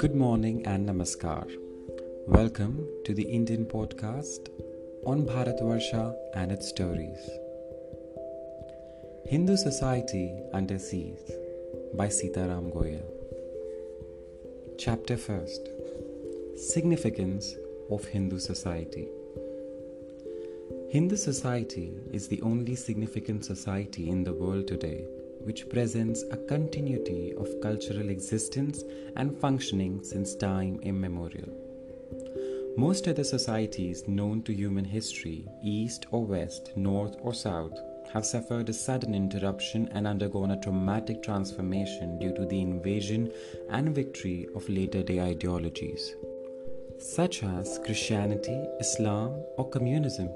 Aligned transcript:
Good 0.00 0.14
morning 0.14 0.66
and 0.66 0.88
namaskar. 0.88 1.46
Welcome 2.26 2.76
to 3.04 3.12
the 3.12 3.24
Indian 3.38 3.66
podcast 3.66 4.48
on 5.04 5.26
Bharatvarsha 5.26 6.04
and 6.34 6.50
its 6.50 6.70
stories. 6.70 7.28
Hindu 9.26 9.58
Society 9.58 10.24
Under 10.54 10.78
Siege 10.78 11.34
by 11.98 12.06
Sitaram 12.06 12.72
Goyal. 12.72 13.04
Chapter 14.78 15.16
1st 15.16 15.68
Significance 16.58 17.54
of 17.90 18.06
Hindu 18.06 18.38
Society. 18.38 19.06
Hindu 20.88 21.16
society 21.16 21.92
is 22.10 22.28
the 22.28 22.40
only 22.40 22.74
significant 22.74 23.44
society 23.44 24.08
in 24.08 24.24
the 24.24 24.32
world 24.32 24.66
today 24.66 25.04
which 25.44 25.68
presents 25.68 26.24
a 26.30 26.36
continuity 26.36 27.34
of 27.36 27.60
cultural 27.60 28.08
existence 28.08 28.84
and 29.16 29.36
functioning 29.38 30.02
since 30.02 30.34
time 30.34 30.78
immemorial. 30.82 31.48
Most 32.76 33.08
other 33.08 33.24
societies 33.24 34.06
known 34.06 34.42
to 34.42 34.54
human 34.54 34.84
history, 34.84 35.46
east 35.62 36.06
or 36.10 36.24
west, 36.24 36.70
north 36.76 37.16
or 37.20 37.34
south, 37.34 37.78
have 38.12 38.24
suffered 38.26 38.68
a 38.68 38.72
sudden 38.72 39.14
interruption 39.14 39.88
and 39.92 40.06
undergone 40.06 40.52
a 40.52 40.60
traumatic 40.60 41.22
transformation 41.22 42.18
due 42.18 42.34
to 42.34 42.44
the 42.46 42.60
invasion 42.60 43.30
and 43.70 43.94
victory 43.94 44.48
of 44.54 44.68
later 44.68 45.02
day 45.02 45.20
ideologies, 45.20 46.14
such 46.98 47.42
as 47.42 47.78
Christianity, 47.84 48.66
Islam, 48.80 49.42
or 49.56 49.68
communism. 49.68 50.28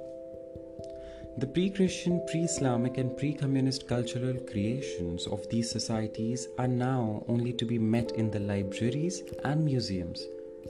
The 1.37 1.49
pre 1.49 1.69
Christian, 1.69 2.23
pre 2.29 2.43
Islamic, 2.43 2.97
and 2.97 3.17
pre 3.17 3.35
communist 3.35 3.89
cultural 3.89 4.35
creations 4.35 5.27
of 5.27 5.49
these 5.49 5.69
societies 5.69 6.47
are 6.59 6.69
now 6.69 7.25
only 7.27 7.53
to 7.55 7.65
be 7.65 7.77
met 7.77 8.13
in 8.13 8.31
the 8.31 8.39
libraries 8.39 9.25
and 9.43 9.65
museums, 9.65 10.27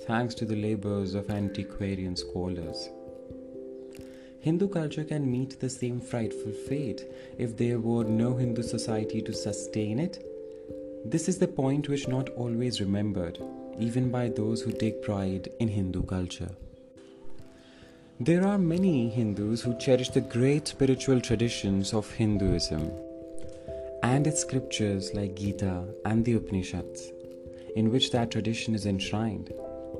thanks 0.06 0.34
to 0.36 0.46
the 0.46 0.56
labors 0.56 1.14
of 1.14 1.28
antiquarian 1.28 2.16
scholars. 2.16 2.88
Hindu 4.40 4.68
culture 4.68 5.04
can 5.04 5.30
meet 5.30 5.60
the 5.60 5.68
same 5.68 6.00
frightful 6.00 6.52
fate 6.52 7.04
if 7.36 7.58
there 7.58 7.78
were 7.78 8.04
no 8.04 8.34
Hindu 8.34 8.62
society 8.62 9.20
to 9.20 9.34
sustain 9.34 9.98
it. 9.98 10.24
This 11.04 11.28
is 11.28 11.36
the 11.36 11.46
point 11.46 11.90
which 11.90 12.08
not 12.08 12.30
always 12.30 12.80
remembered, 12.80 13.38
even 13.78 14.10
by 14.10 14.30
those 14.30 14.62
who 14.62 14.72
take 14.72 15.02
pride 15.02 15.50
in 15.60 15.68
Hindu 15.68 16.04
culture. 16.04 16.50
There 18.20 18.46
are 18.46 18.58
many 18.58 19.08
Hindus 19.08 19.62
who 19.62 19.76
cherish 19.76 20.10
the 20.10 20.20
great 20.20 20.68
spiritual 20.68 21.20
traditions 21.20 21.92
of 21.92 22.08
Hinduism 22.12 22.92
and 24.04 24.24
its 24.28 24.42
scriptures 24.42 25.12
like 25.14 25.34
Gita 25.34 25.82
and 26.04 26.24
the 26.24 26.34
Upanishads, 26.34 27.10
in 27.74 27.90
which 27.90 28.12
that 28.12 28.30
tradition 28.30 28.72
is 28.72 28.86
enshrined, 28.86 29.52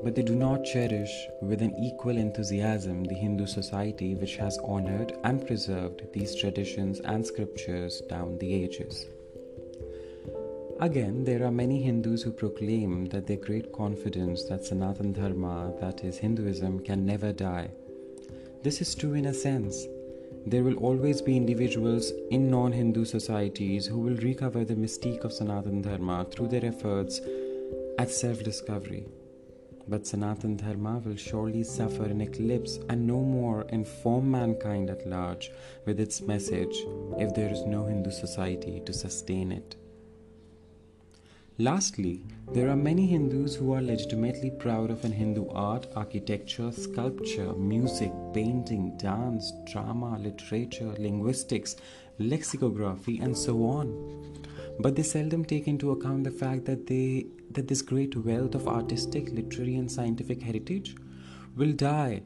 but 0.05 0.15
they 0.15 0.23
do 0.23 0.37
not 0.37 0.65
cherish 0.65 1.11
with 1.43 1.61
an 1.61 1.75
equal 1.75 2.17
enthusiasm 2.17 3.03
the 3.03 3.17
Hindu 3.17 3.47
society 3.47 4.15
which 4.15 4.37
has 4.37 4.59
honored 4.59 5.19
and 5.25 5.45
preserved 5.45 6.05
these 6.13 6.37
traditions 6.37 7.01
and 7.01 7.27
scriptures 7.27 8.01
down 8.09 8.39
the 8.39 8.55
ages. 8.55 9.07
Again, 10.79 11.25
there 11.25 11.45
are 11.45 11.51
many 11.51 11.83
Hindus 11.83 12.23
who 12.23 12.31
proclaim 12.31 13.07
that 13.07 13.27
their 13.27 13.39
great 13.39 13.73
confidence 13.73 14.45
that 14.45 14.65
Sanatan 14.65 15.13
Dharma, 15.13 15.75
that 15.81 16.05
is 16.05 16.19
Hinduism, 16.19 16.79
can 16.79 17.05
never 17.05 17.33
die 17.33 17.71
this 18.65 18.81
is 18.81 18.95
true 18.95 19.13
in 19.13 19.27
a 19.27 19.35
sense. 19.35 19.87
There 20.47 20.65
will 20.65 20.79
always 20.79 21.21
be 21.21 21.37
individuals 21.37 22.13
in 22.31 22.51
non 22.51 22.73
Hindu 22.73 23.05
societies 23.05 23.85
who 23.85 23.99
will 23.99 24.17
recover 24.17 24.65
the 24.65 24.75
mystique 24.75 25.23
of 25.23 25.35
Sanatan 25.35 25.83
Dharma 25.83 26.27
through 26.31 26.49
their 26.49 26.65
efforts 26.65 27.21
at 27.99 28.11
self 28.11 28.43
discovery. 28.43 29.05
But 29.87 30.07
Sanatan 30.07 30.57
Dharma 30.57 31.03
will 31.05 31.17
surely 31.17 31.63
suffer 31.63 32.05
an 32.05 32.23
eclipse 32.23 32.79
and 32.89 33.07
no 33.07 33.21
more 33.21 33.67
inform 33.69 34.31
mankind 34.31 34.89
at 34.89 35.07
large 35.07 35.51
with 35.85 36.01
its 36.01 36.23
message 36.23 36.75
if 37.19 37.35
there 37.35 37.53
is 37.53 37.67
no 37.67 37.85
Hindu 37.85 38.13
society 38.13 38.81
to 38.87 38.95
sustain 38.95 39.53
it. 39.53 39.77
Lastly, 41.59 42.25
there 42.53 42.69
are 42.69 42.75
many 42.75 43.07
Hindus 43.07 43.55
who 43.55 43.75
are 43.75 43.81
legitimately 43.81 44.51
proud 44.51 44.91
of 44.91 45.05
an 45.05 45.13
Hindu 45.13 45.49
art, 45.51 45.87
architecture, 45.95 46.73
sculpture, 46.73 47.53
music, 47.53 48.11
painting, 48.33 48.97
dance, 48.97 49.53
drama, 49.71 50.19
literature, 50.19 50.93
linguistics, 50.99 51.77
lexicography, 52.19 53.21
and 53.21 53.39
so 53.39 53.65
on. 53.67 54.43
But 54.81 54.97
they 54.97 55.05
seldom 55.05 55.45
take 55.45 55.69
into 55.69 55.93
account 55.93 56.25
the 56.25 56.33
fact 56.33 56.65
that 56.65 56.89
they 56.89 57.27
that 57.53 57.69
this 57.69 57.83
great 57.83 58.17
wealth 58.17 58.57
of 58.57 58.67
artistic, 58.67 59.31
literary, 59.31 59.77
and 59.77 59.89
scientific 59.89 60.43
heritage 60.43 60.97
will 61.55 61.73
die 61.73 62.23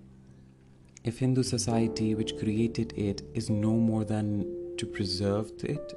if 1.04 1.18
Hindu 1.18 1.42
society 1.42 2.14
which 2.14 2.38
created 2.38 2.94
it 2.96 3.20
is 3.34 3.50
no 3.50 3.72
more 3.72 4.06
than 4.06 4.74
to 4.78 4.86
preserve 4.86 5.52
it, 5.64 5.92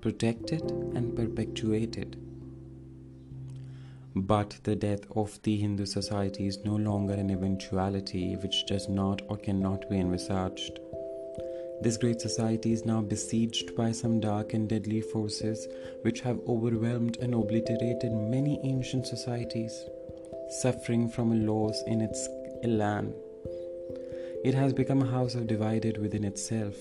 protect 0.00 0.50
it, 0.50 0.68
and 0.96 1.14
perpetuate 1.14 1.96
it. 1.96 2.16
But 4.14 4.58
the 4.64 4.76
death 4.76 5.00
of 5.16 5.40
the 5.42 5.56
Hindu 5.56 5.86
society 5.86 6.46
is 6.46 6.64
no 6.64 6.76
longer 6.76 7.14
an 7.14 7.30
eventuality 7.30 8.36
which 8.36 8.66
does 8.66 8.88
not 8.88 9.22
or 9.28 9.38
cannot 9.38 9.88
be 9.88 9.98
envisaged. 9.98 10.80
This 11.80 11.96
great 11.96 12.20
society 12.20 12.72
is 12.72 12.84
now 12.84 13.00
besieged 13.00 13.74
by 13.74 13.90
some 13.90 14.20
dark 14.20 14.52
and 14.52 14.68
deadly 14.68 15.00
forces 15.00 15.66
which 16.02 16.20
have 16.20 16.38
overwhelmed 16.46 17.16
and 17.16 17.34
obliterated 17.34 18.12
many 18.12 18.60
ancient 18.62 19.06
societies, 19.06 19.72
suffering 20.60 21.08
from 21.08 21.32
a 21.32 21.36
loss 21.36 21.82
in 21.86 22.00
its 22.00 22.28
elan. 22.62 23.14
It 24.44 24.54
has 24.54 24.72
become 24.72 25.02
a 25.02 25.10
house 25.10 25.34
of 25.34 25.46
divided 25.46 25.96
within 25.98 26.24
itself, 26.24 26.76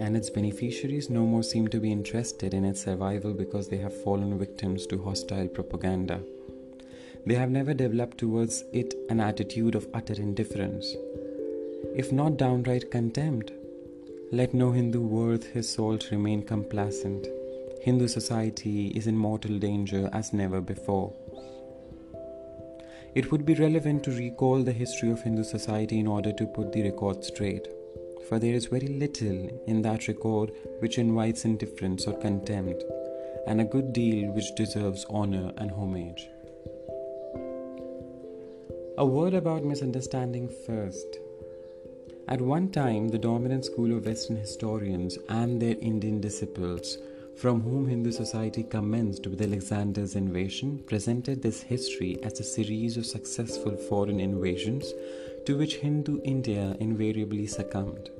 and 0.00 0.16
its 0.16 0.30
beneficiaries 0.30 1.10
no 1.10 1.24
more 1.26 1.42
seem 1.42 1.68
to 1.68 1.80
be 1.80 1.90
interested 1.90 2.54
in 2.54 2.64
its 2.64 2.84
survival 2.84 3.32
because 3.32 3.68
they 3.68 3.76
have 3.78 4.02
fallen 4.02 4.38
victims 4.38 4.86
to 4.86 5.02
hostile 5.02 5.48
propaganda. 5.48 6.20
They 7.26 7.34
have 7.34 7.50
never 7.50 7.74
developed 7.74 8.18
towards 8.18 8.64
it 8.72 8.94
an 9.10 9.20
attitude 9.20 9.74
of 9.74 9.88
utter 9.92 10.14
indifference, 10.14 10.94
if 11.94 12.12
not 12.12 12.36
downright 12.36 12.90
contempt. 12.90 13.52
Let 14.30 14.54
no 14.54 14.72
Hindu 14.72 15.00
worth 15.00 15.46
his 15.46 15.68
salt 15.68 16.10
remain 16.10 16.42
complacent. 16.42 17.26
Hindu 17.82 18.08
society 18.08 18.88
is 18.88 19.06
in 19.06 19.16
mortal 19.16 19.58
danger 19.58 20.10
as 20.12 20.32
never 20.32 20.60
before. 20.60 21.12
It 23.14 23.32
would 23.32 23.46
be 23.46 23.54
relevant 23.54 24.04
to 24.04 24.10
recall 24.10 24.62
the 24.62 24.72
history 24.72 25.10
of 25.10 25.22
Hindu 25.22 25.44
society 25.44 25.98
in 25.98 26.06
order 26.06 26.32
to 26.32 26.46
put 26.46 26.72
the 26.72 26.82
record 26.82 27.24
straight 27.24 27.68
for 28.28 28.38
there 28.38 28.54
is 28.54 28.66
very 28.66 28.88
little 28.88 29.62
in 29.66 29.80
that 29.82 30.06
record 30.06 30.52
which 30.80 30.98
invites 30.98 31.46
indifference 31.46 32.06
or 32.06 32.18
contempt, 32.18 32.84
and 33.46 33.60
a 33.60 33.64
good 33.64 33.92
deal 33.92 34.30
which 34.32 34.54
deserves 34.54 35.06
honor 35.08 35.50
and 35.56 35.70
homage. 35.70 36.28
A 38.98 39.06
word 39.06 39.32
about 39.32 39.64
misunderstanding 39.64 40.48
first. 40.66 41.18
At 42.28 42.42
one 42.42 42.70
time, 42.70 43.08
the 43.08 43.16
dominant 43.16 43.64
school 43.64 43.96
of 43.96 44.04
Western 44.04 44.36
historians 44.36 45.16
and 45.30 45.62
their 45.62 45.76
Indian 45.80 46.20
disciples, 46.20 46.98
from 47.36 47.62
whom 47.62 47.88
Hindu 47.88 48.12
society 48.12 48.64
commenced 48.64 49.26
with 49.26 49.40
Alexander's 49.40 50.16
invasion, 50.16 50.82
presented 50.86 51.40
this 51.40 51.62
history 51.62 52.18
as 52.22 52.38
a 52.38 52.44
series 52.44 52.98
of 52.98 53.06
successful 53.06 53.76
foreign 53.76 54.20
invasions 54.20 54.92
to 55.46 55.56
which 55.56 55.76
Hindu 55.76 56.20
India 56.24 56.76
invariably 56.80 57.46
succumbed. 57.46 58.10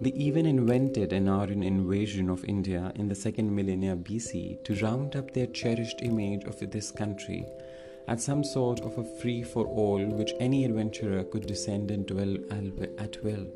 They 0.00 0.10
even 0.10 0.46
invented 0.46 1.12
an 1.12 1.28
Aryan 1.28 1.64
invasion 1.64 2.30
of 2.30 2.44
India 2.44 2.92
in 2.94 3.08
the 3.08 3.16
second 3.16 3.52
millennia 3.54 3.96
BC 3.96 4.62
to 4.62 4.74
round 4.76 5.16
up 5.16 5.32
their 5.32 5.48
cherished 5.48 6.02
image 6.02 6.44
of 6.44 6.58
this 6.70 6.92
country 6.92 7.44
as 8.06 8.22
some 8.22 8.44
sort 8.44 8.80
of 8.80 8.96
a 8.96 9.04
free 9.20 9.42
for 9.42 9.66
all 9.66 10.04
which 10.06 10.32
any 10.38 10.64
adventurer 10.64 11.24
could 11.24 11.46
descend 11.46 11.90
and 11.90 12.06
dwell 12.06 12.36
at 12.98 13.22
will. 13.24 13.46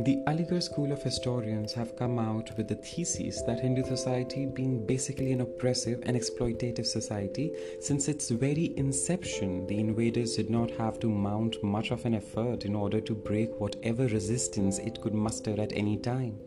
The 0.00 0.22
Aligarh 0.28 0.62
school 0.62 0.92
of 0.92 1.02
historians 1.02 1.72
have 1.72 1.96
come 1.96 2.20
out 2.20 2.56
with 2.56 2.68
the 2.68 2.76
thesis 2.76 3.42
that 3.42 3.58
Hindu 3.58 3.82
society 3.82 4.46
being 4.46 4.86
basically 4.86 5.32
an 5.32 5.40
oppressive 5.40 6.04
and 6.06 6.16
exploitative 6.16 6.86
society, 6.86 7.50
since 7.80 8.06
its 8.06 8.30
very 8.30 8.78
inception, 8.78 9.66
the 9.66 9.80
invaders 9.80 10.36
did 10.36 10.50
not 10.50 10.70
have 10.70 11.00
to 11.00 11.10
mount 11.10 11.64
much 11.64 11.90
of 11.90 12.04
an 12.04 12.14
effort 12.14 12.64
in 12.64 12.76
order 12.76 13.00
to 13.00 13.12
break 13.12 13.58
whatever 13.58 14.06
resistance 14.06 14.78
it 14.78 15.00
could 15.00 15.14
muster 15.14 15.60
at 15.60 15.72
any 15.72 15.96
time. 15.96 16.38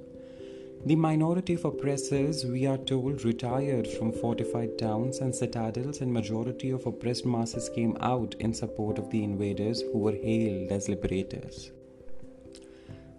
The 0.85 0.95
minority 0.95 1.55
of 1.55 1.65
oppressors, 1.65 2.45
we 2.45 2.65
are 2.65 2.77
told, 2.77 3.25
retired 3.25 3.85
from 3.85 4.13
fortified 4.13 4.77
towns 4.79 5.19
and 5.19 5.35
citadels, 5.35 5.99
and 5.99 6.13
majority 6.13 6.69
of 6.69 6.85
oppressed 6.85 7.25
masses 7.25 7.67
came 7.67 7.97
out 7.99 8.33
in 8.39 8.53
support 8.53 8.97
of 8.97 9.09
the 9.09 9.25
invaders 9.25 9.81
who 9.81 9.97
were 9.97 10.15
hailed 10.15 10.71
as 10.71 10.87
liberators. 10.87 11.73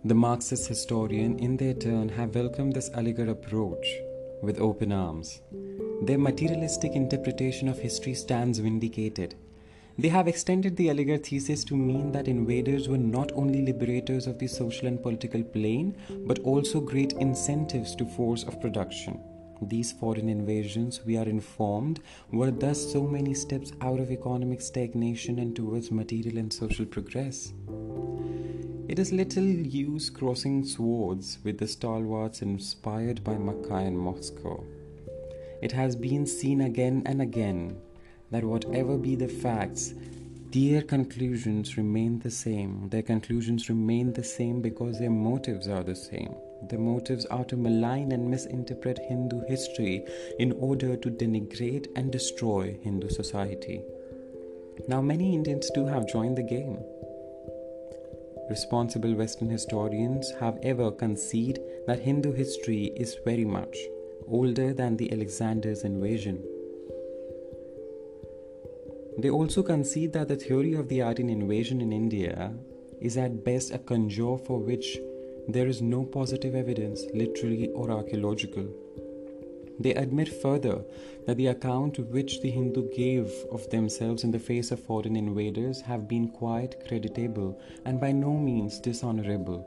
The 0.04 0.14
Marxist 0.14 0.66
historian, 0.66 1.38
in 1.38 1.56
their 1.56 1.75
turn, 1.75 2.08
have 2.08 2.34
welcomed 2.34 2.75
this 2.75 2.90
Aligarh 2.90 3.31
approach 3.31 3.87
with 4.43 4.58
open 4.58 4.90
arms. 4.90 5.40
their 6.02 6.19
materialistic 6.19 6.96
interpretation 6.96 7.69
of 7.69 7.78
history 7.78 8.12
stands 8.12 8.58
vindicated. 8.58 9.37
They 9.99 10.08
have 10.08 10.26
extended 10.26 10.76
the 10.76 10.88
Aligarh 10.88 11.25
thesis 11.25 11.62
to 11.64 11.76
mean 11.76 12.10
that 12.12 12.26
invaders 12.26 12.88
were 12.88 12.99
not 12.99 13.31
only 13.32 13.64
liberators 13.64 14.26
of 14.26 14.40
the 14.40 14.49
social 14.49 14.88
and 14.88 15.00
political 15.00 15.44
plane, 15.44 15.96
but 16.26 16.40
also 16.40 16.81
great 16.81 17.12
incentives 17.12 17.94
to 17.94 18.04
force 18.04 18.43
of 18.43 18.60
production. 18.60 19.20
These 19.60 19.93
foreign 19.93 20.28
invasions, 20.28 21.04
we 21.06 21.16
are 21.16 21.28
informed, 21.28 22.00
were 22.32 22.50
thus 22.50 22.93
so 22.93 23.06
many 23.06 23.34
steps 23.34 23.72
out 23.81 24.00
of 24.00 24.10
economic 24.10 24.60
stagnation 24.60 25.38
and 25.38 25.54
towards 25.54 25.93
material 25.93 26.38
and 26.38 26.52
social 26.52 26.87
progress. 26.87 27.52
It 28.93 28.99
is 28.99 29.11
little 29.11 29.43
use 29.43 30.11
crossing 30.11 30.67
swords 30.67 31.39
with 31.43 31.56
the 31.56 31.67
stalwarts 31.67 32.43
inspired 32.43 33.25
by 33.25 33.39
Makkah 33.39 33.77
and 33.77 33.99
Moscow. 33.99 34.62
It 35.62 35.73
has 35.73 35.97
been 35.97 36.27
seen 36.27 36.61
again 36.61 37.03
and 37.06 37.23
again 37.23 37.81
that 38.31 38.44
whatever 38.44 38.99
be 38.99 39.15
the 39.15 39.29
facts, 39.29 39.94
their 40.50 40.83
conclusions 40.83 41.79
remain 41.79 42.19
the 42.19 42.31
same. 42.31 42.91
Their 42.91 43.00
conclusions 43.00 43.71
remain 43.71 44.12
the 44.12 44.23
same 44.23 44.61
because 44.61 44.99
their 44.99 45.09
motives 45.09 45.69
are 45.69 45.83
the 45.83 45.97
same. 45.97 46.35
The 46.69 46.77
motives 46.77 47.25
are 47.25 47.47
to 47.47 47.56
malign 47.56 48.12
and 48.12 48.31
misinterpret 48.31 48.99
Hindu 48.99 49.41
history 49.49 50.05
in 50.38 50.53
order 50.53 50.97
to 50.97 51.09
denigrate 51.09 51.87
and 51.97 52.12
destroy 52.12 52.77
Hindu 52.83 53.09
society. 53.09 53.81
Now, 54.87 55.00
many 55.00 55.35
Indians 55.35 55.71
too 55.71 55.87
have 55.87 56.06
joined 56.06 56.37
the 56.37 56.43
game. 56.43 56.77
Responsible 58.50 59.15
Western 59.15 59.49
historians 59.49 60.33
have 60.41 60.59
ever 60.62 60.91
conceded 60.91 61.62
that 61.87 62.00
Hindu 62.00 62.33
history 62.33 62.93
is 62.97 63.17
very 63.25 63.44
much 63.44 63.77
older 64.27 64.73
than 64.75 64.97
the 64.97 65.12
Alexander's 65.12 65.85
invasion. 65.85 66.43
They 69.19 69.31
also 69.31 69.62
concede 69.62 70.12
that 70.15 70.29
the 70.29 70.37
theory 70.37 70.75
of 70.75 70.89
the 70.89 71.03
Aryan 71.03 71.29
invasion 71.29 71.81
in 71.81 71.93
India 71.93 72.53
is 73.00 73.17
at 73.17 73.44
best 73.44 73.73
a 73.73 73.79
conjure 73.79 74.39
for 74.39 74.59
which 74.59 74.99
there 75.49 75.67
is 75.67 75.83
no 75.83 76.05
positive 76.05 76.55
evidence, 76.55 77.05
literary 77.15 77.69
or 77.75 77.91
archaeological. 77.91 78.67
They 79.79 79.95
admit 79.95 80.29
further 80.29 80.85
that 81.27 81.37
the 81.37 81.49
account 81.49 81.99
which 81.99 82.41
the 82.41 82.51
Hindu 82.51 82.91
gave 82.95 83.33
of 83.51 83.69
themselves 83.71 84.25
in 84.25 84.31
the 84.31 84.39
face 84.39 84.71
of 84.71 84.81
foreign 84.81 85.17
invaders 85.17 85.81
have 85.83 86.09
been 86.09 86.29
quite 86.29 86.87
creditable 86.87 87.59
and 87.85 88.01
by 88.01 88.13
no 88.13 88.33
means 88.33 88.79
dishonorable. 88.79 89.67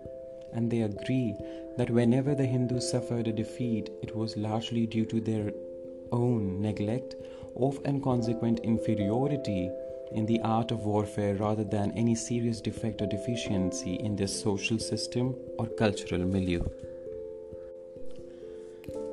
And 0.54 0.72
they 0.72 0.82
agree 0.82 1.36
that 1.78 1.90
whenever 1.90 2.36
the 2.36 2.46
Hindus 2.46 2.90
suffered 2.90 3.28
a 3.28 3.34
defeat, 3.34 3.90
it 4.02 4.16
was 4.16 4.38
largely 4.38 4.86
due 4.86 5.06
to 5.06 5.20
their 5.20 5.52
own 6.12 6.62
neglect 6.62 7.16
of 7.58 7.80
and 7.86 8.02
consequent 8.02 8.60
inferiority 8.60 9.70
in 10.12 10.26
the 10.26 10.40
art 10.42 10.72
of 10.72 10.86
warfare 10.86 11.36
rather 11.36 11.64
than 11.64 11.92
any 11.92 12.16
serious 12.16 12.62
defect 12.62 13.02
or 13.02 13.08
deficiency 13.08 13.96
in 13.96 14.16
their 14.16 14.28
social 14.28 14.80
system 14.80 15.36
or 15.58 15.68
cultural 15.68 16.26
milieu. 16.26 16.64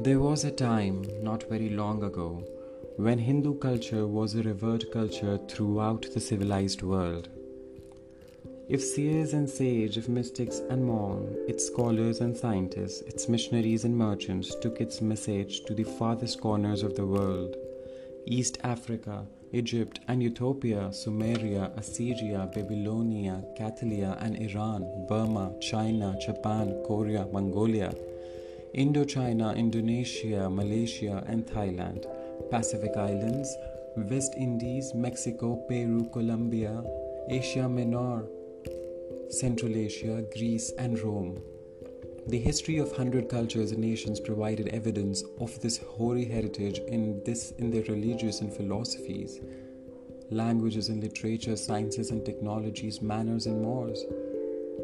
There 0.01 0.19
was 0.19 0.45
a 0.45 0.51
time, 0.51 1.05
not 1.23 1.49
very 1.49 1.69
long 1.69 2.03
ago, 2.03 2.43
when 2.97 3.19
Hindu 3.19 3.59
culture 3.59 4.07
was 4.07 4.35
a 4.35 4.43
revered 4.43 4.91
culture 4.93 5.39
throughout 5.49 6.07
the 6.13 6.21
civilized 6.21 6.83
world. 6.83 7.29
If 8.69 8.83
seers 8.83 9.33
and 9.35 9.49
sages, 9.49 9.97
if 9.97 10.09
mystics 10.09 10.61
and 10.71 10.85
monks, 10.85 11.33
its 11.47 11.67
scholars 11.67 12.21
and 12.21 12.37
scientists, 12.37 13.03
its 13.03 13.29
missionaries 13.29 13.85
and 13.85 13.97
merchants 13.97 14.55
took 14.57 14.81
its 14.81 15.01
message 15.01 15.65
to 15.65 15.75
the 15.75 15.85
farthest 15.85 16.41
corners 16.41 16.83
of 16.83 16.97
the 16.97 17.07
world, 17.07 17.57
East 18.27 18.59
Africa, 18.65 19.27
Egypt 19.53 20.01
and 20.09 20.23
Ethiopia, 20.23 20.89
Sumeria, 20.93 21.77
Assyria, 21.77 22.51
Babylonia, 22.55 23.45
Chaldea 23.59 24.17
and 24.21 24.37
Iran, 24.39 25.07
Burma, 25.07 25.53
China, 25.61 26.17
Japan, 26.25 26.83
Korea, 26.87 27.27
Mongolia, 27.31 27.93
Indochina, 28.75 29.55
Indonesia, 29.55 30.49
Malaysia 30.49 31.23
and 31.27 31.45
Thailand, 31.47 32.07
Pacific 32.51 32.97
Islands, 32.97 33.55
West 33.97 34.35
Indies, 34.35 34.95
Mexico, 34.95 35.57
Peru, 35.69 36.09
Colombia, 36.11 36.83
Asia 37.29 37.69
Minor, 37.69 38.25
Central 39.29 39.77
Asia, 39.77 40.25
Greece 40.35 40.73
and 40.79 40.99
Rome. 41.01 41.43
The 42.29 42.39
history 42.39 42.79
of 42.79 42.97
hundred 42.97 43.29
cultures 43.29 43.73
and 43.73 43.81
nations 43.81 44.21
provided 44.21 44.69
evidence 44.69 45.23
of 45.39 45.61
this 45.61 45.77
hoary 45.77 46.25
heritage 46.25 46.79
in 46.79 47.23
this 47.25 47.51
in 47.59 47.71
their 47.71 47.83
religious 47.83 48.41
and 48.41 48.51
philosophies, 48.51 49.41
languages 50.31 50.89
and 50.89 51.03
literature, 51.03 51.57
sciences 51.57 52.11
and 52.11 52.25
technologies, 52.25 53.03
manners 53.03 53.45
and 53.45 53.61
mores. 53.61 54.03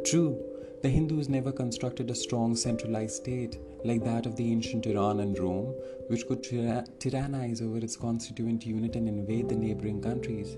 True, 0.04 0.38
the 0.82 0.88
Hindus 0.88 1.28
never 1.28 1.50
constructed 1.50 2.10
a 2.10 2.14
strong 2.14 2.54
centralized 2.54 3.16
state 3.16 3.58
like 3.84 4.04
that 4.04 4.26
of 4.26 4.36
the 4.36 4.52
ancient 4.52 4.86
Iran 4.86 5.20
and 5.20 5.38
Rome, 5.38 5.74
which 6.06 6.26
could 6.26 6.42
tyrannize 6.42 7.60
over 7.60 7.78
its 7.78 7.96
constituent 7.96 8.64
unit 8.64 8.94
and 8.94 9.08
invade 9.08 9.48
the 9.48 9.56
neighboring 9.56 10.00
countries. 10.00 10.56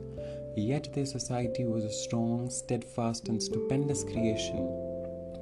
Yet 0.57 0.93
their 0.93 1.07
society 1.07 1.65
was 1.65 1.85
a 1.85 1.93
strong, 1.93 2.51
steadfast, 2.51 3.29
and 3.29 3.43
stupendous 3.43 4.05
creation 4.05 4.91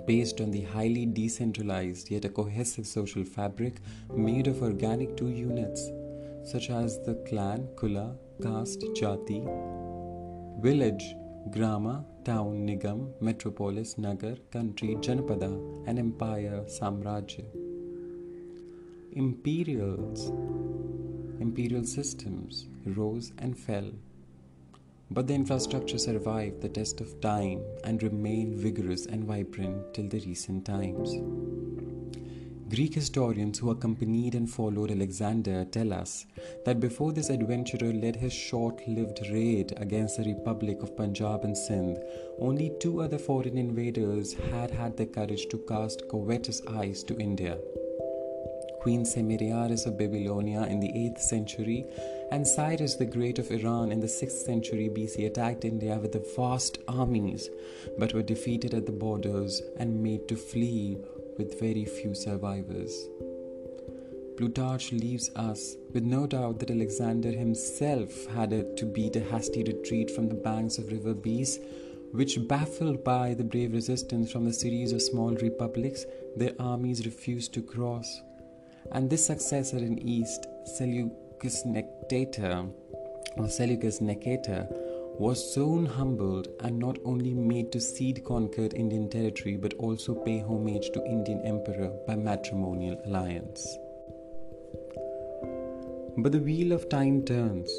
based 0.06 0.40
on 0.40 0.50
the 0.50 0.62
highly 0.62 1.04
decentralized 1.04 2.10
yet 2.10 2.24
a 2.24 2.28
cohesive 2.30 2.86
social 2.86 3.24
fabric 3.24 3.74
made 4.14 4.46
of 4.46 4.62
organic 4.62 5.16
two 5.16 5.28
units, 5.28 5.90
such 6.44 6.70
as 6.70 6.98
the 7.04 7.14
clan, 7.28 7.68
kula, 7.74 8.16
caste, 8.42 8.84
jati, 8.94 9.42
village, 10.62 11.14
grama, 11.50 12.04
town, 12.24 12.66
nigam, 12.66 13.12
metropolis, 13.20 13.96
nagar, 13.98 14.36
country, 14.50 14.96
janapada, 14.96 15.50
and 15.86 15.98
empire, 15.98 16.64
samrajya. 16.66 17.46
Imperials, 19.12 20.28
imperial 21.40 21.84
systems 21.84 22.66
rose 22.84 23.32
and 23.38 23.58
fell 23.58 23.90
but 25.10 25.26
the 25.26 25.34
infrastructure 25.34 25.96
survived 25.96 26.60
the 26.60 26.68
test 26.68 27.00
of 27.00 27.18
time 27.22 27.62
and 27.84 28.02
remained 28.02 28.56
vigorous 28.56 29.06
and 29.06 29.24
vibrant 29.24 29.94
till 29.94 30.06
the 30.06 30.20
recent 30.20 30.66
times. 30.66 31.14
Greek 32.70 32.94
historians 32.94 33.58
who 33.58 33.70
accompanied 33.70 34.34
and 34.34 34.50
followed 34.50 34.90
Alexander 34.90 35.64
tell 35.64 35.90
us 35.90 36.26
that 36.66 36.80
before 36.80 37.12
this 37.12 37.30
adventurer 37.30 37.94
led 37.94 38.14
his 38.14 38.32
short 38.32 38.86
lived 38.86 39.20
raid 39.30 39.72
against 39.78 40.18
the 40.18 40.24
Republic 40.24 40.82
of 40.82 40.94
Punjab 40.94 41.44
and 41.44 41.56
Sindh, 41.56 41.98
only 42.38 42.72
two 42.78 43.00
other 43.00 43.18
foreign 43.18 43.56
invaders 43.56 44.34
had 44.52 44.70
had 44.70 44.98
the 44.98 45.06
courage 45.06 45.46
to 45.48 45.64
cast 45.66 46.02
covetous 46.10 46.60
eyes 46.68 47.02
to 47.04 47.18
India. 47.18 47.56
Queen 48.80 49.04
Semiramis 49.04 49.86
of 49.86 49.98
Babylonia 49.98 50.62
in 50.62 50.78
the 50.78 50.88
8th 50.88 51.20
century 51.20 51.86
and 52.30 52.46
Cyrus 52.46 52.94
the 52.94 53.06
Great 53.06 53.38
of 53.38 53.50
Iran 53.50 53.90
in 53.90 54.00
the 54.00 54.06
6th 54.06 54.44
century 54.44 54.88
BC 54.88 55.26
attacked 55.26 55.64
India 55.64 55.98
with 55.98 56.14
vast 56.36 56.78
armies 56.86 57.48
but 57.98 58.14
were 58.14 58.22
defeated 58.22 58.74
at 58.74 58.86
the 58.86 58.92
borders 58.92 59.62
and 59.78 60.02
made 60.02 60.28
to 60.28 60.36
flee 60.36 60.98
with 61.38 61.58
very 61.58 61.84
few 61.84 62.14
survivors. 62.14 63.08
Plutarch 64.36 64.92
leaves 64.92 65.30
us 65.36 65.76
with 65.92 66.04
no 66.04 66.26
doubt 66.26 66.58
that 66.60 66.70
Alexander 66.70 67.30
himself 67.30 68.26
had 68.26 68.50
to 68.76 68.84
beat 68.84 69.16
a 69.16 69.20
hasty 69.20 69.64
retreat 69.64 70.10
from 70.10 70.28
the 70.28 70.34
banks 70.34 70.78
of 70.78 70.92
river 70.92 71.14
Beas, 71.14 71.58
which, 72.12 72.46
baffled 72.46 73.02
by 73.02 73.34
the 73.34 73.44
brave 73.44 73.72
resistance 73.72 74.30
from 74.30 74.44
the 74.44 74.52
series 74.52 74.92
of 74.92 75.02
small 75.02 75.30
republics, 75.36 76.04
their 76.36 76.54
armies 76.58 77.06
refused 77.06 77.54
to 77.54 77.62
cross 77.62 78.20
and 78.92 79.10
this 79.10 79.26
successor 79.26 79.78
in 79.78 79.98
East, 79.98 80.46
Seleucus 80.64 81.64
Nectator, 81.66 82.70
or 83.36 83.48
Seleucus 83.48 84.00
Nicator, 84.00 84.66
was 85.18 85.52
soon 85.52 85.84
humbled 85.84 86.48
and 86.60 86.78
not 86.78 86.96
only 87.04 87.34
made 87.34 87.72
to 87.72 87.80
cede 87.80 88.24
conquered 88.24 88.74
Indian 88.74 89.08
territory 89.10 89.56
but 89.56 89.74
also 89.74 90.14
pay 90.14 90.38
homage 90.40 90.90
to 90.90 91.04
Indian 91.04 91.40
emperor 91.44 91.90
by 92.06 92.14
matrimonial 92.14 93.00
alliance. 93.04 93.66
But 96.16 96.32
the 96.32 96.40
wheel 96.40 96.72
of 96.72 96.88
time 96.88 97.24
turns. 97.24 97.70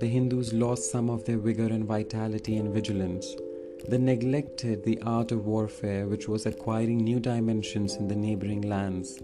The 0.00 0.06
Hindus 0.06 0.52
lost 0.52 0.90
some 0.90 1.08
of 1.08 1.24
their 1.24 1.38
vigor 1.38 1.66
and 1.66 1.84
vitality 1.84 2.56
and 2.56 2.72
vigilance. 2.72 3.34
They 3.88 3.98
neglected 3.98 4.82
the 4.82 5.00
art 5.02 5.32
of 5.32 5.46
warfare, 5.46 6.06
which 6.06 6.28
was 6.28 6.46
acquiring 6.46 6.98
new 6.98 7.20
dimensions 7.20 7.96
in 7.96 8.08
the 8.08 8.16
neighboring 8.16 8.62
lands 8.62 9.20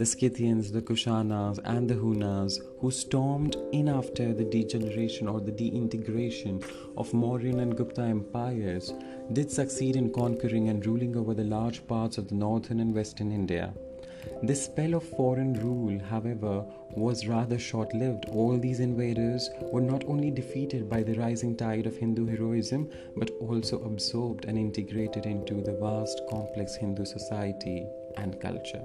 the 0.00 0.06
Scythians, 0.06 0.72
the 0.72 0.80
Kushanas, 0.80 1.58
and 1.64 1.86
the 1.86 1.94
Hunas, 1.94 2.58
who 2.78 2.90
stormed 2.90 3.54
in 3.72 3.86
after 3.86 4.32
the 4.32 4.44
degeneration 4.44 5.28
or 5.28 5.40
the 5.42 5.52
deintegration 5.52 6.62
of 6.96 7.10
Mauryan 7.12 7.60
and 7.60 7.76
Gupta 7.76 8.00
empires, 8.04 8.94
did 9.34 9.50
succeed 9.50 9.96
in 9.96 10.10
conquering 10.10 10.70
and 10.70 10.86
ruling 10.86 11.18
over 11.18 11.34
the 11.34 11.44
large 11.44 11.86
parts 11.86 12.16
of 12.16 12.28
the 12.28 12.34
northern 12.34 12.80
and 12.80 12.94
western 12.94 13.30
India. 13.30 13.74
This 14.42 14.64
spell 14.64 14.94
of 14.94 15.04
foreign 15.04 15.52
rule, 15.52 15.98
however, 15.98 16.64
was 16.96 17.26
rather 17.26 17.58
short 17.58 17.92
lived. 17.92 18.24
All 18.30 18.56
these 18.56 18.80
invaders 18.80 19.50
were 19.70 19.82
not 19.82 20.04
only 20.06 20.30
defeated 20.30 20.88
by 20.88 21.02
the 21.02 21.18
rising 21.18 21.54
tide 21.58 21.84
of 21.84 21.98
Hindu 21.98 22.24
heroism, 22.24 22.88
but 23.18 23.32
also 23.38 23.82
absorbed 23.82 24.46
and 24.46 24.56
integrated 24.56 25.26
into 25.26 25.60
the 25.60 25.76
vast, 25.76 26.22
complex 26.30 26.74
Hindu 26.74 27.04
society 27.04 27.86
and 28.16 28.40
culture. 28.40 28.82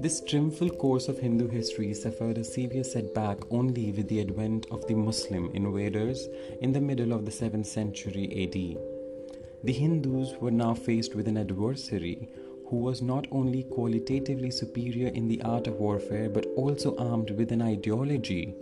This 0.00 0.22
triumphal 0.22 0.70
course 0.70 1.08
of 1.08 1.18
Hindu 1.18 1.48
history 1.48 1.92
suffered 1.92 2.38
a 2.38 2.44
severe 2.44 2.84
setback 2.84 3.38
only 3.50 3.92
with 3.92 4.08
the 4.08 4.20
advent 4.20 4.66
of 4.70 4.86
the 4.86 4.94
Muslim 4.94 5.50
invaders 5.52 6.26
in 6.62 6.72
the 6.72 6.80
middle 6.80 7.12
of 7.12 7.26
the 7.26 7.30
7th 7.30 7.66
century 7.66 8.24
AD. 8.44 9.62
The 9.62 9.72
Hindus 9.72 10.34
were 10.40 10.50
now 10.50 10.72
faced 10.72 11.14
with 11.14 11.28
an 11.28 11.36
adversary 11.36 12.30
who 12.68 12.76
was 12.76 13.02
not 13.02 13.26
only 13.30 13.64
qualitatively 13.64 14.50
superior 14.50 15.08
in 15.08 15.28
the 15.28 15.42
art 15.42 15.66
of 15.66 15.74
warfare 15.74 16.30
but 16.30 16.46
also 16.56 16.96
armed 16.96 17.32
with 17.32 17.52
an 17.52 17.60
ideology 17.60 18.54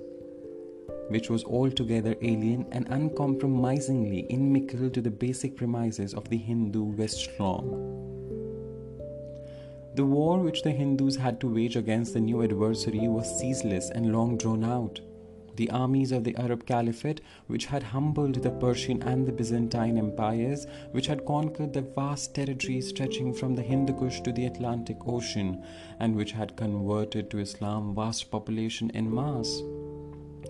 which 1.08 1.30
was 1.30 1.44
altogether 1.44 2.16
alien 2.20 2.66
and 2.72 2.86
uncompromisingly 2.90 4.26
inimical 4.28 4.90
to 4.90 5.00
the 5.00 5.10
basic 5.10 5.56
premises 5.56 6.14
of 6.14 6.28
the 6.28 6.36
Hindu 6.36 6.96
Weltanschauung. 6.96 8.17
The 9.98 10.06
war 10.06 10.38
which 10.38 10.62
the 10.62 10.70
Hindus 10.70 11.16
had 11.16 11.40
to 11.40 11.52
wage 11.52 11.74
against 11.74 12.14
the 12.14 12.20
new 12.20 12.44
adversary 12.44 13.08
was 13.08 13.36
ceaseless 13.36 13.90
and 13.90 14.12
long 14.12 14.36
drawn 14.36 14.62
out. 14.62 15.00
The 15.56 15.68
armies 15.70 16.12
of 16.12 16.22
the 16.22 16.36
Arab 16.36 16.66
Caliphate, 16.66 17.20
which 17.48 17.66
had 17.66 17.82
humbled 17.82 18.36
the 18.36 18.52
Persian 18.52 19.02
and 19.02 19.26
the 19.26 19.32
Byzantine 19.32 19.98
empires, 19.98 20.68
which 20.92 21.08
had 21.08 21.26
conquered 21.26 21.72
the 21.72 21.82
vast 21.82 22.32
territory 22.32 22.80
stretching 22.80 23.34
from 23.34 23.56
the 23.56 23.62
Hindu 23.62 23.94
Kush 23.94 24.20
to 24.20 24.30
the 24.30 24.46
Atlantic 24.46 24.98
Ocean, 25.04 25.64
and 25.98 26.14
which 26.14 26.30
had 26.30 26.56
converted 26.56 27.28
to 27.32 27.40
Islam 27.40 27.92
vast 27.92 28.30
population 28.30 28.92
en 28.94 29.12
masse, 29.12 29.60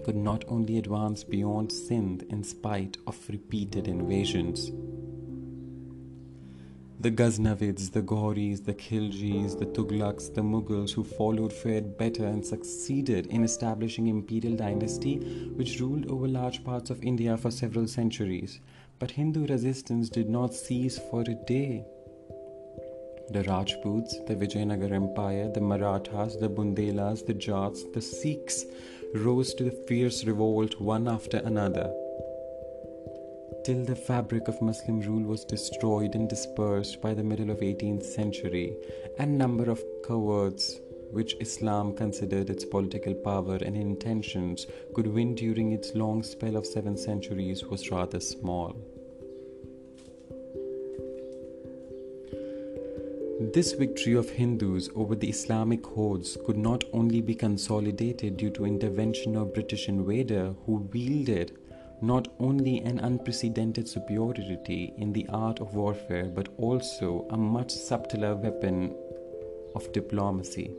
could 0.04 0.16
not 0.16 0.44
only 0.48 0.76
advance 0.76 1.24
beyond 1.24 1.72
Sindh 1.72 2.22
in 2.28 2.44
spite 2.44 2.98
of 3.06 3.18
repeated 3.30 3.88
invasions. 3.88 4.70
The 7.00 7.12
Ghaznavids, 7.12 7.92
the 7.92 8.02
Ghauris, 8.02 8.64
the 8.64 8.74
Khiljis, 8.74 9.56
the 9.56 9.66
Tughlaqs, 9.66 10.34
the 10.34 10.40
Mughals 10.40 10.90
who 10.90 11.04
followed 11.04 11.52
fared 11.52 11.96
better 11.96 12.26
and 12.26 12.44
succeeded 12.44 13.26
in 13.26 13.44
establishing 13.44 14.08
imperial 14.08 14.56
dynasty 14.56 15.18
which 15.54 15.78
ruled 15.78 16.10
over 16.10 16.26
large 16.26 16.64
parts 16.64 16.90
of 16.90 17.00
India 17.04 17.36
for 17.36 17.52
several 17.52 17.86
centuries. 17.86 18.58
But 18.98 19.12
Hindu 19.12 19.46
resistance 19.46 20.08
did 20.08 20.28
not 20.28 20.54
cease 20.54 20.98
for 20.98 21.20
a 21.20 21.36
day. 21.46 21.84
The 23.30 23.44
Rajputs, 23.44 24.18
the 24.26 24.34
Vijayanagar 24.34 24.90
Empire, 24.90 25.52
the 25.54 25.60
Marathas, 25.60 26.34
the 26.34 26.50
Bundelas, 26.50 27.24
the 27.24 27.34
Jats, 27.34 27.84
the 27.94 28.02
Sikhs 28.02 28.64
rose 29.14 29.54
to 29.54 29.62
the 29.62 29.84
fierce 29.86 30.24
revolt 30.24 30.80
one 30.80 31.06
after 31.06 31.36
another 31.36 31.94
till 33.64 33.84
the 33.84 33.96
fabric 33.96 34.48
of 34.48 34.60
Muslim 34.62 35.00
rule 35.00 35.22
was 35.22 35.44
destroyed 35.44 36.14
and 36.14 36.28
dispersed 36.28 37.00
by 37.00 37.14
the 37.14 37.22
middle 37.22 37.50
of 37.50 37.60
18th 37.60 38.04
century, 38.04 38.76
and 39.18 39.36
number 39.36 39.70
of 39.70 39.82
cowards 40.06 40.80
which 41.10 41.36
Islam 41.40 41.94
considered 41.94 42.50
its 42.50 42.64
political 42.64 43.14
power 43.14 43.56
and 43.56 43.76
intentions 43.76 44.66
could 44.94 45.06
win 45.06 45.34
during 45.34 45.72
its 45.72 45.94
long 45.94 46.22
spell 46.22 46.56
of 46.56 46.66
seven 46.66 46.96
centuries 46.96 47.64
was 47.64 47.90
rather 47.90 48.20
small. 48.20 48.76
This 53.40 53.72
victory 53.72 54.14
of 54.14 54.28
Hindus 54.28 54.90
over 54.94 55.14
the 55.14 55.30
Islamic 55.30 55.86
hordes 55.86 56.36
could 56.44 56.58
not 56.58 56.84
only 56.92 57.20
be 57.20 57.34
consolidated 57.34 58.36
due 58.36 58.50
to 58.50 58.66
intervention 58.66 59.36
of 59.36 59.54
British 59.54 59.88
invader 59.88 60.54
who 60.66 60.88
wielded 60.92 61.57
not 62.00 62.28
only 62.38 62.78
an 62.80 62.98
unprecedented 63.00 63.88
superiority 63.88 64.92
in 64.98 65.12
the 65.12 65.26
art 65.28 65.60
of 65.60 65.74
warfare, 65.74 66.26
but 66.26 66.48
also 66.56 67.26
a 67.30 67.36
much 67.36 67.70
subtler 67.70 68.36
weapon 68.36 68.94
of 69.74 69.92
diplomacy. 69.92 70.70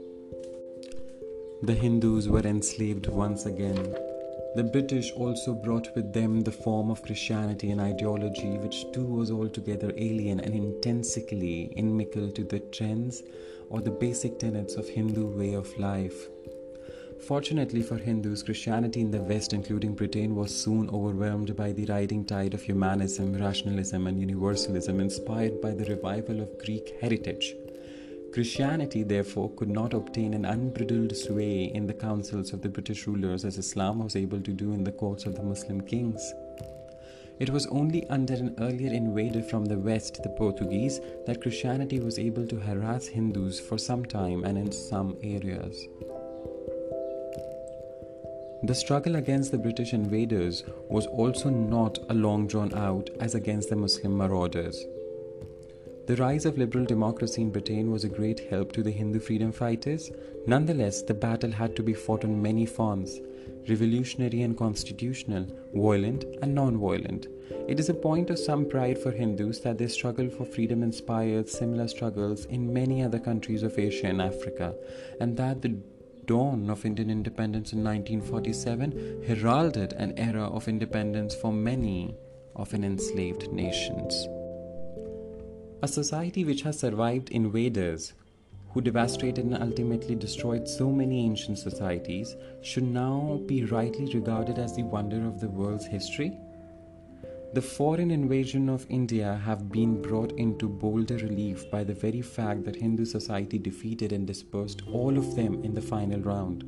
The 1.61 1.75
Hindus 1.75 2.29
were 2.29 2.47
enslaved 2.47 3.07
once 3.07 3.45
again. 3.45 3.95
The 4.55 4.63
British 4.63 5.11
also 5.11 5.53
brought 5.53 5.93
with 5.93 6.13
them 6.13 6.41
the 6.41 6.51
form 6.51 6.89
of 6.89 7.03
Christianity 7.03 7.69
and 7.71 7.81
ideology, 7.81 8.57
which 8.57 8.91
too 8.93 9.05
was 9.05 9.29
altogether 9.29 9.93
alien 9.97 10.39
and 10.39 10.55
intrinsically 10.55 11.73
inimical 11.75 12.31
to 12.31 12.43
the 12.43 12.59
trends 12.59 13.21
or 13.69 13.81
the 13.81 13.91
basic 13.91 14.39
tenets 14.39 14.75
of 14.75 14.87
Hindu 14.87 15.27
way 15.37 15.53
of 15.53 15.77
life. 15.77 16.29
Fortunately 17.27 17.81
for 17.83 17.97
Hindus, 17.97 18.43
Christianity 18.43 19.01
in 19.01 19.11
the 19.11 19.21
West, 19.21 19.53
including 19.53 19.93
Britain, 19.93 20.35
was 20.35 20.55
soon 20.55 20.89
overwhelmed 20.89 21.55
by 21.55 21.71
the 21.71 21.85
rising 21.85 22.25
tide 22.25 22.53
of 22.53 22.63
humanism, 22.63 23.33
rationalism, 23.33 24.07
and 24.07 24.19
universalism 24.19 24.99
inspired 24.99 25.61
by 25.61 25.71
the 25.71 25.85
revival 25.85 26.41
of 26.41 26.57
Greek 26.57 26.95
heritage. 26.99 27.55
Christianity, 28.33 29.03
therefore, 29.03 29.51
could 29.51 29.69
not 29.69 29.93
obtain 29.93 30.33
an 30.33 30.45
unbridled 30.45 31.15
sway 31.15 31.65
in 31.65 31.87
the 31.87 31.93
councils 31.93 32.53
of 32.53 32.61
the 32.61 32.69
British 32.69 33.05
rulers 33.05 33.43
as 33.43 33.57
Islam 33.57 33.99
was 33.99 34.15
able 34.15 34.41
to 34.41 34.51
do 34.51 34.71
in 34.71 34.83
the 34.83 34.91
courts 34.91 35.25
of 35.25 35.35
the 35.35 35.43
Muslim 35.43 35.81
kings. 35.81 36.33
It 37.39 37.49
was 37.49 37.67
only 37.67 38.05
under 38.07 38.33
an 38.33 38.55
earlier 38.59 38.91
invader 38.91 39.41
from 39.41 39.65
the 39.65 39.77
west, 39.77 40.21
the 40.23 40.29
Portuguese, 40.29 40.99
that 41.25 41.41
Christianity 41.41 41.99
was 41.99 42.19
able 42.19 42.45
to 42.47 42.59
harass 42.59 43.07
Hindus 43.07 43.59
for 43.59 43.77
some 43.77 44.05
time 44.05 44.43
and 44.43 44.57
in 44.57 44.71
some 44.71 45.17
areas. 45.23 45.87
The 48.61 48.75
struggle 48.75 49.15
against 49.15 49.51
the 49.51 49.57
British 49.57 49.93
invaders 49.93 50.63
was 50.89 51.05
also 51.07 51.49
not 51.49 51.97
a 52.09 52.13
long 52.13 52.45
drawn 52.45 52.73
out 52.73 53.09
as 53.21 53.33
against 53.33 53.69
the 53.69 53.77
Muslim 53.77 54.17
marauders. 54.17 54.85
The 56.07 56.17
rise 56.17 56.45
of 56.45 56.57
liberal 56.57 56.83
democracy 56.83 57.41
in 57.41 57.51
Britain 57.51 57.89
was 57.89 58.03
a 58.03 58.09
great 58.09 58.41
help 58.49 58.73
to 58.73 58.83
the 58.83 58.91
Hindu 58.91 59.19
freedom 59.19 59.53
fighters. 59.53 60.11
Nonetheless, 60.45 61.01
the 61.03 61.13
battle 61.13 61.51
had 61.51 61.75
to 61.77 61.83
be 61.83 61.93
fought 61.93 62.25
on 62.25 62.41
many 62.41 62.65
fronts 62.65 63.19
revolutionary 63.67 64.41
and 64.41 64.57
constitutional, 64.57 65.45
violent 65.73 66.25
and 66.41 66.53
non 66.53 66.77
violent. 66.77 67.27
It 67.67 67.79
is 67.79 67.89
a 67.89 67.93
point 67.93 68.29
of 68.29 68.39
some 68.39 68.65
pride 68.65 68.97
for 68.97 69.11
Hindus 69.11 69.61
that 69.61 69.77
their 69.77 69.89
struggle 69.89 70.29
for 70.29 70.45
freedom 70.45 70.83
inspired 70.83 71.47
similar 71.47 71.87
struggles 71.87 72.45
in 72.45 72.73
many 72.73 73.03
other 73.03 73.19
countries 73.19 73.63
of 73.63 73.77
Asia 73.77 74.07
and 74.07 74.21
Africa, 74.21 74.75
and 75.19 75.37
that 75.37 75.61
the 75.61 75.77
dawn 76.29 76.69
of 76.69 76.85
Indian 76.85 77.09
independence 77.09 77.73
in 77.73 77.83
1947 77.83 79.23
heralded 79.25 79.93
an 79.93 80.13
era 80.15 80.43
of 80.43 80.67
independence 80.67 81.33
for 81.33 81.51
many 81.51 82.15
of 82.55 82.71
an 82.75 82.83
enslaved 82.83 83.51
nations. 83.51 84.27
A 85.81 85.87
society 85.87 86.45
which 86.45 86.61
has 86.61 86.77
survived 86.77 87.31
invaders 87.31 88.13
who 88.69 88.79
devastated 88.79 89.43
and 89.43 89.57
ultimately 89.57 90.13
destroyed 90.13 90.67
so 90.67 90.91
many 90.91 91.25
ancient 91.25 91.57
societies 91.57 92.35
should 92.61 92.83
now 92.83 93.41
be 93.47 93.65
rightly 93.65 94.13
regarded 94.13 94.59
as 94.59 94.75
the 94.75 94.83
wonder 94.83 95.25
of 95.25 95.39
the 95.39 95.49
world's 95.49 95.87
history 95.87 96.37
the 97.51 97.61
foreign 97.61 98.11
invasion 98.11 98.69
of 98.69 98.85
India 98.89 99.41
have 99.43 99.71
been 99.71 99.99
brought 99.99 100.31
into 100.33 100.69
bolder 100.69 101.15
relief 101.17 101.69
by 101.71 101.83
the 101.83 101.95
very 101.95 102.21
fact 102.21 102.63
that 102.63 102.75
Hindu 102.75 103.05
society 103.05 103.57
defeated 103.57 104.11
and 104.11 104.27
dispersed 104.27 104.83
all 104.91 105.17
of 105.17 105.35
them 105.35 105.63
in 105.63 105.73
the 105.73 105.81
final 105.81 106.19
round. 106.19 106.63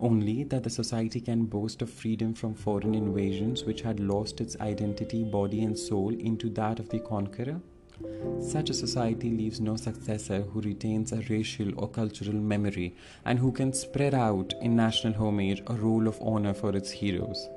Only 0.00 0.42
that 0.42 0.64
the 0.64 0.70
society 0.70 1.20
can 1.20 1.44
boast 1.44 1.82
of 1.82 1.90
freedom 1.90 2.34
from 2.34 2.52
foreign 2.52 2.96
invasions 2.96 3.62
which 3.62 3.82
had 3.82 4.00
lost 4.00 4.40
its 4.40 4.58
identity, 4.60 5.22
body, 5.22 5.62
and 5.62 5.78
soul 5.78 6.12
into 6.12 6.50
that 6.50 6.80
of 6.80 6.88
the 6.88 6.98
conqueror. 6.98 7.60
Such 8.40 8.70
a 8.70 8.74
society 8.74 9.30
leaves 9.30 9.60
no 9.60 9.76
successor 9.76 10.42
who 10.42 10.60
retains 10.62 11.12
a 11.12 11.22
racial 11.30 11.72
or 11.80 11.88
cultural 11.88 12.34
memory 12.34 12.96
and 13.24 13.38
who 13.38 13.52
can 13.52 13.72
spread 13.72 14.14
out 14.14 14.52
in 14.60 14.74
national 14.74 15.14
homage 15.14 15.62
a 15.68 15.74
roll 15.74 16.08
of 16.08 16.20
honor 16.20 16.52
for 16.52 16.76
its 16.76 16.90
heroes. 16.90 17.48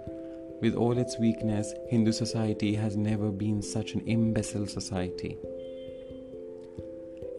With 0.61 0.75
all 0.75 0.97
its 0.97 1.17
weakness, 1.17 1.73
Hindu 1.87 2.11
society 2.11 2.75
has 2.75 2.97
never 2.97 3.31
been 3.31 3.61
such 3.61 3.93
an 3.93 4.01
imbecile 4.01 4.67
society. 4.67 5.37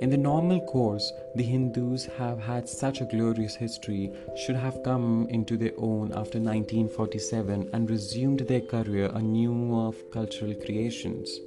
In 0.00 0.08
the 0.08 0.16
normal 0.16 0.60
course, 0.62 1.12
the 1.34 1.42
Hindus 1.42 2.06
have 2.16 2.38
had 2.38 2.66
such 2.66 3.02
a 3.02 3.04
glorious 3.04 3.54
history, 3.54 4.10
should 4.34 4.56
have 4.56 4.82
come 4.82 5.26
into 5.28 5.58
their 5.58 5.74
own 5.76 6.12
after 6.12 6.40
1947 6.40 7.68
and 7.74 7.90
resumed 7.90 8.40
their 8.40 8.62
career 8.62 9.10
anew 9.12 9.78
of 9.78 10.10
cultural 10.10 10.54
creations. 10.54 11.38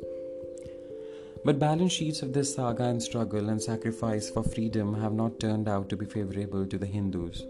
But 1.44 1.58
balance 1.58 1.94
sheets 1.94 2.22
of 2.22 2.32
this 2.32 2.54
saga 2.54 2.84
and 2.84 3.02
struggle 3.02 3.50
and 3.50 3.60
sacrifice 3.60 4.30
for 4.30 4.44
freedom 4.44 4.94
have 5.02 5.14
not 5.14 5.40
turned 5.40 5.68
out 5.68 5.90
to 5.90 5.98
be 5.98 6.06
favorable 6.06 6.68
to 6.68 6.78
the 6.78 6.86
Hindus. 6.86 7.44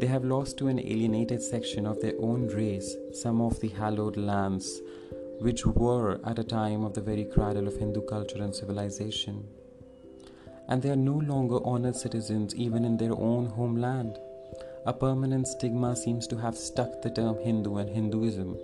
They 0.00 0.06
have 0.06 0.24
lost 0.24 0.56
to 0.58 0.68
an 0.68 0.78
alienated 0.80 1.42
section 1.42 1.84
of 1.84 2.00
their 2.00 2.14
own 2.20 2.46
race 2.48 2.96
some 3.12 3.42
of 3.42 3.60
the 3.60 3.68
hallowed 3.68 4.16
lands 4.16 4.80
which 5.40 5.66
were 5.66 6.18
at 6.24 6.38
a 6.38 6.42
time 6.42 6.84
of 6.84 6.94
the 6.94 7.02
very 7.02 7.24
cradle 7.24 7.68
of 7.68 7.76
Hindu 7.76 8.00
culture 8.06 8.42
and 8.42 8.54
civilization. 8.54 9.44
and 10.68 10.80
they 10.80 10.88
are 10.88 10.96
no 10.96 11.18
longer 11.28 11.58
honored 11.64 11.96
citizens 11.96 12.54
even 12.54 12.84
in 12.84 12.96
their 12.96 13.12
own 13.12 13.46
homeland. 13.46 14.18
A 14.86 14.92
permanent 14.92 15.48
stigma 15.48 15.94
seems 15.96 16.26
to 16.28 16.36
have 16.36 16.56
stuck 16.56 17.02
the 17.02 17.10
term 17.10 17.38
Hindu 17.38 17.76
and 17.76 17.90
Hinduism. 17.90 18.56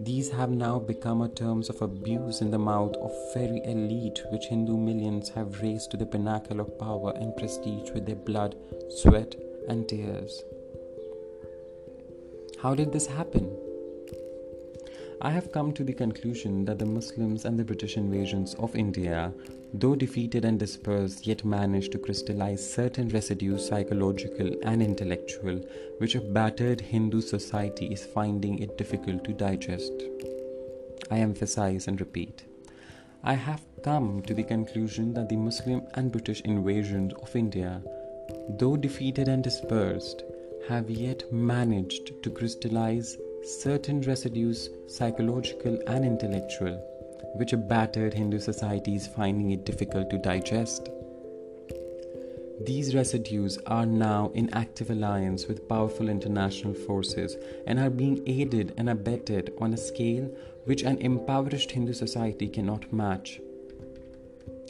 These 0.00 0.30
have 0.30 0.50
now 0.50 0.78
become 0.78 1.22
a 1.22 1.28
terms 1.28 1.68
of 1.70 1.80
abuse 1.80 2.40
in 2.40 2.50
the 2.50 2.58
mouth 2.58 2.96
of 2.96 3.12
very 3.32 3.62
elite 3.64 4.22
which 4.32 4.46
Hindu 4.46 4.76
millions 4.76 5.28
have 5.30 5.62
raised 5.62 5.90
to 5.92 5.96
the 5.96 6.06
pinnacle 6.06 6.60
of 6.60 6.78
power 6.78 7.12
and 7.16 7.36
prestige 7.36 7.90
with 7.90 8.04
their 8.04 8.16
blood, 8.16 8.56
sweat, 8.90 9.36
and 9.68 9.88
tears. 9.88 10.42
How 12.60 12.74
did 12.74 12.92
this 12.92 13.06
happen? 13.06 13.56
I 15.20 15.30
have 15.30 15.52
come 15.52 15.72
to 15.74 15.84
the 15.84 15.92
conclusion 15.92 16.64
that 16.64 16.78
the 16.78 16.86
Muslims 16.86 17.44
and 17.44 17.58
the 17.58 17.64
British 17.64 17.96
invasions 17.96 18.54
of 18.54 18.74
India, 18.74 19.32
though 19.74 19.96
defeated 19.96 20.44
and 20.44 20.58
dispersed, 20.58 21.26
yet 21.26 21.44
managed 21.44 21.90
to 21.92 21.98
crystallize 21.98 22.72
certain 22.72 23.08
residues, 23.08 23.66
psychological 23.66 24.54
and 24.62 24.80
intellectual, 24.80 25.60
which 25.98 26.14
a 26.14 26.20
battered 26.20 26.80
Hindu 26.80 27.20
society 27.20 27.86
is 27.86 28.06
finding 28.06 28.60
it 28.60 28.78
difficult 28.78 29.24
to 29.24 29.32
digest. 29.32 29.92
I 31.10 31.18
emphasize 31.18 31.88
and 31.88 31.98
repeat. 31.98 32.44
I 33.24 33.34
have 33.34 33.62
come 33.82 34.22
to 34.22 34.34
the 34.34 34.44
conclusion 34.44 35.12
that 35.14 35.28
the 35.28 35.36
Muslim 35.36 35.82
and 35.94 36.12
British 36.12 36.40
invasions 36.42 37.12
of 37.14 37.34
India, 37.34 37.82
though 38.58 38.76
defeated 38.76 39.26
and 39.26 39.42
dispersed, 39.42 40.22
have 40.68 40.88
yet 40.88 41.30
managed 41.32 42.22
to 42.22 42.30
crystallize 42.30 43.18
certain 43.42 44.02
residues, 44.02 44.70
psychological 44.86 45.78
and 45.88 46.04
intellectual, 46.04 46.82
which 47.34 47.52
a 47.52 47.56
battered 47.56 48.14
Hindu 48.14 48.38
society 48.38 48.94
is 48.94 49.06
finding 49.06 49.50
it 49.50 49.64
difficult 49.64 50.10
to 50.10 50.18
digest. 50.18 50.88
These 52.64 52.94
residues 52.94 53.58
are 53.66 53.84
now 53.84 54.30
in 54.34 54.48
active 54.54 54.90
alliance 54.90 55.48
with 55.48 55.68
powerful 55.68 56.08
international 56.08 56.72
forces 56.72 57.36
and 57.66 57.80
are 57.80 57.90
being 57.90 58.22
aided 58.26 58.74
and 58.76 58.88
abetted 58.88 59.52
on 59.60 59.74
a 59.74 59.76
scale 59.76 60.30
which 60.64 60.82
an 60.82 60.98
impoverished 60.98 61.72
Hindu 61.72 61.92
society 61.92 62.48
cannot 62.48 62.92
match. 62.92 63.40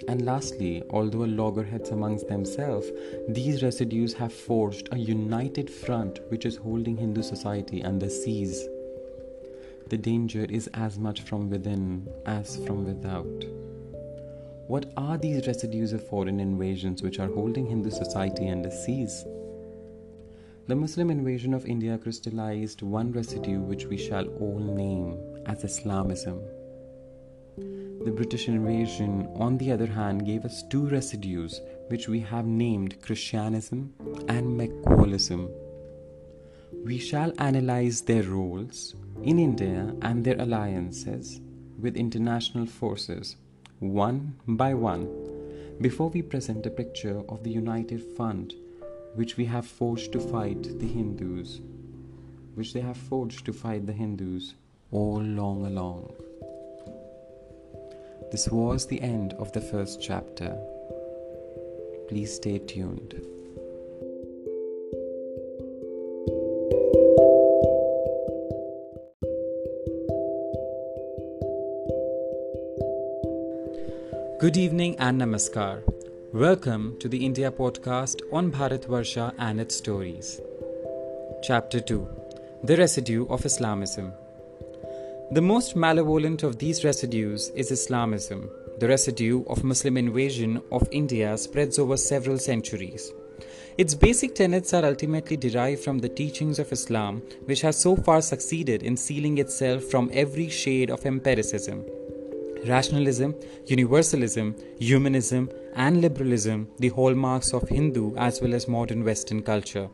And 0.09 0.25
lastly, 0.25 0.83
although 0.91 1.19
loggerheads 1.19 1.91
amongst 1.91 2.27
themselves, 2.27 2.91
these 3.29 3.63
residues 3.63 4.15
have 4.15 4.33
forged 4.33 4.89
a 4.91 4.99
united 4.99 5.71
front 5.71 6.21
which 6.31 6.47
is 6.47 6.57
holding 6.57 6.97
Hindu 6.97 7.23
society 7.23 7.85
under 7.85 8.09
siege. 8.09 8.57
The 9.89 9.99
danger 9.99 10.47
is 10.49 10.67
as 10.69 10.99
much 10.99 11.21
from 11.23 11.51
within 11.51 12.09
as 12.25 12.57
from 12.65 12.87
without. 12.87 13.45
What 14.67 14.93
are 14.97 15.19
these 15.19 15.47
residues 15.47 15.93
of 15.93 16.09
foreign 16.09 16.41
invasions 16.41 17.03
which 17.03 17.19
are 17.19 17.29
holding 17.29 17.67
Hindu 17.67 17.91
society 17.91 18.49
under 18.49 18.71
siege? 18.71 19.11
The 20.69 20.75
Muslim 20.75 21.11
invasion 21.11 21.53
of 21.53 21.67
India 21.67 21.99
crystallized 21.99 22.81
one 22.81 23.13
residue 23.13 23.61
which 23.61 23.85
we 23.85 23.99
shall 23.99 24.27
all 24.41 24.59
name 24.59 25.19
as 25.45 25.65
Islamism. 25.65 26.41
The 27.59 28.11
British 28.11 28.49
invasion, 28.49 29.29
on 29.37 29.59
the 29.59 29.71
other 29.71 29.87
hand, 29.87 30.25
gave 30.25 30.47
us 30.47 30.63
two 30.71 30.89
residues 30.89 31.61
which 31.89 32.09
we 32.09 32.21
have 32.21 32.47
named 32.47 33.03
Christianism 33.03 33.93
and 34.29 34.59
Macaulayism. 34.59 35.51
We 36.85 36.99
shall 36.99 37.33
analyze 37.39 38.01
their 38.01 38.23
roles 38.23 38.95
in 39.23 39.39
India 39.39 39.95
and 40.03 40.25
their 40.25 40.41
alliances 40.41 41.41
with 41.79 41.97
international 41.97 42.67
forces 42.67 43.37
one 43.81 44.35
by 44.47 44.75
one 44.75 45.09
before 45.81 46.09
we 46.11 46.23
present 46.23 46.67
a 46.67 46.71
picture 46.71 47.23
of 47.29 47.43
the 47.43 47.51
united 47.51 48.03
front 48.17 48.55
which 49.15 49.37
we 49.37 49.45
have 49.45 49.67
forged 49.67 50.13
to 50.13 50.21
fight 50.21 50.63
the 50.81 50.89
Hindus, 50.89 51.61
which 52.55 52.73
they 52.73 52.81
have 52.81 52.97
forged 52.97 53.45
to 53.47 53.53
fight 53.53 53.87
the 53.87 53.93
Hindus 53.93 54.55
all 54.91 55.21
long 55.21 55.67
along. 55.67 56.13
This 58.31 58.49
was 58.49 58.87
the 58.87 59.01
end 59.01 59.35
of 59.35 59.53
the 59.53 59.61
first 59.61 60.03
chapter. 60.03 60.57
Please 62.09 62.35
stay 62.35 62.59
tuned. 62.59 63.34
Good 74.45 74.59
evening 74.59 74.95
and 74.99 75.23
namaskar. 75.23 75.83
Welcome 76.35 76.99
to 77.01 77.09
the 77.09 77.25
India 77.25 77.51
podcast 77.51 78.21
on 78.31 78.53
Bharatvarsha 78.53 79.33
and 79.39 79.59
its 79.59 79.75
stories. 79.75 80.39
Chapter 81.43 81.81
2 81.81 82.07
The 82.63 82.77
Residue 82.77 83.27
of 83.29 83.47
Islamism. 83.47 84.13
The 85.31 85.41
most 85.41 85.77
malevolent 85.77 86.43
of 86.43 86.59
these 86.59 86.85
residues 86.85 87.49
is 87.57 87.71
Islamism. 87.71 88.51
The 88.81 88.89
residue 88.89 89.45
of 89.47 89.65
Muslim 89.65 89.97
invasion 89.97 90.61
of 90.71 90.87
India 90.93 91.39
spreads 91.39 91.79
over 91.79 91.97
several 91.97 92.37
centuries. 92.37 93.11
Its 93.79 93.95
basic 93.95 94.35
tenets 94.35 94.75
are 94.75 94.85
ultimately 94.85 95.39
derived 95.39 95.83
from 95.83 96.01
the 96.01 96.15
teachings 96.21 96.59
of 96.59 96.71
Islam, 96.71 97.23
which 97.47 97.63
has 97.63 97.81
so 97.81 97.97
far 97.97 98.21
succeeded 98.21 98.83
in 98.83 98.99
sealing 98.99 99.39
itself 99.39 99.85
from 99.85 100.11
every 100.13 100.51
shade 100.51 100.91
of 100.91 101.07
empiricism. 101.07 101.87
Rationalism, 102.67 103.35
universalism, 103.67 104.55
humanism, 104.79 105.51
and 105.77 106.01
liberalism, 106.01 106.69
the 106.79 106.89
hallmarks 106.89 107.53
of 107.53 107.69
Hindu 107.69 108.17
as 108.17 108.41
well 108.41 108.55
as 108.55 108.69
modern 108.69 109.05
Western 109.05 109.43
culture. 109.43 109.89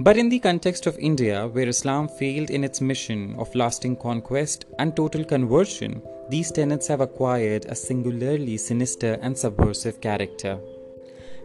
But 0.00 0.16
in 0.16 0.28
the 0.28 0.38
context 0.38 0.86
of 0.86 0.96
India, 0.98 1.48
where 1.48 1.68
Islam 1.68 2.06
failed 2.06 2.50
in 2.50 2.62
its 2.62 2.80
mission 2.80 3.34
of 3.36 3.52
lasting 3.56 3.96
conquest 3.96 4.66
and 4.78 4.94
total 4.94 5.24
conversion, 5.24 6.00
these 6.30 6.52
tenets 6.52 6.86
have 6.86 7.00
acquired 7.00 7.64
a 7.64 7.74
singularly 7.74 8.56
sinister 8.56 9.18
and 9.20 9.36
subversive 9.36 10.00
character. 10.00 10.60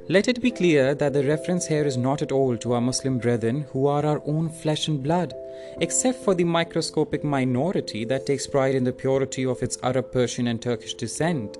Let 0.10 0.28
it 0.28 0.42
be 0.42 0.52
clear 0.52 0.94
that 0.96 1.14
the 1.14 1.24
reference 1.24 1.66
here 1.68 1.86
is 1.86 1.96
not 1.96 2.22
at 2.22 2.34
all 2.34 2.58
to 2.58 2.74
our 2.74 2.82
Muslim 2.82 3.20
brethren 3.20 3.66
who 3.72 3.88
are 3.88 4.06
our 4.06 4.22
own 4.26 4.50
flesh 4.50 4.90
and 4.90 5.02
blood, 5.02 5.34
except 5.80 6.22
for 6.22 6.36
the 6.36 6.44
microscopic 6.44 7.24
minority 7.24 8.04
that 8.06 8.26
takes 8.26 8.46
pride 8.46 8.76
in 8.76 8.84
the 8.84 8.92
purity 8.92 9.46
of 9.46 9.64
its 9.64 9.78
Arab, 9.82 10.12
Persian, 10.12 10.48
and 10.48 10.62
Turkish 10.62 10.94
descent. 10.96 11.58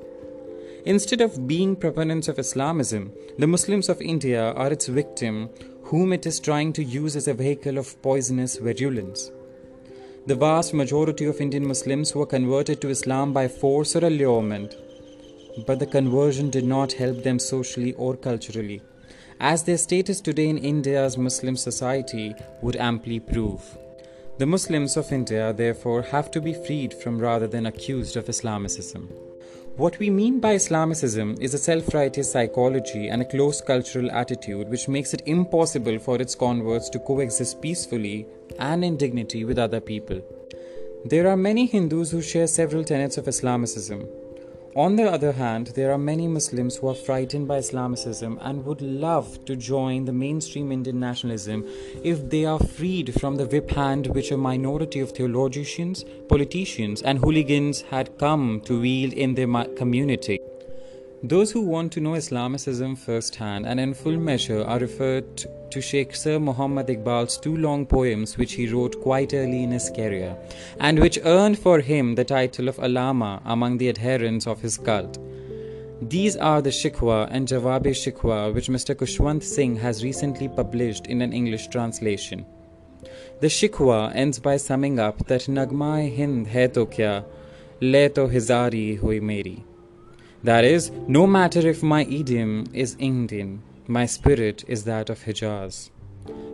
Instead 0.86 1.22
of 1.22 1.48
being 1.48 1.78
proponents 1.78 2.28
of 2.28 2.38
Islamism, 2.38 3.14
the 3.38 3.48
Muslims 3.48 3.88
of 3.88 4.02
India 4.02 4.52
are 4.52 4.74
its 4.74 4.88
victim 4.88 5.50
whom 5.84 6.12
it 6.12 6.26
is 6.26 6.42
trying 6.42 6.74
to 6.74 6.84
use 6.84 7.16
as 7.16 7.30
a 7.30 7.34
vehicle 7.34 7.78
of 7.78 8.02
poisonous 8.02 8.58
virulence. 8.58 9.32
The 10.26 10.36
vast 10.36 10.74
majority 10.74 11.26
of 11.26 11.40
Indian 11.40 11.66
Muslims 11.66 12.14
were 12.14 12.26
converted 12.26 12.82
to 12.82 12.90
Islam 12.90 13.32
by 13.32 13.48
force 13.48 13.96
or 13.96 14.04
allurement, 14.04 14.76
but 15.66 15.80
the 15.80 15.86
conversion 15.86 16.50
did 16.50 16.66
not 16.66 16.94
help 16.94 17.24
them 17.24 17.40
socially 17.40 17.94
or 17.94 18.16
culturally, 18.16 18.82
as 19.40 19.64
their 19.64 19.78
status 19.78 20.22
today 20.22 20.50
in 20.50 20.58
India's 20.58 21.18
Muslim 21.18 21.56
society 21.56 22.36
would 22.62 22.76
amply 22.76 23.20
prove. 23.20 23.78
The 24.40 24.46
Muslims 24.48 24.98
of 24.98 25.12
India, 25.12 25.54
therefore, 25.54 26.02
have 26.02 26.32
to 26.32 26.42
be 26.42 26.54
freed 26.54 26.94
from 26.94 27.20
rather 27.20 27.48
than 27.48 27.68
accused 27.68 28.18
of 28.18 28.26
Islamicism. 28.26 29.08
What 29.76 29.98
we 29.98 30.10
mean 30.10 30.40
by 30.40 30.56
Islamicism 30.56 31.40
is 31.42 31.54
a 31.54 31.58
self 31.58 31.94
righteous 31.94 32.32
psychology 32.32 33.08
and 33.08 33.22
a 33.22 33.26
close 33.26 33.60
cultural 33.60 34.12
attitude 34.12 34.70
which 34.70 34.88
makes 34.88 35.14
it 35.14 35.24
impossible 35.26 35.98
for 36.00 36.22
its 36.22 36.36
converts 36.36 36.90
to 36.90 37.00
coexist 37.00 37.62
peacefully 37.62 38.28
and 38.60 38.86
in 38.86 38.98
dignity 38.98 39.46
with 39.46 39.58
other 39.58 39.80
people. 39.80 40.22
There 41.06 41.28
are 41.28 41.38
many 41.38 41.66
Hindus 41.66 42.12
who 42.12 42.22
share 42.22 42.48
several 42.48 42.84
tenets 42.84 43.18
of 43.18 43.26
Islamicism, 43.26 44.08
on 44.76 44.96
the 44.96 45.04
other 45.04 45.34
hand, 45.34 45.68
there 45.76 45.92
are 45.92 45.98
many 45.98 46.28
Muslims 46.28 46.78
who 46.78 46.88
are 46.90 46.96
frightened 46.96 47.48
by 47.48 47.60
Islamicism 47.60 48.40
and 48.42 48.66
would 48.66 48.82
love 48.82 49.46
to 49.46 49.56
join 49.56 50.06
the 50.06 50.14
mainstream 50.14 50.72
Indian 50.72 51.00
nationalism 51.00 51.64
if 52.04 52.30
they 52.30 52.46
are 52.46 52.58
freed 52.58 53.14
from 53.20 53.36
the 53.36 53.46
whip 53.46 53.70
hand 53.70 54.08
which 54.08 54.32
a 54.32 54.38
minority 54.38 55.00
of 55.00 55.12
theologians, 55.12 56.04
politicians, 56.28 57.04
and 57.04 57.20
hooligans 57.20 57.82
had 57.82 58.18
come 58.18 58.62
to 58.66 58.82
wield 58.82 59.14
in 59.14 59.36
their 59.36 59.66
community. 59.76 60.40
Those 61.26 61.52
who 61.54 61.62
want 61.62 61.94
to 61.94 62.02
know 62.02 62.16
Islamicism 62.16 62.98
firsthand 62.98 63.66
and 63.66 63.80
in 63.80 63.94
full 63.94 64.18
measure 64.18 64.62
are 64.62 64.78
referred 64.78 65.38
to 65.72 65.82
Sheikh 65.82 66.14
Sir 66.18 66.38
Muhammad 66.38 66.88
Iqbal's 66.88 67.38
two 67.38 67.56
long 67.56 67.86
poems 67.86 68.38
which 68.38 68.56
he 68.56 68.68
wrote 68.68 69.02
quite 69.02 69.34
early 69.34 69.64
in 69.64 69.72
his 69.72 69.90
career 69.90 70.36
and 70.82 71.00
which 71.00 71.18
earned 71.24 71.58
for 71.58 71.80
him 71.80 72.16
the 72.16 72.26
title 72.26 72.68
of 72.68 72.76
Allama 72.76 73.42
among 73.46 73.78
the 73.78 73.88
adherents 73.88 74.48
of 74.48 74.60
his 74.60 74.78
cult. 74.78 75.18
These 76.02 76.36
are 76.36 76.62
the 76.62 76.72
Shikwa 76.72 77.30
and 77.32 77.48
Jawab 77.48 77.86
Shikwa 77.86 78.54
which 78.54 78.68
Mr. 78.68 78.94
Khushwant 78.94 79.44
Singh 79.44 79.78
has 79.78 80.04
recently 80.04 80.50
published 80.50 81.08
in 81.08 81.22
an 81.22 81.32
English 81.32 81.70
translation. 81.70 82.46
The 83.40 83.48
Shikwa 83.48 84.14
ends 84.14 84.40
by 84.40 84.58
summing 84.58 85.00
up 85.00 85.26
that 85.28 85.44
Nagma 85.44 86.14
Hind 86.18 86.48
hai 86.48 86.68
to 86.68 86.86
kya, 86.86 87.24
le 87.80 88.10
to 88.10 88.28
hizari 88.28 88.98
hui 88.98 89.22
meri. 89.22 89.64
That 90.44 90.66
is, 90.66 90.92
no 91.08 91.26
matter 91.26 91.60
if 91.68 91.82
my 91.82 92.04
idiom 92.04 92.66
is 92.74 92.98
Indian, 93.00 93.62
my 93.88 94.06
spirit 94.06 94.64
is 94.68 94.84
that 94.84 95.10
of 95.10 95.24
Hijaz. 95.24 95.90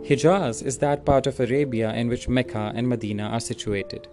Hijaz 0.04 0.64
is 0.64 0.78
that 0.78 1.04
part 1.04 1.26
of 1.26 1.40
Arabia 1.40 1.92
in 1.92 2.08
which 2.08 2.28
Mecca 2.28 2.72
and 2.74 2.88
Medina 2.88 3.24
are 3.24 3.40
situated. 3.40 4.06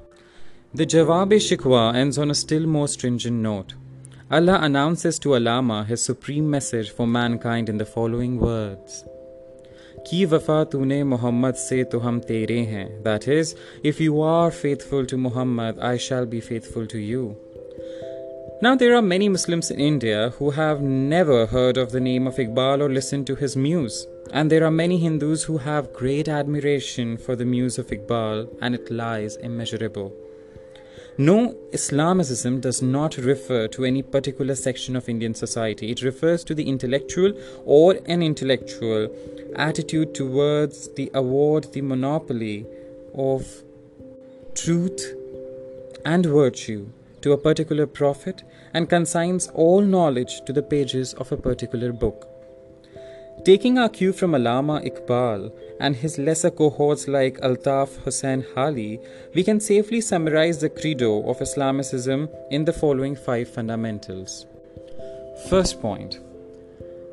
The 0.73 0.85
Jawab-e 0.85 1.37
Shikwa 1.37 1.95
ends 1.95 2.17
on 2.17 2.31
a 2.31 2.35
still 2.35 2.65
more 2.65 2.87
stringent 2.87 3.37
note. 3.37 3.75
Allah 4.29 4.59
announces 4.61 5.19
to 5.19 5.29
Allama 5.29 5.85
his 5.85 6.03
supreme 6.03 6.49
message 6.49 6.89
for 6.89 7.07
mankind 7.07 7.69
in 7.69 7.77
the 7.77 7.85
following 7.85 8.39
words. 8.39 9.05
Ki 10.05 10.25
wafa 10.25 10.67
tune 10.69 11.07
Muhammad 11.07 11.55
se 11.55 11.85
to 11.85 11.99
hum 11.99 12.19
tere 12.21 12.65
hain. 12.65 13.03
That 13.03 13.27
is, 13.27 13.55
if 13.83 14.01
you 14.01 14.21
are 14.21 14.51
faithful 14.51 15.05
to 15.05 15.17
Muhammad, 15.17 15.79
I 15.79 15.97
shall 15.97 16.25
be 16.25 16.41
faithful 16.41 16.85
to 16.87 16.97
you. 16.97 17.37
Now, 18.59 18.73
there 18.73 18.95
are 18.95 19.03
many 19.03 19.29
Muslims 19.29 19.69
in 19.69 19.79
India 19.79 20.31
who 20.39 20.49
have 20.49 20.81
never 20.81 21.45
heard 21.45 21.77
of 21.77 21.91
the 21.91 21.99
name 21.99 22.25
of 22.25 22.37
Iqbal 22.37 22.81
or 22.81 22.89
listened 22.89 23.27
to 23.27 23.35
his 23.35 23.55
muse. 23.55 24.07
And 24.33 24.51
there 24.51 24.65
are 24.65 24.71
many 24.71 24.97
Hindus 24.97 25.43
who 25.43 25.59
have 25.59 25.93
great 25.93 26.27
admiration 26.27 27.17
for 27.17 27.35
the 27.35 27.45
muse 27.45 27.77
of 27.77 27.85
Iqbal, 27.85 28.57
and 28.59 28.73
it 28.73 28.89
lies 28.89 29.35
immeasurable. 29.35 30.11
No, 31.19 31.55
Islamicism 31.71 32.59
does 32.59 32.81
not 32.81 33.17
refer 33.17 33.67
to 33.67 33.85
any 33.85 34.01
particular 34.01 34.55
section 34.55 34.95
of 34.95 35.07
Indian 35.07 35.35
society. 35.35 35.91
It 35.91 36.01
refers 36.01 36.43
to 36.45 36.55
the 36.55 36.67
intellectual 36.67 37.33
or 37.63 37.99
an 38.07 38.23
intellectual 38.23 39.15
attitude 39.55 40.15
towards 40.15 40.87
the 40.95 41.11
award, 41.13 41.73
the 41.73 41.81
monopoly 41.81 42.65
of 43.13 43.61
truth 44.55 45.13
and 46.03 46.25
virtue 46.25 46.87
to 47.21 47.33
a 47.33 47.37
particular 47.37 47.85
prophet 47.85 48.43
and 48.73 48.89
consigns 48.89 49.47
all 49.53 49.81
knowledge 49.81 50.41
to 50.45 50.53
the 50.53 50.61
pages 50.61 51.13
of 51.13 51.31
a 51.31 51.37
particular 51.37 51.91
book. 51.91 52.27
Taking 53.45 53.77
our 53.77 53.87
cue 53.87 54.11
from 54.11 54.31
Allama 54.31 54.83
Iqbal 54.83 55.51
and 55.79 55.95
his 55.95 56.17
lesser 56.17 56.49
cohorts 56.49 57.07
like 57.07 57.39
Altaf 57.39 57.97
Hussain 58.03 58.43
Hali, 58.53 58.99
we 59.35 59.43
can 59.43 59.59
safely 59.59 60.01
summarize 60.01 60.59
the 60.59 60.69
credo 60.69 61.27
of 61.29 61.39
Islamicism 61.39 62.29
in 62.51 62.65
the 62.65 62.73
following 62.73 63.15
five 63.15 63.47
fundamentals. 63.47 64.45
First 65.49 65.79
point 65.79 66.19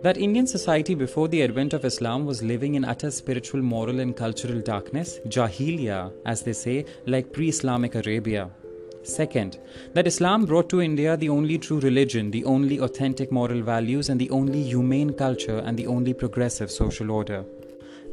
that 0.03 0.19
Indian 0.19 0.47
society 0.47 0.95
before 0.95 1.29
the 1.29 1.43
advent 1.43 1.73
of 1.73 1.85
Islam 1.85 2.27
was 2.27 2.43
living 2.43 2.75
in 2.75 2.85
utter 2.85 3.11
spiritual, 3.11 3.63
moral, 3.63 4.01
and 4.01 4.15
cultural 4.15 4.61
darkness, 4.61 5.19
Jahiliya, 5.29 6.13
as 6.27 6.43
they 6.43 6.53
say, 6.53 6.85
like 7.07 7.33
pre 7.33 7.49
Islamic 7.49 7.95
Arabia. 7.95 8.51
Second, 9.05 9.59
that 9.93 10.07
Islam 10.07 10.47
brought 10.47 10.71
to 10.71 10.81
India 10.81 11.15
the 11.17 11.29
only 11.29 11.59
true 11.59 11.79
religion, 11.79 12.31
the 12.31 12.45
only 12.47 12.79
authentic 12.79 13.31
moral 13.31 13.61
values, 13.61 14.09
and 14.09 14.19
the 14.19 14.31
only 14.31 14.63
humane 14.63 15.13
culture 15.13 15.59
and 15.59 15.79
the 15.79 15.87
only 15.87 16.15
progressive 16.15 16.71
social 16.71 17.11
order. 17.11 17.45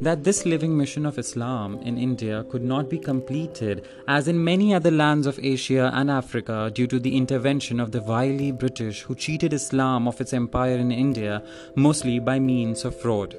That 0.02 0.24
this 0.24 0.46
living 0.46 0.76
mission 0.76 1.06
of 1.06 1.18
Islam 1.18 1.80
in 1.84 1.98
India 1.98 2.44
could 2.50 2.64
not 2.64 2.90
be 2.90 3.00
completed, 3.00 3.86
as 4.08 4.28
in 4.28 4.44
many 4.44 4.74
other 4.74 4.92
lands 4.92 5.28
of 5.28 5.40
Asia 5.42 5.92
and 5.94 6.12
Africa, 6.12 6.72
due 6.74 6.88
to 6.88 7.00
the 7.00 7.16
intervention 7.16 7.80
of 7.80 7.92
the 7.92 8.02
wily 8.02 8.52
British 8.52 9.04
who 9.04 9.16
cheated 9.16 9.54
Islam 9.54 10.08
of 10.08 10.20
its 10.20 10.34
empire 10.34 10.78
in 10.78 10.92
India, 10.92 11.42
mostly 11.76 12.20
by 12.20 12.40
means 12.40 12.84
of 12.84 13.00
fraud. 13.00 13.38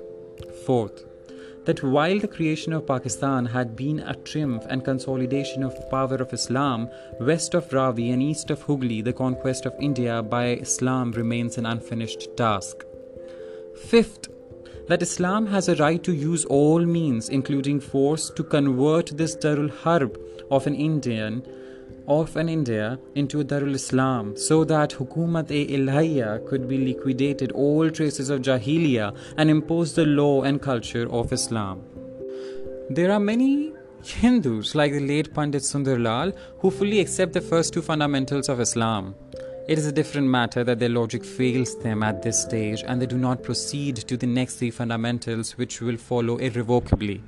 Fourth, 0.64 1.04
that 1.64 1.82
while 1.82 2.18
the 2.18 2.28
creation 2.28 2.72
of 2.72 2.86
Pakistan 2.86 3.46
had 3.46 3.76
been 3.76 4.00
a 4.00 4.14
triumph 4.14 4.64
and 4.68 4.84
consolidation 4.84 5.62
of 5.62 5.88
power 5.90 6.16
of 6.16 6.32
Islam, 6.32 6.88
west 7.20 7.54
of 7.54 7.72
Ravi 7.72 8.10
and 8.10 8.22
east 8.22 8.50
of 8.50 8.62
Hooghly, 8.62 9.00
the 9.02 9.12
conquest 9.12 9.66
of 9.66 9.74
India 9.80 10.22
by 10.22 10.56
Islam 10.56 11.12
remains 11.12 11.58
an 11.58 11.66
unfinished 11.66 12.36
task. 12.36 12.84
Fifth, 13.76 14.28
that 14.88 15.02
Islam 15.02 15.46
has 15.46 15.68
a 15.68 15.76
right 15.76 16.02
to 16.02 16.12
use 16.12 16.44
all 16.46 16.84
means, 16.84 17.28
including 17.28 17.80
force, 17.80 18.30
to 18.30 18.42
convert 18.42 19.16
this 19.16 19.36
Darul 19.36 19.70
Harb 19.70 20.18
of 20.50 20.66
an 20.66 20.74
Indian 20.74 21.46
of 22.08 22.36
an 22.36 22.48
India 22.48 22.98
into 23.14 23.44
Darul 23.44 23.74
Islam 23.74 24.36
so 24.36 24.64
that 24.64 24.90
Hukumat 24.90 25.50
e 25.50 25.66
Ilahiyya 25.76 26.46
could 26.48 26.68
be 26.68 26.78
liquidated 26.78 27.52
all 27.52 27.90
traces 27.90 28.30
of 28.30 28.40
Jahiliyyah 28.40 29.16
and 29.36 29.50
impose 29.50 29.94
the 29.94 30.06
law 30.06 30.42
and 30.42 30.60
culture 30.60 31.08
of 31.10 31.32
Islam. 31.32 31.82
There 32.90 33.12
are 33.12 33.20
many 33.20 33.72
Hindus 34.04 34.74
like 34.74 34.92
the 34.92 35.00
late 35.00 35.32
Pandit 35.32 35.62
Sundarlal 35.62 36.36
who 36.58 36.70
fully 36.70 36.98
accept 36.98 37.32
the 37.32 37.40
first 37.40 37.72
two 37.72 37.82
fundamentals 37.82 38.48
of 38.48 38.60
Islam. 38.60 39.14
It 39.68 39.78
is 39.78 39.86
a 39.86 39.92
different 39.92 40.26
matter 40.26 40.64
that 40.64 40.80
their 40.80 40.88
logic 40.88 41.24
fails 41.24 41.78
them 41.78 42.02
at 42.02 42.20
this 42.20 42.42
stage 42.42 42.82
and 42.84 43.00
they 43.00 43.06
do 43.06 43.16
not 43.16 43.44
proceed 43.44 43.96
to 43.96 44.16
the 44.16 44.26
next 44.26 44.56
three 44.56 44.72
fundamentals 44.72 45.56
which 45.56 45.80
will 45.80 45.96
follow 45.96 46.38
irrevocably. 46.38 47.22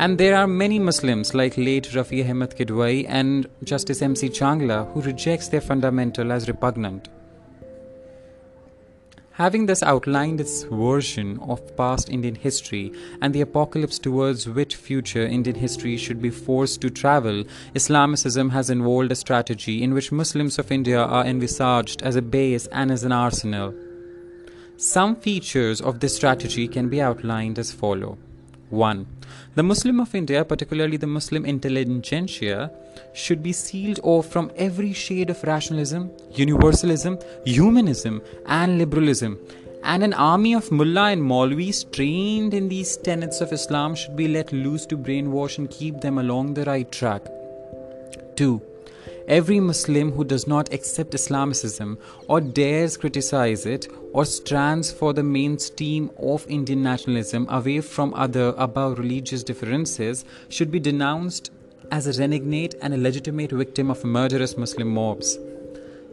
And 0.00 0.16
there 0.16 0.36
are 0.36 0.46
many 0.46 0.78
Muslims 0.78 1.34
like 1.34 1.56
late 1.56 1.88
Rafi 1.90 2.28
Ahmed 2.28 2.50
Kidwai 2.50 3.04
and 3.08 3.48
Justice 3.64 4.00
M.C. 4.00 4.28
Chagla 4.28 4.92
who 4.92 5.00
rejects 5.02 5.48
their 5.48 5.60
fundamental 5.60 6.30
as 6.30 6.46
repugnant. 6.46 7.08
Having 9.32 9.66
thus 9.66 9.82
outlined 9.82 10.40
its 10.40 10.62
version 10.64 11.40
of 11.40 11.76
past 11.76 12.10
Indian 12.10 12.36
history 12.36 12.92
and 13.22 13.34
the 13.34 13.40
apocalypse 13.40 13.98
towards 13.98 14.48
which 14.48 14.76
future 14.76 15.26
Indian 15.26 15.56
history 15.56 15.96
should 15.96 16.22
be 16.22 16.30
forced 16.30 16.80
to 16.82 16.90
travel, 16.90 17.42
Islamicism 17.74 18.50
has 18.50 18.70
involved 18.70 19.10
a 19.10 19.16
strategy 19.16 19.82
in 19.82 19.94
which 19.94 20.12
Muslims 20.12 20.60
of 20.60 20.70
India 20.70 21.00
are 21.00 21.24
envisaged 21.24 22.02
as 22.02 22.14
a 22.14 22.22
base 22.22 22.68
and 22.68 22.92
as 22.92 23.02
an 23.02 23.10
arsenal. 23.12 23.74
Some 24.76 25.16
features 25.16 25.80
of 25.80 25.98
this 25.98 26.14
strategy 26.14 26.68
can 26.68 26.88
be 26.88 27.00
outlined 27.02 27.58
as 27.58 27.72
follow. 27.72 28.16
1. 28.70 29.06
The 29.58 29.64
Muslim 29.64 29.98
of 29.98 30.14
India, 30.14 30.44
particularly 30.44 30.98
the 30.98 31.08
Muslim 31.08 31.44
intelligentsia, 31.44 32.70
should 33.12 33.42
be 33.42 33.52
sealed 33.52 33.98
off 34.04 34.26
from 34.28 34.52
every 34.54 34.92
shade 34.92 35.30
of 35.30 35.42
rationalism, 35.42 36.12
universalism, 36.30 37.18
humanism, 37.44 38.22
and 38.46 38.78
liberalism. 38.78 39.36
And 39.82 40.04
an 40.04 40.14
army 40.14 40.54
of 40.54 40.70
mullah 40.70 41.10
and 41.10 41.20
maulvis 41.20 41.82
trained 41.90 42.54
in 42.54 42.68
these 42.68 42.96
tenets 42.98 43.40
of 43.40 43.52
Islam 43.52 43.96
should 43.96 44.14
be 44.14 44.28
let 44.28 44.52
loose 44.52 44.86
to 44.86 44.96
brainwash 44.96 45.58
and 45.58 45.68
keep 45.68 46.02
them 46.02 46.18
along 46.18 46.54
the 46.54 46.64
right 46.64 46.92
track. 46.92 47.26
2. 48.36 48.62
Every 49.26 49.58
Muslim 49.58 50.12
who 50.12 50.22
does 50.22 50.46
not 50.46 50.72
accept 50.72 51.14
Islamicism 51.14 51.98
or 52.28 52.40
dares 52.40 52.96
criticize 52.96 53.66
it 53.66 53.88
or 54.12 54.24
stands 54.24 54.90
for 54.90 55.12
the 55.12 55.22
mainstream 55.22 56.10
of 56.18 56.46
Indian 56.48 56.82
nationalism 56.82 57.46
away 57.48 57.80
from 57.80 58.14
other 58.14 58.54
above 58.56 58.98
religious 58.98 59.42
differences 59.42 60.24
should 60.48 60.70
be 60.70 60.80
denounced 60.80 61.50
as 61.90 62.06
a 62.06 62.20
renegade 62.20 62.74
and 62.82 62.94
a 62.94 62.98
legitimate 62.98 63.52
victim 63.52 63.90
of 63.90 64.04
murderous 64.04 64.56
Muslim 64.56 64.88
mobs. 64.88 65.38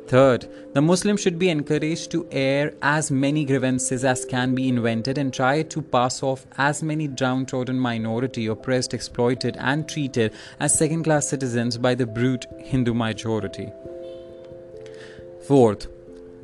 Third, 0.07 0.47
the 0.73 0.83
Muslim 0.83 1.17
should 1.17 1.39
be 1.39 1.49
encouraged 1.49 2.11
to 2.11 2.27
air 2.31 2.75
as 2.83 3.09
many 3.09 3.43
grievances 3.43 4.05
as 4.05 4.23
can 4.23 4.53
be 4.53 4.69
invented 4.69 5.17
and 5.17 5.33
try 5.33 5.63
to 5.63 5.81
pass 5.81 6.21
off 6.21 6.45
as 6.57 6.83
many 6.83 7.07
downtrodden 7.07 7.79
minority, 7.79 8.45
oppressed, 8.45 8.93
exploited, 8.93 9.57
and 9.59 9.89
treated 9.89 10.31
as 10.59 10.77
second 10.77 11.05
class 11.05 11.27
citizens 11.27 11.79
by 11.79 11.95
the 11.95 12.05
brute 12.05 12.45
Hindu 12.59 12.93
majority. 12.93 13.71
Fourth, 15.47 15.87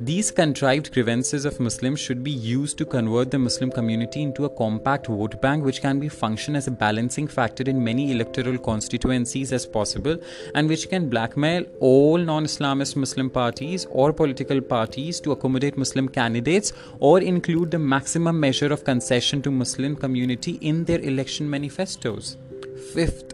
these 0.04 0.32
contrived 0.32 0.92
grievances 0.92 1.44
of 1.44 1.60
Muslims 1.60 2.00
should 2.00 2.24
be 2.24 2.30
used 2.32 2.76
to 2.76 2.84
convert 2.84 3.30
the 3.30 3.38
Muslim 3.38 3.70
community 3.70 4.20
into 4.20 4.44
a 4.44 4.50
compact 4.50 5.06
vote 5.06 5.40
bank 5.40 5.64
which 5.64 5.80
can 5.80 6.00
be 6.00 6.08
function 6.08 6.56
as 6.56 6.66
a 6.66 6.72
balancing 6.72 7.28
factor 7.28 7.62
in 7.70 7.84
many 7.84 8.10
electoral 8.10 8.58
constituencies 8.58 9.52
as 9.52 9.64
possible 9.64 10.16
and 10.56 10.68
which 10.68 10.88
can 10.88 11.08
blackmail 11.08 11.64
all 11.78 12.18
non-Islamist 12.18 12.96
Muslim 12.96 13.30
parties 13.30 13.86
or 13.90 14.12
political 14.12 14.60
parties 14.60 15.20
to 15.20 15.30
accommodate 15.30 15.78
Muslim 15.78 16.08
candidates 16.08 16.72
or 16.98 17.20
include 17.20 17.70
the 17.70 17.78
maximum 17.78 18.40
measure 18.40 18.72
of 18.72 18.82
concession 18.82 19.40
to 19.40 19.52
Muslim 19.52 19.94
community 19.94 20.58
in 20.62 20.84
their 20.84 21.00
election 21.00 21.48
manifestos. 21.48 22.36
Fifth, 22.92 23.31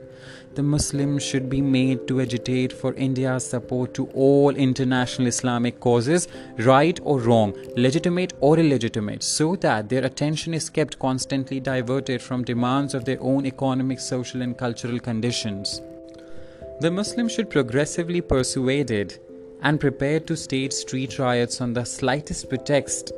the 0.58 0.62
Muslims 0.64 1.22
should 1.22 1.48
be 1.48 1.60
made 1.62 2.08
to 2.08 2.20
agitate 2.20 2.72
for 2.72 2.92
India's 2.94 3.46
support 3.48 3.94
to 3.94 4.06
all 4.12 4.56
international 4.56 5.28
Islamic 5.28 5.78
causes, 5.78 6.26
right 6.58 6.98
or 7.04 7.20
wrong, 7.20 7.54
legitimate 7.76 8.32
or 8.40 8.58
illegitimate, 8.58 9.22
so 9.22 9.54
that 9.54 9.88
their 9.88 10.04
attention 10.04 10.52
is 10.52 10.68
kept 10.68 10.98
constantly 10.98 11.60
diverted 11.60 12.20
from 12.20 12.42
demands 12.42 12.92
of 12.92 13.04
their 13.04 13.22
own 13.22 13.46
economic, 13.46 14.00
social, 14.00 14.42
and 14.42 14.58
cultural 14.58 14.98
conditions. 14.98 15.80
The 16.80 16.90
Muslims 16.90 17.30
should 17.30 17.50
progressively 17.50 18.20
persuaded 18.20 19.16
and 19.62 19.78
prepared 19.78 20.26
to 20.26 20.36
stage 20.36 20.72
street 20.72 21.20
riots 21.20 21.60
on 21.60 21.72
the 21.72 21.84
slightest 21.84 22.48
pretext 22.48 23.12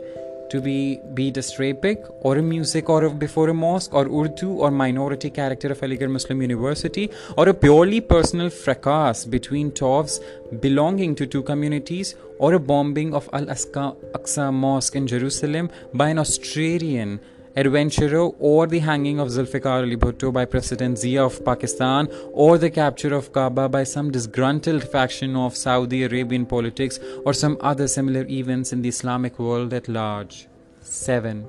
to 0.50 0.60
be 0.60 1.00
be 1.14 1.28
it 1.28 1.36
a 1.36 1.42
stray 1.42 1.72
pig 1.72 1.98
or 2.20 2.36
a 2.38 2.42
music 2.42 2.88
or 2.88 3.04
a, 3.04 3.10
before 3.10 3.48
a 3.48 3.54
mosque 3.54 3.94
or 3.94 4.04
Urdu 4.06 4.50
or 4.52 4.70
minority 4.70 5.30
character 5.30 5.72
of 5.72 5.80
Aligarh 5.80 6.10
Muslim 6.10 6.42
University 6.42 7.10
or 7.36 7.48
a 7.48 7.54
purely 7.54 8.00
personal 8.00 8.50
fracas 8.50 9.24
between 9.24 9.70
Taufs 9.70 10.20
belonging 10.60 11.14
to 11.14 11.26
two 11.26 11.42
communities 11.42 12.14
or 12.38 12.54
a 12.54 12.58
bombing 12.58 13.14
of 13.14 13.28
Al 13.32 13.46
Aqsa 13.46 14.52
Mosque 14.52 14.96
in 14.96 15.06
Jerusalem 15.06 15.70
by 15.94 16.08
an 16.08 16.18
Australian 16.18 17.20
adventurer 17.56 18.30
or 18.38 18.66
the 18.66 18.78
hanging 18.78 19.18
of 19.18 19.28
Zulfikar 19.28 19.82
Ali 19.82 19.96
Bhutto 19.96 20.32
by 20.32 20.44
President 20.44 20.98
Zia 20.98 21.24
of 21.24 21.44
Pakistan 21.44 22.08
or 22.32 22.58
the 22.58 22.70
capture 22.70 23.14
of 23.14 23.32
Kaaba 23.32 23.68
by 23.68 23.84
some 23.84 24.10
disgruntled 24.10 24.84
faction 24.84 25.36
of 25.36 25.56
Saudi 25.56 26.04
Arabian 26.04 26.46
politics 26.46 26.98
or 27.24 27.32
some 27.32 27.56
other 27.60 27.88
similar 27.88 28.26
events 28.28 28.72
in 28.72 28.82
the 28.82 28.88
Islamic 28.88 29.38
world 29.38 29.72
at 29.72 29.88
large. 29.88 30.46
7. 30.82 31.44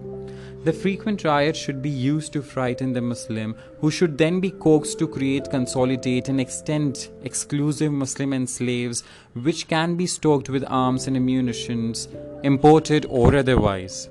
The 0.64 0.74
frequent 0.74 1.24
riots 1.24 1.58
should 1.58 1.82
be 1.82 1.90
used 1.90 2.32
to 2.34 2.44
frighten 2.44 2.94
the 2.94 3.02
Muslim, 3.02 3.56
who 3.80 3.90
should 3.90 4.16
then 4.18 4.40
be 4.40 4.52
coaxed 4.52 5.00
to 5.00 5.08
create, 5.08 5.50
consolidate, 5.50 6.30
and 6.30 6.40
extend 6.40 7.10
exclusive 7.24 7.92
Muslim 7.92 8.32
enclaves 8.32 9.02
which 9.34 9.68
can 9.68 9.96
be 9.96 10.06
stocked 10.06 10.50
with 10.50 10.64
arms 10.68 11.08
and 11.08 11.18
ammunitions, 11.18 12.08
imported 12.44 13.08
or 13.10 13.36
otherwise. 13.36 14.11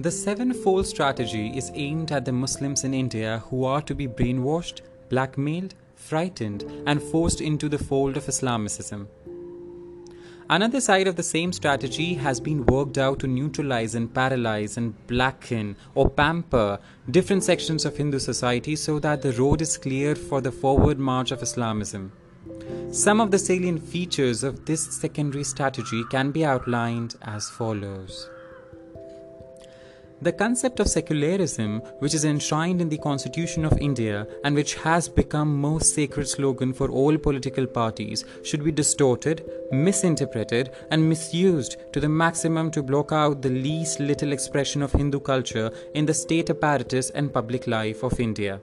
The 0.00 0.12
sevenfold 0.12 0.86
strategy 0.86 1.48
is 1.56 1.72
aimed 1.74 2.12
at 2.12 2.24
the 2.24 2.30
Muslims 2.30 2.84
in 2.84 2.94
India 2.94 3.42
who 3.50 3.64
are 3.64 3.82
to 3.82 3.96
be 3.96 4.06
brainwashed, 4.06 4.82
blackmailed, 5.08 5.74
frightened, 5.96 6.64
and 6.86 7.02
forced 7.02 7.40
into 7.40 7.68
the 7.68 7.78
fold 7.78 8.16
of 8.16 8.28
Islamicism. 8.28 9.08
Another 10.48 10.80
side 10.80 11.08
of 11.08 11.16
the 11.16 11.24
same 11.24 11.52
strategy 11.52 12.14
has 12.14 12.38
been 12.38 12.64
worked 12.66 12.96
out 12.96 13.18
to 13.18 13.26
neutralize 13.26 13.96
and 13.96 14.14
paralyze 14.14 14.76
and 14.76 14.94
blacken 15.08 15.74
or 15.96 16.08
pamper 16.08 16.78
different 17.10 17.42
sections 17.42 17.84
of 17.84 17.96
Hindu 17.96 18.20
society 18.20 18.76
so 18.76 19.00
that 19.00 19.22
the 19.22 19.32
road 19.32 19.60
is 19.60 19.76
clear 19.76 20.14
for 20.14 20.40
the 20.40 20.52
forward 20.52 21.00
march 21.00 21.32
of 21.32 21.42
Islamism. 21.42 22.12
Some 22.92 23.20
of 23.20 23.32
the 23.32 23.38
salient 23.40 23.82
features 23.82 24.44
of 24.44 24.64
this 24.64 24.80
secondary 24.80 25.42
strategy 25.42 26.04
can 26.08 26.30
be 26.30 26.44
outlined 26.44 27.16
as 27.22 27.50
follows. 27.50 28.30
The 30.20 30.32
concept 30.32 30.80
of 30.80 30.88
secularism, 30.88 31.80
which 32.00 32.12
is 32.12 32.24
enshrined 32.24 32.80
in 32.80 32.88
the 32.88 32.98
Constitution 32.98 33.64
of 33.64 33.78
India 33.78 34.26
and 34.42 34.52
which 34.52 34.74
has 34.74 35.08
become 35.08 35.60
most 35.60 35.94
sacred 35.94 36.28
slogan 36.28 36.72
for 36.72 36.90
all 36.90 37.16
political 37.16 37.68
parties, 37.68 38.24
should 38.42 38.64
be 38.64 38.72
distorted, 38.72 39.48
misinterpreted, 39.70 40.70
and 40.90 41.08
misused 41.08 41.76
to 41.92 42.00
the 42.00 42.08
maximum 42.08 42.72
to 42.72 42.82
block 42.82 43.12
out 43.12 43.42
the 43.42 43.48
least 43.48 44.00
little 44.00 44.32
expression 44.32 44.82
of 44.82 44.90
Hindu 44.90 45.20
culture 45.20 45.70
in 45.94 46.04
the 46.04 46.14
state 46.14 46.50
apparatus 46.50 47.10
and 47.10 47.32
public 47.32 47.68
life 47.68 48.02
of 48.02 48.18
India. 48.18 48.60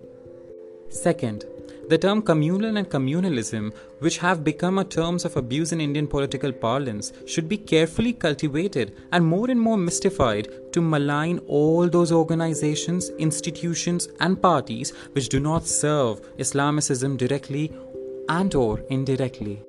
Second, 0.89 1.45
the 1.87 1.97
term 1.97 2.21
communal 2.21 2.77
and 2.77 2.89
communalism, 2.89 3.73
which 3.99 4.17
have 4.17 4.43
become 4.43 4.83
terms 4.85 5.23
of 5.25 5.37
abuse 5.37 5.71
in 5.71 5.79
Indian 5.79 6.07
political 6.07 6.51
parlance, 6.51 7.13
should 7.27 7.47
be 7.47 7.57
carefully 7.57 8.13
cultivated 8.13 8.95
and 9.11 9.25
more 9.25 9.49
and 9.51 9.59
more 9.59 9.77
mystified 9.77 10.47
to 10.71 10.81
malign 10.81 11.39
all 11.47 11.87
those 11.87 12.11
organizations, 12.11 13.09
institutions, 13.19 14.09
and 14.19 14.41
parties 14.41 14.91
which 15.11 15.29
do 15.29 15.39
not 15.39 15.67
serve 15.67 16.21
Islamicism 16.37 17.17
directly 17.17 17.71
and 18.29 18.55
or 18.55 18.79
indirectly. 18.89 19.61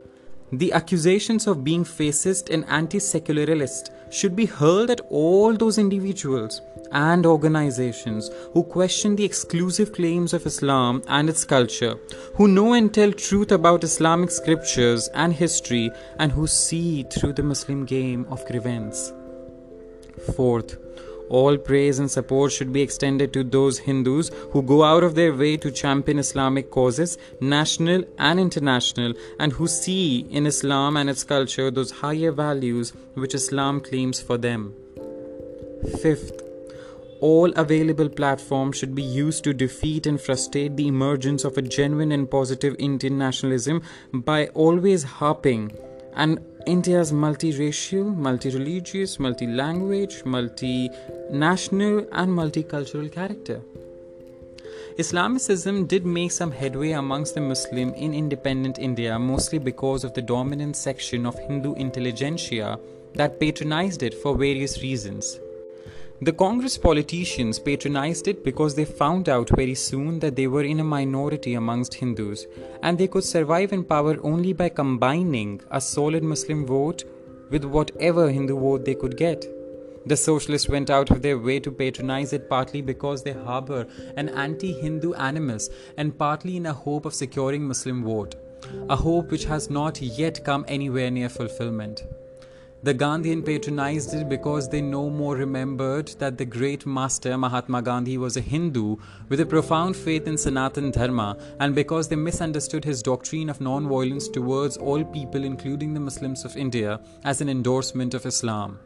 The 0.53 0.73
accusations 0.73 1.47
of 1.47 1.65
being 1.65 1.85
fascist 1.85 2.51
and 2.51 2.65
anti-secularist 2.69 3.91
should 4.11 4.37
be 4.37 4.47
hurled 4.47 4.91
at 4.91 5.01
all 5.11 5.53
those 5.55 5.77
individuals 5.77 6.61
and 6.93 7.27
organizations 7.27 8.31
who 8.53 8.63
question 8.63 9.17
the 9.17 9.25
exclusive 9.25 9.93
claims 9.93 10.33
of 10.33 10.47
Islam 10.47 11.03
and 11.09 11.29
its 11.29 11.45
culture, 11.45 11.97
who 12.35 12.49
know 12.49 12.73
and 12.73 12.93
tell 12.93 13.13
truth 13.13 13.53
about 13.53 13.85
Islamic 13.85 14.31
scriptures 14.31 15.09
and 15.15 15.33
history, 15.33 15.91
and 16.19 16.33
who 16.33 16.47
see 16.47 17.05
through 17.05 17.33
the 17.33 17.43
Muslim 17.43 17.85
game 17.85 18.27
of 18.31 18.47
grievance. 18.47 19.13
Fourth, 20.35 20.79
all 21.29 21.57
praise 21.59 21.99
and 21.99 22.11
support 22.11 22.53
should 22.53 22.73
be 22.73 22.83
extended 22.83 23.33
to 23.33 23.43
those 23.43 23.81
Hindus 23.81 24.31
who 24.53 24.63
go 24.63 24.85
out 24.85 25.03
of 25.03 25.17
their 25.17 25.35
way 25.35 25.57
to 25.57 25.73
champion 25.73 26.21
Islamic 26.21 26.71
causes, 26.71 27.19
national 27.41 28.05
and 28.19 28.39
international, 28.39 29.15
and 29.41 29.53
who 29.53 29.67
see 29.67 30.21
in 30.31 30.47
Islam 30.47 30.97
and 30.97 31.11
its 31.11 31.25
culture 31.25 31.71
those 31.71 31.91
higher 31.91 32.31
values 32.31 32.93
which 33.15 33.35
Islam 33.35 33.81
claims 33.81 34.21
for 34.21 34.39
them. 34.39 34.75
Fifth, 36.01 36.46
all 37.21 37.51
available 37.53 38.09
platforms 38.09 38.77
should 38.77 38.95
be 38.95 39.03
used 39.03 39.45
to 39.45 39.53
defeat 39.53 40.07
and 40.07 40.21
frustrate 40.21 40.77
the 40.77 40.89
emergence 40.89 41.45
of 41.45 41.57
a 41.57 41.63
genuine 41.63 42.13
and 42.13 42.31
positive 42.31 42.77
Indian 42.79 43.19
nationalism 43.19 43.83
by 44.13 44.47
always 44.49 45.03
harping 45.03 45.73
and 46.15 46.41
India's 46.67 47.13
multiracial, 47.13 48.17
multi-religious, 48.17 49.21
multi-language, 49.21 50.25
multi-national 50.25 51.99
and 52.13 52.31
multicultural 52.31 53.13
character. 53.13 53.61
Islamicism 54.99 55.87
did 55.87 56.07
make 56.07 56.33
some 56.33 56.51
headway 56.51 56.93
amongst 56.93 57.35
the 57.35 57.41
Muslim 57.41 57.93
in 57.95 58.15
independent 58.15 58.79
India 58.79 59.19
mostly 59.19 59.59
because 59.59 60.05
of 60.05 60.15
the 60.15 60.23
dominant 60.23 60.75
section 60.75 61.27
of 61.27 61.39
Hindu 61.39 61.75
intelligentsia 61.75 62.79
that 63.15 63.39
patronized 63.39 64.03
it 64.03 64.15
for 64.15 64.35
various 64.35 64.83
reasons. 64.83 65.39
The 66.23 66.33
Congress 66.33 66.79
politicians 66.79 67.59
patronized 67.59 68.27
it 68.27 68.43
because 68.43 68.75
they 68.75 68.87
found 68.87 69.29
out 69.29 69.51
very 69.55 69.75
soon 69.75 70.19
that 70.21 70.35
they 70.35 70.47
were 70.47 70.63
in 70.63 70.81
a 70.81 70.85
minority 70.85 71.53
amongst 71.53 71.93
Hindus 71.93 72.47
and 72.83 72.97
they 72.97 73.07
could 73.07 73.23
survive 73.23 73.71
in 73.75 73.85
power 73.85 74.17
only 74.23 74.55
by 74.55 74.71
combining 74.71 75.61
a 75.71 75.79
solid 75.79 76.25
Muslim 76.25 76.65
vote 76.65 77.05
with 77.51 77.67
whatever 77.67 78.31
Hindu 78.31 78.59
vote 78.59 78.87
they 78.87 78.95
could 78.95 79.19
get. 79.19 79.45
The 80.07 80.17
socialists 80.17 80.71
went 80.71 80.89
out 80.89 81.11
of 81.11 81.21
their 81.21 81.37
way 81.37 81.61
to 81.61 81.71
patronize 81.71 82.33
it 82.33 82.49
partly 82.49 82.81
because 82.81 83.23
they 83.23 83.33
harbor 83.33 83.87
an 84.17 84.31
anti 84.31 84.73
Hindu 84.73 85.13
animus 85.13 85.69
and 85.99 86.17
partly 86.17 86.57
in 86.57 86.65
a 86.65 86.73
hope 86.73 87.05
of 87.05 87.13
securing 87.13 87.69
Muslim 87.69 88.03
vote, 88.03 88.37
a 88.89 88.97
hope 88.97 89.31
which 89.31 89.45
has 89.45 89.69
not 89.69 90.01
yet 90.01 90.43
come 90.47 90.65
anywhere 90.67 91.11
near 91.11 91.29
fulfillment. 91.29 92.05
The 92.83 92.95
Gandhian 92.95 93.45
patronized 93.45 94.13
it 94.15 94.29
because 94.29 94.69
they 94.69 94.83
no 94.83 95.09
more 95.09 95.35
remembered 95.35 96.09
that 96.19 96.37
the 96.37 96.45
great 96.45 96.85
master 96.85 97.37
Mahatma 97.37 97.81
Gandhi 97.81 98.19
was 98.19 98.37
a 98.37 98.43
Hindu 98.43 98.97
with 99.29 99.41
a 99.41 99.47
profound 99.47 99.97
faith 99.97 100.29
in 100.29 100.37
Sanatan 100.37 100.91
Dharma 100.91 101.39
and 101.59 101.75
because 101.75 102.09
they 102.09 102.17
misunderstood 102.17 102.85
his 102.85 103.03
doctrine 103.03 103.49
of 103.49 103.63
non 103.63 103.89
violence 103.89 104.29
towards 104.29 104.77
all 104.77 105.03
people, 105.03 105.43
including 105.43 105.95
the 105.95 106.01
Muslims 106.01 106.45
of 106.45 106.57
India, 106.57 107.01
as 107.25 107.41
an 107.41 107.49
endorsement 107.49 108.13
of 108.13 108.27
Islam. 108.27 108.79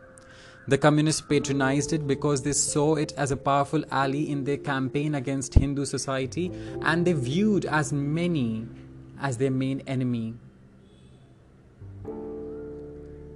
The 0.68 0.78
communists 0.78 1.22
patronized 1.22 1.92
it 1.92 2.06
because 2.06 2.42
they 2.42 2.52
saw 2.52 2.94
it 2.94 3.12
as 3.16 3.32
a 3.32 3.36
powerful 3.36 3.82
ally 3.90 4.24
in 4.28 4.44
their 4.44 4.58
campaign 4.58 5.16
against 5.16 5.54
Hindu 5.54 5.84
society 5.84 6.52
and 6.82 7.04
they 7.04 7.12
viewed 7.12 7.64
as 7.64 7.92
many 7.92 8.68
as 9.20 9.36
their 9.36 9.50
main 9.50 9.80
enemy. 9.88 10.36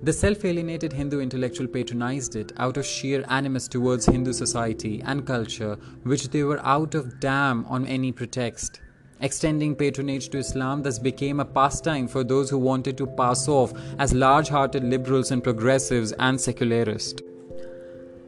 The 0.04 0.12
self 0.12 0.44
alienated 0.44 0.92
Hindu 0.92 1.20
intellectual 1.20 1.66
patronized 1.66 2.36
it 2.36 2.52
out 2.58 2.76
of 2.76 2.84
sheer 2.84 3.24
animus 3.30 3.66
towards 3.66 4.04
Hindu 4.04 4.34
society 4.34 5.02
and 5.06 5.26
culture, 5.26 5.78
which 6.02 6.28
they 6.28 6.42
were 6.42 6.60
out 6.62 6.94
of 6.94 7.20
damn 7.20 7.64
on 7.64 7.86
any 7.86 8.12
pretext. 8.12 8.82
Extending 9.22 9.74
patronage 9.74 10.28
to 10.28 10.36
Islam 10.36 10.82
thus 10.82 10.98
became 10.98 11.40
a 11.40 11.44
pastime 11.46 12.06
for 12.06 12.22
those 12.22 12.50
who 12.50 12.58
wanted 12.58 12.98
to 12.98 13.06
pass 13.06 13.48
off 13.48 13.72
as 13.98 14.12
large 14.12 14.50
hearted 14.50 14.84
liberals 14.84 15.30
and 15.30 15.42
progressives 15.42 16.12
and 16.18 16.38
secularists. 16.38 17.22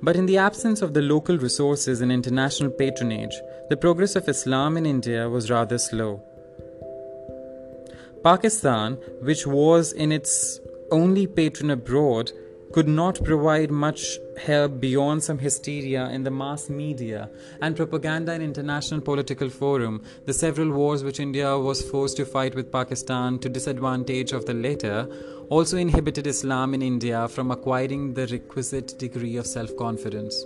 But 0.01 0.17
in 0.17 0.25
the 0.25 0.39
absence 0.39 0.81
of 0.81 0.95
the 0.95 1.03
local 1.03 1.37
resources 1.37 2.01
and 2.01 2.11
international 2.11 2.71
patronage, 2.71 3.39
the 3.69 3.77
progress 3.77 4.17
of 4.17 4.31
Islam 4.31 4.79
in 4.79 4.87
India 4.87 5.29
was 5.29 5.51
rather 5.51 5.77
slow. 5.77 6.23
Pakistan, 8.25 8.95
which 9.21 9.47
was 9.47 9.93
in 9.93 10.11
its 10.11 10.59
only 10.90 11.27
patron 11.27 11.70
abroad 11.70 12.33
could 12.72 12.88
not 12.88 13.22
provide 13.25 13.70
much 13.70 14.18
help 14.38 14.81
beyond 14.81 15.22
some 15.22 15.38
hysteria 15.38 16.09
in 16.11 16.22
the 16.25 16.31
mass 16.31 16.68
media 16.68 17.31
and 17.61 17.77
propaganda 17.77 18.35
in 18.35 18.42
international 18.42 19.01
political 19.01 19.49
forum. 19.49 20.03
The 20.27 20.35
several 20.35 20.72
wars 20.72 21.05
which 21.05 21.20
india 21.20 21.57
was 21.59 21.88
forced 21.90 22.16
to 22.18 22.27
fight 22.27 22.55
with 22.55 22.72
pakistan 22.72 23.38
to 23.38 23.49
disadvantage 23.49 24.33
of 24.33 24.46
the 24.46 24.55
latter 24.55 25.09
also 25.49 25.77
inhibited 25.77 26.27
islam 26.27 26.75
in 26.75 26.83
india 26.83 27.29
from 27.29 27.51
acquiring 27.51 28.12
the 28.14 28.27
requisite 28.27 28.99
degree 28.99 29.37
of 29.37 29.46
self-confidence 29.46 30.44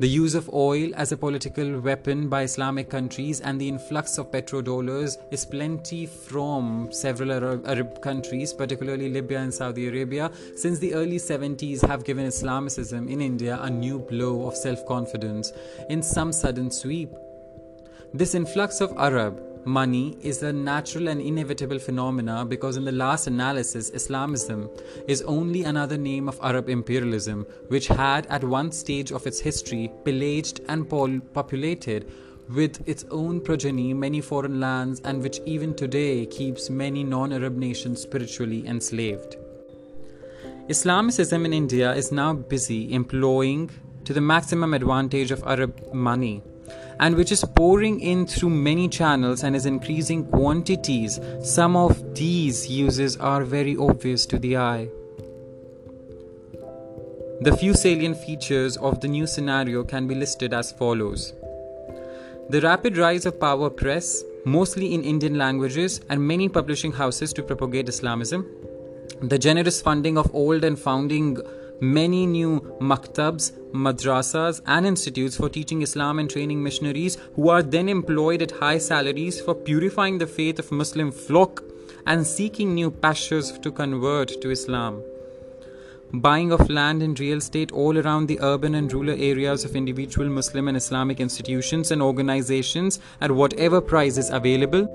The 0.00 0.08
use 0.08 0.34
of 0.34 0.48
oil 0.54 0.92
as 0.94 1.12
a 1.12 1.16
political 1.18 1.78
weapon 1.78 2.30
by 2.30 2.44
Islamic 2.44 2.88
countries 2.88 3.42
and 3.42 3.60
the 3.60 3.68
influx 3.68 4.16
of 4.16 4.32
petrodollars 4.32 5.18
is 5.30 5.44
plenty 5.44 6.06
from 6.06 6.90
several 6.90 7.30
Arab, 7.30 8.00
countries, 8.00 8.54
particularly 8.54 9.10
Libya 9.10 9.40
and 9.40 9.52
Saudi 9.52 9.88
Arabia, 9.88 10.30
since 10.56 10.78
the 10.78 10.94
early 10.94 11.18
70s 11.18 11.86
have 11.86 12.02
given 12.02 12.24
Islamicism 12.24 13.10
in 13.10 13.20
India 13.20 13.58
a 13.60 13.68
new 13.68 13.98
blow 13.98 14.46
of 14.46 14.56
self 14.56 14.86
confidence 14.86 15.52
in 15.90 16.02
some 16.02 16.32
sudden 16.32 16.70
sweep. 16.70 17.10
This 18.14 18.34
influx 18.34 18.80
of 18.80 18.94
Arab 18.96 19.49
money 19.64 20.16
is 20.22 20.42
a 20.42 20.52
natural 20.52 21.08
and 21.08 21.20
inevitable 21.20 21.78
phenomena 21.78 22.44
because 22.44 22.76
in 22.76 22.84
the 22.84 22.92
last 22.92 23.26
analysis 23.26 23.90
islamism 23.90 24.70
is 25.06 25.22
only 25.22 25.64
another 25.64 25.98
name 25.98 26.28
of 26.28 26.38
arab 26.42 26.68
imperialism 26.68 27.44
which 27.68 27.86
had 27.88 28.26
at 28.26 28.42
one 28.42 28.72
stage 28.72 29.12
of 29.12 29.26
its 29.26 29.40
history 29.40 29.92
pillaged 30.04 30.60
and 30.68 30.88
populated 31.34 32.10
with 32.48 32.88
its 32.88 33.04
own 33.10 33.40
progeny 33.40 33.92
many 33.94 34.20
foreign 34.20 34.58
lands 34.58 35.00
and 35.00 35.22
which 35.22 35.40
even 35.46 35.74
today 35.74 36.26
keeps 36.26 36.68
many 36.68 37.04
non-arab 37.04 37.56
nations 37.56 38.00
spiritually 38.00 38.66
enslaved. 38.66 39.36
Islamicism 40.68 41.44
in 41.44 41.52
india 41.52 41.92
is 41.94 42.10
now 42.10 42.32
busy 42.32 42.92
employing 42.92 43.70
to 44.04 44.12
the 44.12 44.20
maximum 44.20 44.74
advantage 44.74 45.30
of 45.30 45.42
arab 45.44 45.92
money 45.92 46.42
and 47.00 47.16
which 47.16 47.32
is 47.32 47.42
pouring 47.56 47.98
in 47.98 48.26
through 48.26 48.50
many 48.50 48.86
channels 48.86 49.42
and 49.42 49.56
is 49.56 49.64
increasing 49.64 50.24
quantities, 50.26 51.18
some 51.42 51.74
of 51.74 52.14
these 52.14 52.68
uses 52.68 53.16
are 53.16 53.42
very 53.42 53.74
obvious 53.76 54.26
to 54.26 54.38
the 54.38 54.56
eye. 54.58 54.86
The 57.40 57.56
few 57.56 57.72
salient 57.72 58.18
features 58.18 58.76
of 58.76 59.00
the 59.00 59.08
new 59.08 59.26
scenario 59.26 59.82
can 59.82 60.06
be 60.06 60.14
listed 60.14 60.52
as 60.52 60.72
follows. 60.72 61.32
The 62.50 62.60
rapid 62.60 62.98
rise 62.98 63.24
of 63.24 63.40
power 63.40 63.70
press, 63.70 64.22
mostly 64.44 64.92
in 64.92 65.02
Indian 65.02 65.38
languages, 65.38 66.02
and 66.10 66.20
many 66.20 66.50
publishing 66.50 66.92
houses 66.92 67.32
to 67.32 67.42
propagate 67.42 67.88
Islamism, 67.88 68.46
the 69.22 69.38
generous 69.38 69.80
funding 69.80 70.18
of 70.18 70.34
old 70.34 70.64
and 70.64 70.78
founding 70.78 71.38
many 71.80 72.26
new 72.26 72.60
maktabs, 72.80 73.52
madrasas, 73.72 74.60
and 74.66 74.86
institutes 74.86 75.36
for 75.36 75.48
teaching 75.48 75.82
Islam 75.82 76.18
and 76.18 76.28
training 76.28 76.62
missionaries 76.62 77.16
who 77.34 77.48
are 77.48 77.62
then 77.62 77.88
employed 77.88 78.42
at 78.42 78.50
high 78.50 78.78
salaries 78.78 79.40
for 79.40 79.54
purifying 79.54 80.18
the 80.18 80.26
faith 80.26 80.58
of 80.58 80.70
Muslim 80.70 81.10
flock 81.10 81.62
and 82.06 82.26
seeking 82.26 82.74
new 82.74 82.90
pastures 82.90 83.58
to 83.58 83.70
convert 83.70 84.40
to 84.40 84.50
Islam. 84.50 85.02
Buying 86.12 86.50
of 86.50 86.68
land 86.68 87.02
and 87.02 87.18
real 87.20 87.38
estate 87.38 87.70
all 87.70 87.96
around 87.96 88.26
the 88.26 88.40
urban 88.42 88.74
and 88.74 88.92
rural 88.92 89.10
areas 89.10 89.64
of 89.64 89.76
individual 89.76 90.28
Muslim 90.28 90.66
and 90.66 90.76
Islamic 90.76 91.20
institutions 91.20 91.92
and 91.92 92.02
organizations 92.02 92.98
at 93.20 93.30
whatever 93.30 93.80
price 93.80 94.18
is 94.18 94.28
available. 94.28 94.88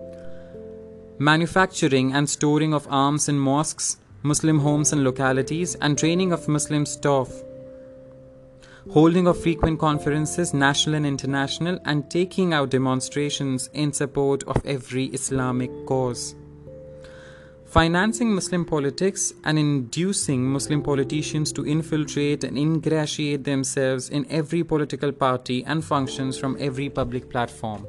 Manufacturing 1.17 2.11
and 2.13 2.29
storing 2.29 2.73
of 2.73 2.85
arms 2.91 3.29
in 3.29 3.39
mosques, 3.39 3.95
Muslim 4.25 4.57
homes 4.59 4.91
and 4.91 5.03
localities, 5.03 5.75
and 5.81 5.99
training 5.99 6.31
of 6.31 6.47
Muslim 6.47 6.83
staff. 6.83 7.29
Holding 8.91 9.27
of 9.27 9.39
frequent 9.39 9.79
conferences, 9.79 10.51
national 10.51 10.95
and 10.95 11.05
international, 11.05 11.77
and 11.85 12.09
taking 12.09 12.51
out 12.51 12.71
demonstrations 12.71 13.69
in 13.73 13.93
support 13.93 14.43
of 14.45 14.65
every 14.65 15.05
Islamic 15.19 15.69
cause. 15.85 16.33
Financing 17.65 18.33
Muslim 18.33 18.65
politics 18.65 19.31
and 19.43 19.59
inducing 19.59 20.43
Muslim 20.43 20.81
politicians 20.81 21.51
to 21.51 21.67
infiltrate 21.67 22.43
and 22.43 22.57
ingratiate 22.57 23.43
themselves 23.43 24.09
in 24.09 24.25
every 24.31 24.63
political 24.63 25.11
party 25.11 25.63
and 25.65 25.85
functions 25.85 26.35
from 26.35 26.57
every 26.59 26.89
public 26.89 27.29
platform 27.29 27.85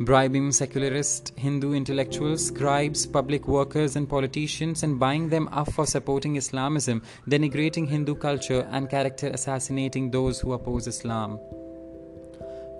bribing 0.00 0.52
secularist 0.52 1.32
Hindu 1.36 1.74
intellectuals, 1.74 2.46
scribes, 2.46 3.06
public 3.06 3.46
workers, 3.46 3.96
and 3.96 4.08
politicians, 4.08 4.82
and 4.82 4.98
buying 4.98 5.28
them 5.28 5.48
up 5.52 5.72
for 5.72 5.86
supporting 5.86 6.36
Islamism, 6.36 7.02
denigrating 7.28 7.88
Hindu 7.88 8.14
culture, 8.14 8.66
and 8.70 8.90
character 8.90 9.28
assassinating 9.28 10.10
those 10.10 10.40
who 10.40 10.52
oppose 10.52 10.86
Islam. 10.86 11.38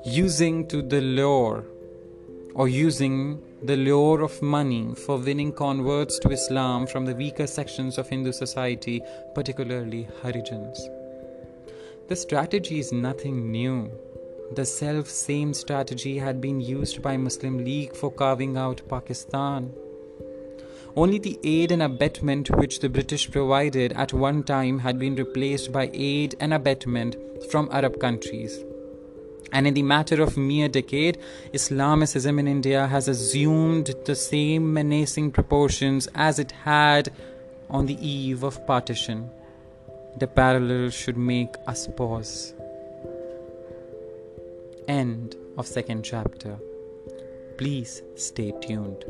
Using 0.05 0.67
to 0.69 0.83
the 0.83 1.01
lure 1.01 1.65
or 2.55 2.69
using 2.69 3.41
the 3.63 3.77
lure 3.77 4.23
of 4.23 4.43
money 4.43 4.95
for 5.07 5.17
winning 5.17 5.53
converts 5.53 6.19
to 6.19 6.31
Islam 6.31 6.87
from 6.87 7.07
the 7.07 7.15
weaker 7.15 7.47
sections 7.47 7.99
of 7.99 8.09
Hindu 8.09 8.33
society, 8.33 9.01
particularly 9.35 10.09
Harijans. 10.23 10.79
The 12.09 12.17
strategy 12.17 12.79
is 12.79 12.93
nothing 12.93 13.51
new. 13.51 13.91
The 14.55 14.67
self 14.67 15.09
same 15.09 15.55
strategy 15.55 16.19
had 16.19 16.39
been 16.39 16.61
used 16.61 17.01
by 17.01 17.17
Muslim 17.17 17.65
League 17.65 17.97
for 17.97 18.13
carving 18.13 18.59
out 18.59 18.83
Pakistan. 18.87 19.73
Only 20.95 21.19
the 21.19 21.39
aid 21.43 21.73
and 21.73 21.83
abetment 21.83 22.51
which 22.51 22.81
the 22.81 22.91
British 22.91 23.31
provided 23.31 23.95
at 23.95 24.13
one 24.13 24.43
time 24.43 24.81
had 24.81 24.99
been 24.99 25.15
replaced 25.15 25.73
by 25.73 25.91
aid 25.95 26.35
and 26.39 26.53
abetment 26.53 27.17
from 27.51 27.71
Arab 27.73 27.99
countries. 27.99 28.63
And 29.53 29.67
in 29.67 29.73
the 29.73 29.83
matter 29.83 30.21
of 30.21 30.37
mere 30.37 30.69
decade, 30.69 31.17
Islamicism 31.55 32.39
in 32.39 32.47
India 32.47 32.87
has 32.87 33.09
assumed 33.09 33.95
the 34.05 34.15
same 34.15 34.71
menacing 34.75 35.31
proportions 35.31 36.09
as 36.15 36.39
it 36.39 36.53
had 36.65 37.11
on 37.71 37.87
the 37.87 37.97
eve 38.07 38.43
of 38.43 38.67
partition. 38.67 39.31
The 40.19 40.27
parallel 40.27 40.91
should 40.91 41.17
make 41.17 41.55
us 41.67 41.89
pause. 41.97 42.53
End 44.89 45.37
of 45.57 45.67
second 45.67 46.03
chapter. 46.03 46.59
Please 47.57 48.03
stay 48.17 48.53
tuned. 48.61 49.05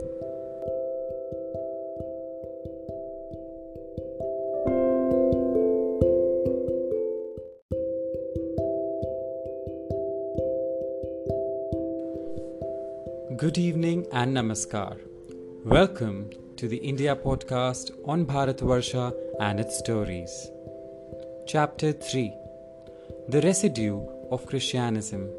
Good 13.39 13.57
evening 13.57 14.07
and 14.13 14.37
namaskar. 14.37 14.99
Welcome 15.65 16.31
to 16.57 16.69
the 16.69 16.77
India 16.77 17.17
podcast 17.17 17.91
on 18.07 18.27
Bharatvarsha 18.27 19.15
and 19.41 19.59
its 19.59 19.79
stories. 19.79 20.51
Chapter 21.47 21.93
3 21.93 22.35
The 23.29 23.41
Residue 23.41 24.07
of 24.31 24.47
Christianism. 24.47 25.31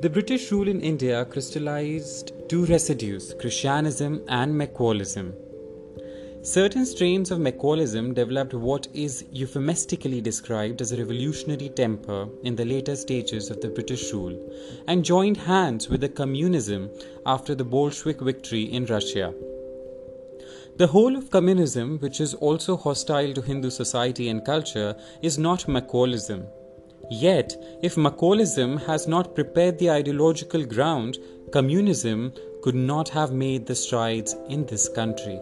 The 0.00 0.08
British 0.08 0.52
rule 0.52 0.68
in 0.68 0.80
India 0.80 1.24
crystallized 1.24 2.30
two 2.48 2.66
residues 2.66 3.34
Christianism 3.40 4.22
and 4.28 4.54
Macaulayism. 4.54 5.32
Certain 6.42 6.86
strains 6.86 7.32
of 7.32 7.40
Macaulayism 7.40 8.14
developed 8.14 8.54
what 8.54 8.86
is 8.94 9.24
euphemistically 9.32 10.20
described 10.20 10.80
as 10.80 10.92
a 10.92 10.96
revolutionary 10.98 11.70
temper 11.70 12.28
in 12.44 12.54
the 12.54 12.64
later 12.64 12.94
stages 12.94 13.50
of 13.50 13.60
the 13.60 13.70
British 13.70 14.12
rule 14.12 14.38
and 14.86 15.04
joined 15.04 15.36
hands 15.36 15.88
with 15.88 16.00
the 16.00 16.08
communism 16.08 16.88
after 17.26 17.56
the 17.56 17.64
Bolshevik 17.64 18.20
victory 18.20 18.72
in 18.72 18.86
Russia. 18.86 19.34
The 20.76 20.86
whole 20.86 21.16
of 21.16 21.28
communism, 21.30 21.98
which 21.98 22.20
is 22.20 22.34
also 22.34 22.76
hostile 22.76 23.32
to 23.32 23.42
Hindu 23.42 23.70
society 23.70 24.28
and 24.28 24.44
culture, 24.44 24.94
is 25.22 25.38
not 25.38 25.66
Macaulayism 25.66 26.46
Yet, 27.10 27.56
if 27.82 27.96
Macaulayism 27.96 28.84
has 28.86 29.08
not 29.08 29.34
prepared 29.34 29.78
the 29.78 29.90
ideological 29.90 30.64
ground, 30.64 31.18
communism 31.52 32.32
could 32.62 32.74
not 32.74 33.08
have 33.10 33.32
made 33.32 33.66
the 33.66 33.74
strides 33.74 34.36
in 34.48 34.66
this 34.66 34.88
country. 34.88 35.38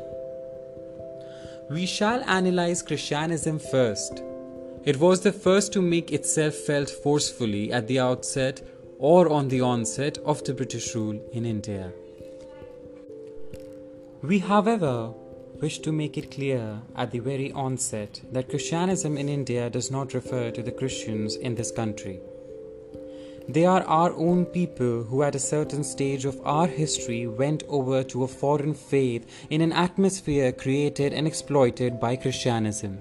We 1.69 1.87
shall 1.87 2.23
analyze 2.25 2.83
Christianism 2.83 3.59
first. 3.59 4.23
It 4.85 5.01
was 5.01 5.21
the 5.21 5.33
first 5.33 5.73
to 5.73 5.83
make 5.83 6.13
itself 6.13 6.55
felt 6.55 6.89
forcefully 6.89 7.73
at 7.73 7.89
the 7.89 7.99
outset 7.99 8.63
or 8.99 9.29
on 9.29 9.49
the 9.49 9.61
onset 9.61 10.19
of 10.19 10.45
the 10.45 10.55
British 10.55 10.95
rule 10.95 11.21
in 11.33 11.45
India. 11.45 11.93
We, 14.23 14.39
however, 14.39 15.13
wish 15.61 15.79
to 15.81 15.93
make 15.93 16.17
it 16.17 16.31
clear 16.31 16.81
at 16.95 17.11
the 17.11 17.19
very 17.19 17.51
onset 17.53 18.21
that 18.33 18.49
Christianism 18.49 19.17
in 19.17 19.29
India 19.29 19.69
does 19.71 19.91
not 19.91 20.15
refer 20.15 20.51
to 20.51 20.63
the 20.63 20.73
Christians 20.73 21.37
in 21.37 21.55
this 21.55 21.71
country. 21.71 22.21
They 23.49 23.65
are 23.65 23.83
our 23.85 24.13
own 24.15 24.45
people 24.47 25.05
who, 25.05 25.23
at 25.23 25.37
a 25.37 25.39
certain 25.39 25.85
stage 25.85 26.25
of 26.25 26.41
our 26.45 26.67
history, 26.67 27.27
went 27.27 27.63
over 27.69 28.03
to 28.03 28.25
a 28.25 28.29
foreign 28.29 28.75
faith 28.75 29.47
in 29.51 29.61
an 29.61 29.73
atmosphere 29.73 30.51
created 30.51 31.13
and 31.13 31.27
exploited 31.27 32.01
by 32.01 32.17
Christianism. 32.17 32.99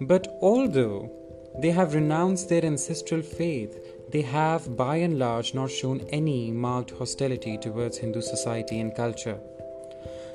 But 0.00 0.28
although 0.42 1.10
they 1.58 1.70
have 1.70 1.94
renounced 1.94 2.48
their 2.48 2.64
ancestral 2.64 3.22
faith, 3.22 3.78
they 4.10 4.22
have 4.22 4.76
by 4.76 4.96
and 4.96 5.18
large 5.18 5.54
not 5.54 5.70
shown 5.70 6.00
any 6.10 6.50
marked 6.50 6.90
hostility 6.90 7.56
towards 7.56 7.98
Hindu 7.98 8.20
society 8.20 8.78
and 8.78 8.94
culture. 8.94 9.38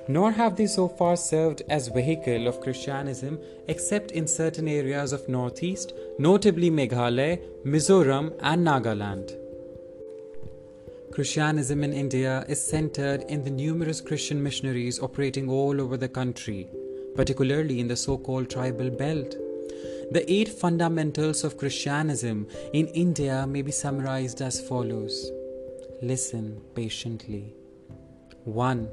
Nor 0.08 0.32
have 0.32 0.56
they 0.56 0.68
so 0.68 0.88
far 0.88 1.16
served 1.16 1.62
as 1.70 1.88
vehicle 1.88 2.48
of 2.48 2.60
Christianism 2.62 3.40
except 3.68 4.12
in 4.12 4.28
certain 4.28 4.68
areas 4.68 5.14
of 5.14 5.30
northeast, 5.30 5.94
notably 6.20 6.70
Meghalaya, 6.70 7.40
Mizoram 7.66 8.34
and 8.42 8.66
Nagaland. 8.68 9.38
Christianism 11.14 11.84
in 11.84 11.94
India 11.94 12.44
is 12.50 12.66
centered 12.66 13.22
in 13.30 13.44
the 13.44 13.52
numerous 13.52 14.02
Christian 14.02 14.42
missionaries 14.42 15.00
operating 15.00 15.48
all 15.50 15.80
over 15.80 15.96
the 15.96 16.10
country, 16.10 16.68
particularly 17.16 17.80
in 17.80 17.88
the 17.88 17.96
so 17.96 18.18
called 18.18 18.50
tribal 18.50 18.90
belt. 18.90 19.36
The 20.12 20.26
eight 20.28 20.50
fundamentals 20.50 21.44
of 21.44 21.58
Christianism 21.58 22.48
in 22.74 22.88
India 22.88 23.46
may 23.48 23.62
be 23.62 23.72
summarized 23.72 24.42
as 24.42 24.60
follows. 24.68 25.32
Listen 26.02 26.62
patiently. 26.76 27.54
1. 28.46 28.90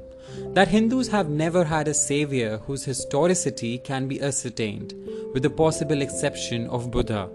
That 0.53 0.67
Hindus 0.67 1.07
have 1.09 1.29
never 1.29 1.63
had 1.63 1.87
a 1.87 1.93
savior 1.93 2.57
whose 2.65 2.85
historicity 2.85 3.77
can 3.77 4.07
be 4.07 4.21
ascertained, 4.21 4.93
with 5.33 5.43
the 5.43 5.49
possible 5.49 6.01
exception 6.01 6.67
of 6.67 6.91
Buddha. 6.91 7.29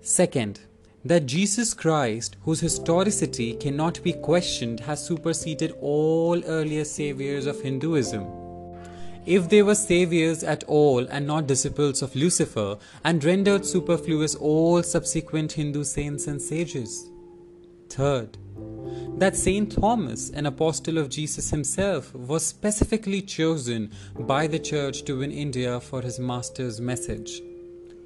Second, 0.00 0.60
that 1.04 1.26
Jesus 1.26 1.74
Christ, 1.74 2.36
whose 2.42 2.60
historicity 2.60 3.54
cannot 3.54 4.02
be 4.02 4.12
questioned, 4.12 4.80
has 4.80 5.04
superseded 5.04 5.74
all 5.80 6.42
earlier 6.44 6.84
saviors 6.84 7.46
of 7.46 7.60
Hinduism. 7.60 8.26
If 9.24 9.48
they 9.48 9.62
were 9.62 9.76
saviors 9.76 10.42
at 10.42 10.64
all 10.64 11.06
and 11.06 11.26
not 11.26 11.46
disciples 11.46 12.02
of 12.02 12.14
Lucifer, 12.16 12.78
and 13.04 13.22
rendered 13.24 13.64
superfluous 13.64 14.34
all 14.34 14.82
subsequent 14.82 15.52
Hindu 15.52 15.84
saints 15.84 16.26
and 16.26 16.42
sages. 16.42 17.08
Third, 17.88 18.36
that 19.18 19.36
Saint 19.36 19.72
Thomas, 19.72 20.30
an 20.30 20.46
apostle 20.46 20.98
of 20.98 21.08
Jesus 21.08 21.50
himself, 21.50 22.14
was 22.14 22.44
specifically 22.44 23.22
chosen 23.22 23.90
by 24.18 24.46
the 24.46 24.58
Church 24.58 25.02
to 25.04 25.18
win 25.18 25.30
India 25.30 25.80
for 25.80 26.00
his 26.00 26.18
master's 26.18 26.80
message. 26.80 27.40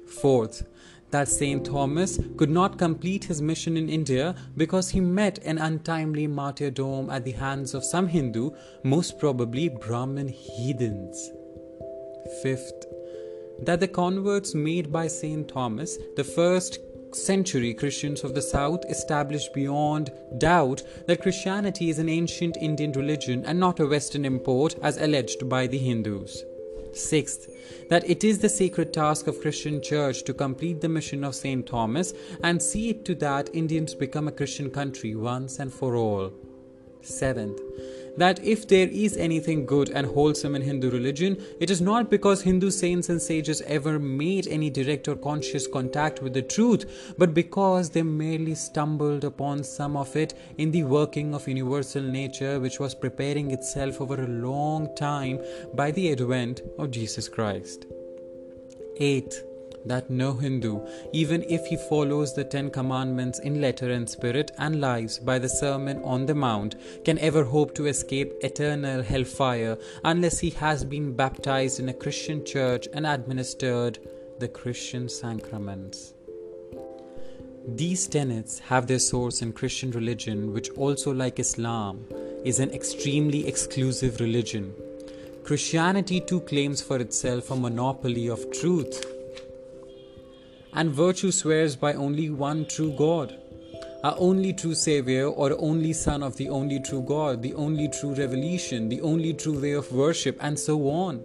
Fourth, 0.05 0.65
that 1.11 1.27
Saint 1.27 1.65
Thomas 1.65 2.19
could 2.37 2.49
not 2.49 2.77
complete 2.77 3.23
his 3.23 3.41
mission 3.41 3.77
in 3.77 3.89
India 3.89 4.35
because 4.57 4.89
he 4.89 4.99
met 4.99 5.39
an 5.39 5.57
untimely 5.57 6.27
martyrdom 6.27 7.09
at 7.09 7.23
the 7.23 7.31
hands 7.31 7.73
of 7.73 7.83
some 7.83 8.07
Hindu, 8.07 8.51
most 8.83 9.17
probably 9.17 9.69
Brahmin 9.69 10.27
heathens. 10.27 11.31
Fifth, 12.43 12.85
that 13.63 13.79
the 13.79 13.87
converts 13.87 14.53
made 14.53 14.91
by 14.91 15.07
Saint 15.07 15.47
Thomas, 15.47 15.97
the 16.15 16.23
first 16.23 16.79
century 17.13 17.73
Christians 17.73 18.23
of 18.23 18.35
the 18.35 18.41
South 18.41 18.83
established 18.89 19.53
beyond 19.53 20.11
doubt 20.37 20.83
that 21.07 21.21
Christianity 21.21 21.89
is 21.89 21.99
an 21.99 22.09
ancient 22.09 22.57
Indian 22.57 22.91
religion 22.91 23.45
and 23.45 23.59
not 23.59 23.79
a 23.79 23.87
Western 23.87 24.25
import 24.25 24.75
as 24.81 24.97
alleged 24.97 25.47
by 25.47 25.67
the 25.67 25.77
Hindus. 25.77 26.43
Sixth, 26.93 27.49
that 27.89 28.09
it 28.09 28.23
is 28.23 28.39
the 28.39 28.49
sacred 28.49 28.93
task 28.93 29.27
of 29.27 29.41
Christian 29.41 29.81
Church 29.81 30.23
to 30.23 30.33
complete 30.33 30.81
the 30.81 30.89
mission 30.89 31.23
of 31.23 31.35
St. 31.35 31.65
Thomas 31.65 32.13
and 32.43 32.61
see 32.61 32.89
it 32.89 33.05
to 33.05 33.15
that 33.15 33.49
Indians 33.53 33.93
become 33.93 34.27
a 34.27 34.31
Christian 34.31 34.69
country 34.69 35.15
once 35.15 35.59
and 35.59 35.71
for 35.71 35.95
all. 35.95 36.33
Seventh, 37.01 37.61
that 38.17 38.43
if 38.43 38.67
there 38.67 38.87
is 38.87 39.15
anything 39.15 39.65
good 39.65 39.89
and 39.89 40.07
wholesome 40.07 40.55
in 40.55 40.61
Hindu 40.61 40.89
religion, 40.89 41.37
it 41.59 41.69
is 41.69 41.81
not 41.81 42.09
because 42.09 42.41
Hindu 42.41 42.71
saints 42.71 43.09
and 43.09 43.21
sages 43.21 43.61
ever 43.61 43.99
made 43.99 44.47
any 44.47 44.69
direct 44.69 45.07
or 45.07 45.15
conscious 45.15 45.67
contact 45.67 46.21
with 46.21 46.33
the 46.33 46.41
truth, 46.41 47.13
but 47.17 47.33
because 47.33 47.89
they 47.89 48.03
merely 48.03 48.55
stumbled 48.55 49.23
upon 49.23 49.63
some 49.63 49.95
of 49.95 50.15
it 50.15 50.33
in 50.57 50.71
the 50.71 50.83
working 50.83 51.33
of 51.33 51.47
universal 51.47 52.01
nature 52.01 52.59
which 52.59 52.79
was 52.79 52.95
preparing 52.95 53.51
itself 53.51 54.01
over 54.01 54.21
a 54.21 54.27
long 54.27 54.93
time 54.95 55.39
by 55.73 55.91
the 55.91 56.11
advent 56.11 56.61
of 56.77 56.91
Jesus 56.91 57.29
Christ. 57.29 57.85
8 58.99 59.46
that 59.87 60.09
no 60.09 60.33
Hindu, 60.33 60.85
even 61.13 61.43
if 61.43 61.65
he 61.65 61.75
follows 61.75 62.33
the 62.33 62.43
Ten 62.43 62.69
Commandments 62.69 63.39
in 63.39 63.61
letter 63.61 63.91
and 63.91 64.09
spirit 64.09 64.51
and 64.57 64.81
lives 64.81 65.19
by 65.19 65.39
the 65.39 65.49
Sermon 65.49 66.01
on 66.03 66.25
the 66.25 66.35
Mount, 66.35 66.75
can 67.05 67.17
ever 67.19 67.43
hope 67.43 67.73
to 67.75 67.87
escape 67.87 68.33
eternal 68.41 69.01
hellfire 69.01 69.77
unless 70.03 70.39
he 70.39 70.49
has 70.51 70.83
been 70.83 71.15
baptized 71.15 71.79
in 71.79 71.89
a 71.89 71.93
Christian 71.93 72.45
church 72.45 72.87
and 72.93 73.05
administered 73.05 73.99
the 74.39 74.47
Christian 74.47 75.09
sacraments. 75.09 76.13
These 77.67 78.07
tenets 78.07 78.59
have 78.59 78.87
their 78.87 78.99
source 78.99 79.41
in 79.41 79.51
Christian 79.51 79.91
religion, 79.91 80.53
which 80.53 80.69
also, 80.71 81.13
like 81.13 81.37
Islam, 81.37 82.05
is 82.45 82.59
an 82.59 82.71
extremely 82.71 83.45
exclusive 83.45 84.21
religion. 84.21 84.73
Christianity 85.43 86.21
too 86.21 86.41
claims 86.41 86.81
for 86.81 86.97
itself 86.97 87.51
a 87.51 87.55
monopoly 87.55 88.27
of 88.27 88.51
truth 88.51 89.05
and 90.73 90.91
virtue 90.91 91.31
swears 91.31 91.75
by 91.75 91.93
only 91.93 92.29
one 92.29 92.65
true 92.65 92.93
God, 92.97 93.37
our 94.03 94.15
only 94.17 94.53
true 94.53 94.75
Savior, 94.75 95.25
or 95.27 95.55
only 95.59 95.93
Son 95.93 96.21
of 96.23 96.37
the 96.37 96.49
only 96.49 96.79
true 96.79 97.01
God, 97.01 97.41
the 97.41 97.53
only 97.55 97.87
true 97.87 98.13
revelation, 98.13 98.89
the 98.89 99.01
only 99.01 99.33
true 99.33 99.59
way 99.59 99.71
of 99.71 99.91
worship, 99.91 100.37
and 100.39 100.57
so 100.57 100.89
on. 100.89 101.23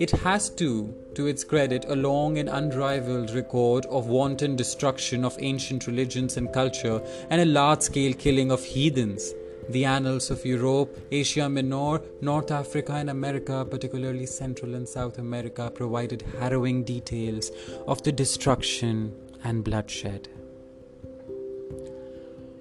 It 0.00 0.10
has 0.10 0.50
to, 0.50 0.92
to 1.14 1.28
its 1.28 1.44
credit, 1.44 1.84
a 1.88 1.94
long 1.94 2.38
and 2.38 2.48
unrivaled 2.48 3.30
record 3.30 3.86
of 3.86 4.08
wanton 4.08 4.56
destruction 4.56 5.24
of 5.24 5.36
ancient 5.38 5.86
religions 5.86 6.36
and 6.36 6.52
culture 6.52 7.00
and 7.30 7.40
a 7.40 7.44
large 7.44 7.82
scale 7.82 8.12
killing 8.12 8.50
of 8.50 8.64
heathens. 8.64 9.32
The 9.68 9.86
annals 9.86 10.30
of 10.30 10.44
Europe, 10.44 10.98
Asia 11.10 11.48
Minor, 11.48 12.02
North 12.20 12.50
Africa, 12.50 12.92
and 12.92 13.08
America, 13.08 13.66
particularly 13.68 14.26
Central 14.26 14.74
and 14.74 14.86
South 14.86 15.18
America, 15.18 15.70
provided 15.74 16.22
harrowing 16.38 16.84
details 16.84 17.50
of 17.86 18.02
the 18.02 18.12
destruction 18.12 19.14
and 19.42 19.64
bloodshed. 19.64 20.28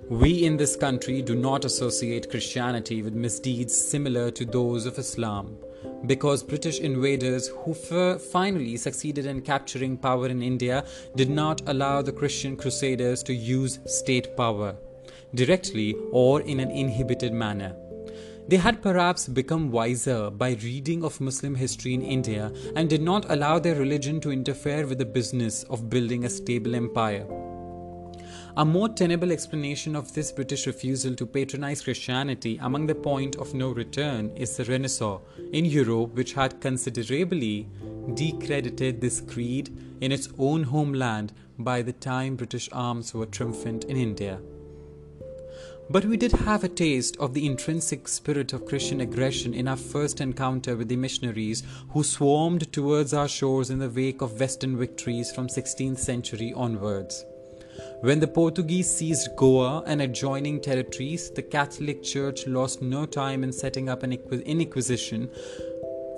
We 0.10 0.45
in 0.45 0.58
this 0.58 0.76
country 0.76 1.22
do 1.22 1.36
not 1.36 1.66
associate 1.66 2.30
Christianity 2.30 3.01
with 3.01 3.14
misdeeds 3.14 3.76
similar 3.76 4.32
to 4.32 4.45
those 4.45 4.86
of 4.86 4.97
Islam 4.97 5.58
because 6.06 6.43
British 6.43 6.80
invaders 6.80 7.47
who 7.47 7.74
finally 7.74 8.78
succeeded 8.78 9.26
in 9.26 9.41
capturing 9.41 9.97
power 9.97 10.28
in 10.28 10.41
India 10.41 10.86
did 11.16 11.30
not 11.30 11.62
allow 11.68 12.01
the 12.01 12.12
Christian 12.12 12.56
crusaders 12.58 13.24
to 13.24 13.34
use 13.34 13.80
state 13.86 14.36
power 14.36 14.76
directly 15.36 15.95
or 16.11 16.41
in 16.41 16.59
an 16.59 16.71
inhibited 16.71 17.34
manner. 17.34 17.75
They 18.47 18.57
had 18.57 18.81
perhaps 18.81 19.27
become 19.27 19.71
wiser 19.71 20.29
by 20.29 20.57
reading 20.61 21.03
of 21.03 21.21
Muslim 21.21 21.55
history 21.55 21.93
in 21.93 22.01
India 22.01 22.51
and 22.75 22.89
did 22.89 23.01
not 23.01 23.31
allow 23.31 23.57
their 23.57 23.75
religion 23.75 24.19
to 24.21 24.31
interfere 24.31 24.86
with 24.86 24.97
the 24.97 25.05
business 25.05 25.63
of 25.63 25.89
building 25.89 26.25
a 26.25 26.29
stable 26.29 26.75
empire. 26.75 27.25
A 28.55 28.63
more 28.63 28.89
tenable 28.89 29.31
explanation 29.31 29.95
of 29.95 30.13
this 30.13 30.31
British 30.31 30.67
refusal 30.67 31.15
to 31.15 31.25
patronize 31.25 31.81
Christianity 31.81 32.59
among 32.61 32.86
the 32.86 32.93
point 32.93 33.36
of 33.38 33.55
no 33.55 33.71
return 33.71 34.29
is 34.36 34.55
the 34.55 34.65
Renaissance 34.65 35.21
in 35.53 35.65
Europe, 35.65 36.13
which 36.13 36.34
had 36.34 36.61
considerably 36.61 37.67
decredited 38.13 39.01
this 39.01 39.21
creed 39.21 39.75
in 40.01 40.11
its 40.11 40.29
own 40.38 40.63
homeland 40.63 41.34
by 41.57 41.81
the 41.81 41.93
time 41.93 42.36
British 42.36 42.69
arms 42.71 43.13
were 43.13 43.25
triumphant 43.25 43.86
in 43.86 43.97
India. 43.97 44.39
But 45.94 46.06
we 46.06 46.18
did 46.18 46.32
have 46.32 46.64
a 46.64 46.70
taste 46.70 47.18
of 47.18 47.36
the 47.36 47.46
intrinsic 47.46 48.08
spirit 48.08 48.52
of 48.52 48.66
Christian 48.66 49.00
aggression 49.02 49.54
in 49.54 49.68
our 49.68 49.78
first 49.78 50.22
encounter 50.22 50.76
with 50.76 50.88
the 50.88 50.96
missionaries 50.96 51.62
who 51.91 52.02
swarmed 52.02 52.74
towards 52.74 53.14
our 53.14 53.28
shores 53.28 53.70
in 53.70 53.78
the 53.78 53.91
wake 53.91 54.24
of 54.24 54.39
Western 54.39 54.76
victories 54.76 55.32
from 55.32 55.46
16th 55.46 56.00
century 56.00 56.52
onwards. 56.56 57.24
When 58.02 58.20
the 58.20 58.28
Portuguese 58.28 58.89
seized 58.89 59.36
Goa 59.36 59.84
and 59.86 60.02
adjoining 60.02 60.62
territories, 60.62 61.30
the 61.30 61.44
Catholic 61.44 62.02
Church 62.02 62.48
lost 62.48 62.82
no 62.82 63.06
time 63.06 63.44
in 63.44 63.54
setting 63.54 63.88
up 63.88 64.02
an 64.02 64.14
inquisition 64.14 65.30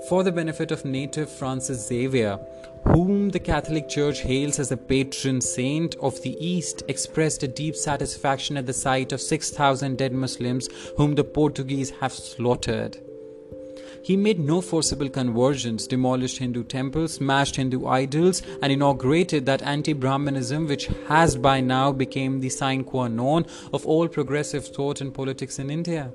for 0.08 0.24
the 0.24 0.32
benefit 0.32 0.72
of 0.72 0.86
native 0.86 1.30
Francis 1.30 1.88
Xavier, 1.88 2.40
whom 2.84 3.30
the 3.30 3.40
Catholic 3.40 3.90
Church 3.90 4.22
hails 4.22 4.60
as 4.60 4.70
the 4.70 4.78
patron 4.78 5.42
saint 5.42 5.96
of 5.96 6.22
the 6.22 6.38
East, 6.40 6.84
expressed 6.88 7.42
a 7.44 7.48
deep 7.48 7.76
satisfaction 7.76 8.58
at 8.58 8.66
the 8.66 8.74
sight 8.74 9.12
of 9.12 9.22
6,000 9.22 9.98
dead 9.98 10.14
Muslims 10.14 10.70
whom 10.98 11.16
the 11.16 11.24
Portuguese 11.24 11.90
have 12.02 12.14
slaughtered. 12.14 12.98
He 14.04 14.16
made 14.16 14.40
no 14.40 14.62
forcible 14.62 15.10
conversions, 15.10 15.88
demolished 15.88 16.38
Hindu 16.38 16.66
temples, 16.66 17.16
smashed 17.16 17.56
Hindu 17.56 17.88
idols, 17.88 18.44
and 18.62 18.72
inaugurated 18.72 19.48
that 19.48 19.64
anti-Brahmanism 19.64 20.68
which 20.68 20.86
has 21.08 21.36
by 21.36 21.60
now 21.60 21.92
become 21.92 22.40
the 22.40 22.50
sine 22.50 22.84
qua 22.84 23.08
non 23.08 23.48
of 23.74 23.84
all 23.88 24.08
progressive 24.08 24.68
thought 24.68 25.02
and 25.02 25.12
politics 25.12 25.58
in 25.58 25.72
India. 25.72 26.12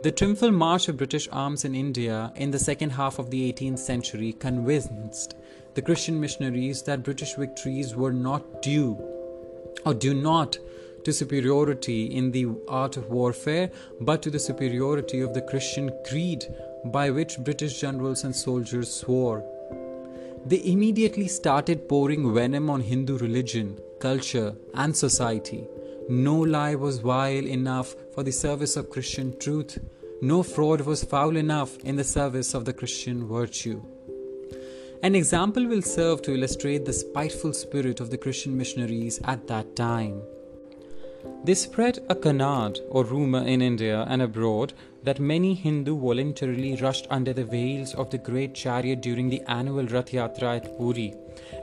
The 0.00 0.12
triumphal 0.12 0.52
march 0.52 0.86
of 0.86 0.96
British 0.96 1.28
arms 1.32 1.64
in 1.64 1.74
India 1.74 2.32
in 2.36 2.52
the 2.52 2.58
second 2.60 2.90
half 2.90 3.18
of 3.18 3.30
the 3.30 3.52
18th 3.52 3.80
century 3.80 4.32
convinced 4.32 5.34
the 5.74 5.82
Christian 5.82 6.20
missionaries 6.20 6.82
that 6.84 7.02
British 7.02 7.34
victories 7.34 7.96
were 7.96 8.12
not 8.12 8.62
due 8.62 8.96
or 9.84 9.94
due 9.94 10.14
not 10.14 10.56
to 11.02 11.12
superiority 11.12 12.04
in 12.06 12.30
the 12.30 12.46
art 12.68 12.96
of 12.96 13.10
warfare, 13.10 13.72
but 14.00 14.22
to 14.22 14.30
the 14.30 14.38
superiority 14.38 15.20
of 15.20 15.34
the 15.34 15.42
Christian 15.42 15.90
creed 16.08 16.44
by 16.84 17.10
which 17.10 17.40
British 17.40 17.80
generals 17.80 18.22
and 18.22 18.36
soldiers 18.36 18.88
swore. 18.88 19.44
They 20.46 20.62
immediately 20.64 21.26
started 21.26 21.88
pouring 21.88 22.32
venom 22.32 22.70
on 22.70 22.82
Hindu 22.82 23.18
religion, 23.18 23.80
culture, 23.98 24.54
and 24.74 24.96
society. 24.96 25.66
No 26.10 26.40
lie 26.40 26.74
was 26.74 27.00
vile 27.00 27.46
enough 27.46 27.94
for 28.14 28.22
the 28.22 28.32
service 28.32 28.76
of 28.76 28.88
Christian 28.88 29.38
truth. 29.38 29.78
No 30.22 30.42
fraud 30.42 30.80
was 30.80 31.04
foul 31.04 31.36
enough 31.36 31.76
in 31.84 31.96
the 31.96 32.04
service 32.04 32.54
of 32.54 32.64
the 32.64 32.72
Christian 32.72 33.28
virtue. 33.28 33.82
An 35.02 35.14
example 35.14 35.66
will 35.66 35.82
serve 35.82 36.22
to 36.22 36.32
illustrate 36.32 36.86
the 36.86 36.94
spiteful 36.94 37.52
spirit 37.52 38.00
of 38.00 38.08
the 38.08 38.16
Christian 38.16 38.56
missionaries 38.56 39.20
at 39.24 39.46
that 39.48 39.76
time. 39.76 40.22
They 41.44 41.54
spread 41.54 41.98
a 42.08 42.14
canard 42.14 42.80
or 42.88 43.04
rumor 43.04 43.46
in 43.46 43.60
India 43.60 44.06
and 44.08 44.22
abroad 44.22 44.72
that 45.02 45.20
many 45.20 45.52
Hindu 45.52 45.98
voluntarily 45.98 46.74
rushed 46.76 47.06
under 47.10 47.34
the 47.34 47.44
veils 47.44 47.94
of 47.94 48.08
the 48.08 48.16
great 48.16 48.54
chariot 48.54 49.02
during 49.02 49.28
the 49.28 49.42
annual 49.46 49.86
Rath 49.86 50.12
Yatra 50.12 50.56
at 50.56 50.78
Puri 50.78 51.12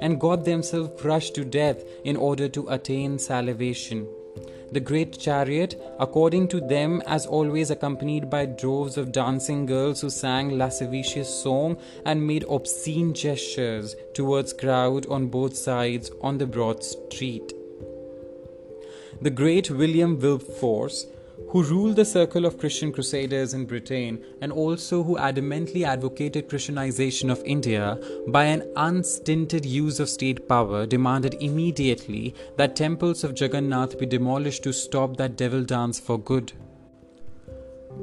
and 0.02 0.22
got 0.22 0.46
themselves 0.46 1.02
crushed 1.02 1.34
to 1.34 1.43
death 1.43 1.84
in 2.04 2.16
order 2.16 2.48
to 2.50 2.70
attain 2.70 3.18
salvation. 3.18 4.08
The 4.76 4.82
great 4.82 5.18
chariot, 5.18 5.82
according 6.02 6.50
to 6.50 6.60
them, 6.60 7.02
as 7.08 7.26
always 7.26 7.70
accompanied 7.72 8.30
by 8.30 8.46
droves 8.46 8.98
of 8.98 9.14
dancing 9.14 9.66
girls 9.66 10.02
who 10.02 10.10
sang 10.10 10.58
lascivious 10.58 11.30
song 11.30 11.78
and 12.04 12.28
made 12.28 12.44
obscene 12.50 13.14
gestures 13.14 13.96
towards 14.14 14.52
crowd 14.52 15.06
on 15.06 15.28
both 15.28 15.56
sides 15.56 16.12
on 16.20 16.40
the 16.40 16.46
broad 16.46 16.84
street. 16.84 17.54
The 19.22 19.30
great 19.30 19.72
William 19.72 20.20
Wilberforce 20.20 21.06
who 21.56 21.64
ruled 21.64 21.95
the 21.95 22.03
circle 22.03 22.45
of 22.45 22.58
Christian 22.58 22.91
crusaders 22.91 23.53
in 23.53 23.64
Britain 23.66 24.22
and 24.41 24.51
also 24.51 25.01
who 25.01 25.16
adamantly 25.16 25.86
advocated 25.86 26.49
Christianization 26.49 27.30
of 27.30 27.41
India 27.45 27.97
by 28.28 28.43
an 28.43 28.70
unstinted 28.76 29.66
use 29.66 30.01
of 30.01 30.10
state 30.10 30.49
power, 30.49 30.86
demanded 30.86 31.36
immediately 31.36 32.36
that 32.58 32.76
temples 32.76 33.24
of 33.24 33.39
Jagannath 33.39 33.97
be 33.97 34.06
demolished 34.06 34.64
to 34.64 34.74
stop 34.74 35.16
that 35.16 35.38
devil 35.38 35.64
dance 35.64 35.97
for 35.97 36.20
good. 36.20 36.51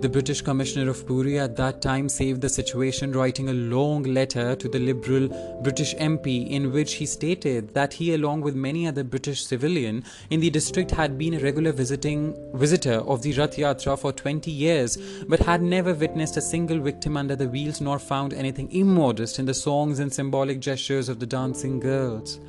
The 0.00 0.08
British 0.08 0.40
Commissioner 0.40 0.90
of 0.90 1.06
Puri 1.06 1.38
at 1.38 1.54
that 1.56 1.80
time 1.80 2.08
saved 2.08 2.40
the 2.40 2.48
situation, 2.48 3.12
writing 3.12 3.48
a 3.48 3.52
long 3.52 4.02
letter 4.02 4.56
to 4.56 4.68
the 4.68 4.78
Liberal 4.78 5.28
British 5.62 5.94
MP 5.94 6.50
in 6.50 6.72
which 6.72 6.94
he 6.94 7.06
stated 7.06 7.72
that 7.74 7.92
he, 7.92 8.14
along 8.14 8.40
with 8.40 8.56
many 8.56 8.88
other 8.88 9.04
British 9.04 9.44
civilians 9.44 10.04
in 10.30 10.40
the 10.40 10.50
district, 10.50 10.90
had 10.90 11.16
been 11.16 11.34
a 11.34 11.38
regular 11.38 11.70
visiting 11.70 12.34
visitor 12.54 12.94
of 12.94 13.22
the 13.22 13.32
Rath 13.34 13.56
Yatra 13.56 13.96
for 13.96 14.12
20 14.12 14.50
years, 14.50 14.96
but 15.28 15.40
had 15.40 15.62
never 15.62 15.94
witnessed 15.94 16.36
a 16.36 16.42
single 16.42 16.80
victim 16.80 17.16
under 17.16 17.36
the 17.36 17.48
wheels 17.48 17.80
nor 17.80 17.98
found 17.98 18.32
anything 18.32 18.72
immodest 18.72 19.38
in 19.38 19.46
the 19.46 19.54
songs 19.54 20.00
and 20.00 20.12
symbolic 20.12 20.58
gestures 20.58 21.08
of 21.08 21.20
the 21.20 21.26
dancing 21.26 21.78
girls. 21.78 22.40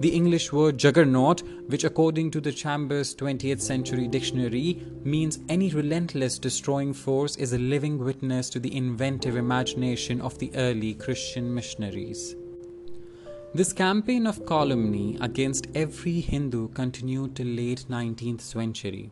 The 0.00 0.14
English 0.14 0.52
word 0.52 0.78
juggernaut, 0.78 1.42
which 1.66 1.82
according 1.82 2.30
to 2.30 2.40
the 2.40 2.52
Chambers 2.52 3.16
20th 3.16 3.60
Century 3.60 4.06
Dictionary 4.06 4.80
means 5.02 5.40
any 5.48 5.70
relentless 5.70 6.38
destroying 6.38 6.92
force, 6.92 7.34
is 7.34 7.52
a 7.52 7.58
living 7.58 7.98
witness 7.98 8.48
to 8.50 8.60
the 8.60 8.76
inventive 8.76 9.34
imagination 9.34 10.20
of 10.20 10.38
the 10.38 10.52
early 10.54 10.94
Christian 10.94 11.52
missionaries. 11.52 12.36
This 13.54 13.72
campaign 13.72 14.28
of 14.28 14.46
calumny 14.46 15.18
against 15.20 15.66
every 15.74 16.20
Hindu 16.20 16.68
continued 16.68 17.34
till 17.34 17.48
late 17.48 17.86
19th 17.90 18.42
century. 18.42 19.10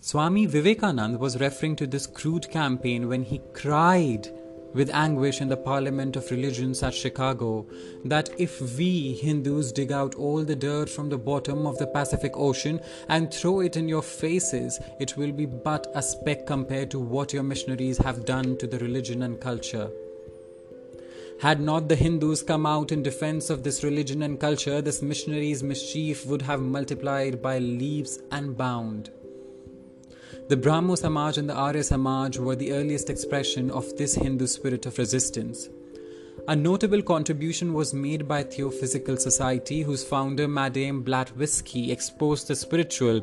Swami 0.00 0.46
Vivekanand 0.46 1.20
was 1.20 1.40
referring 1.40 1.76
to 1.76 1.86
this 1.86 2.06
crude 2.06 2.50
campaign 2.50 3.08
when 3.08 3.22
he 3.22 3.40
cried 3.54 4.28
with 4.74 4.90
anguish 4.90 5.40
in 5.40 5.48
the 5.48 5.56
Parliament 5.56 6.16
of 6.16 6.30
Religions 6.30 6.82
at 6.82 6.94
Chicago 6.94 7.66
that 8.04 8.30
if 8.38 8.60
we 8.76 9.14
Hindus 9.14 9.72
dig 9.72 9.92
out 9.92 10.14
all 10.14 10.44
the 10.44 10.56
dirt 10.56 10.88
from 10.88 11.08
the 11.08 11.18
bottom 11.18 11.66
of 11.66 11.78
the 11.78 11.86
Pacific 11.86 12.32
Ocean 12.34 12.80
and 13.08 13.32
throw 13.32 13.60
it 13.60 13.76
in 13.76 13.88
your 13.88 14.02
faces, 14.02 14.80
it 14.98 15.16
will 15.16 15.32
be 15.32 15.46
but 15.46 15.86
a 15.94 16.02
speck 16.02 16.46
compared 16.46 16.90
to 16.90 16.98
what 16.98 17.32
your 17.32 17.42
missionaries 17.42 17.98
have 17.98 18.24
done 18.24 18.56
to 18.58 18.66
the 18.66 18.78
religion 18.78 19.22
and 19.22 19.40
culture. 19.40 19.90
Had 21.40 21.60
not 21.60 21.88
the 21.88 21.96
Hindus 21.96 22.42
come 22.42 22.66
out 22.66 22.92
in 22.92 23.02
defense 23.02 23.50
of 23.50 23.64
this 23.64 23.82
religion 23.82 24.22
and 24.22 24.38
culture, 24.38 24.80
this 24.80 25.02
missionaries' 25.02 25.62
mischief 25.62 26.24
would 26.26 26.42
have 26.42 26.60
multiplied 26.60 27.42
by 27.42 27.58
leaps 27.58 28.20
and 28.30 28.56
bounds. 28.56 29.10
The 30.48 30.56
Brahmo 30.56 30.96
Samaj 30.96 31.38
and 31.38 31.48
the 31.48 31.54
Arya 31.54 31.84
Samaj 31.84 32.36
were 32.36 32.56
the 32.56 32.72
earliest 32.72 33.08
expression 33.08 33.70
of 33.70 33.96
this 33.96 34.16
Hindu 34.16 34.46
spirit 34.48 34.84
of 34.86 34.98
resistance. 34.98 35.68
A 36.48 36.56
notable 36.56 37.00
contribution 37.00 37.72
was 37.72 37.94
made 37.94 38.26
by 38.26 38.42
Theosophical 38.42 39.16
Society, 39.16 39.82
whose 39.82 40.04
founder, 40.04 40.48
Madame 40.48 41.02
Blavatsky, 41.02 41.92
exposed 41.92 42.48
the 42.48 42.56
spiritual 42.56 43.20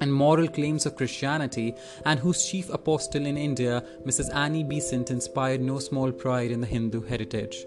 and 0.00 0.12
moral 0.12 0.48
claims 0.48 0.86
of 0.86 0.96
Christianity, 0.96 1.74
and 2.06 2.18
whose 2.18 2.48
chief 2.48 2.70
apostle 2.70 3.26
in 3.26 3.36
India, 3.36 3.84
Mrs. 4.04 4.34
Annie 4.34 4.64
Besant, 4.64 5.10
inspired 5.10 5.60
no 5.60 5.78
small 5.78 6.10
pride 6.10 6.50
in 6.50 6.62
the 6.62 6.66
Hindu 6.66 7.02
heritage. 7.02 7.66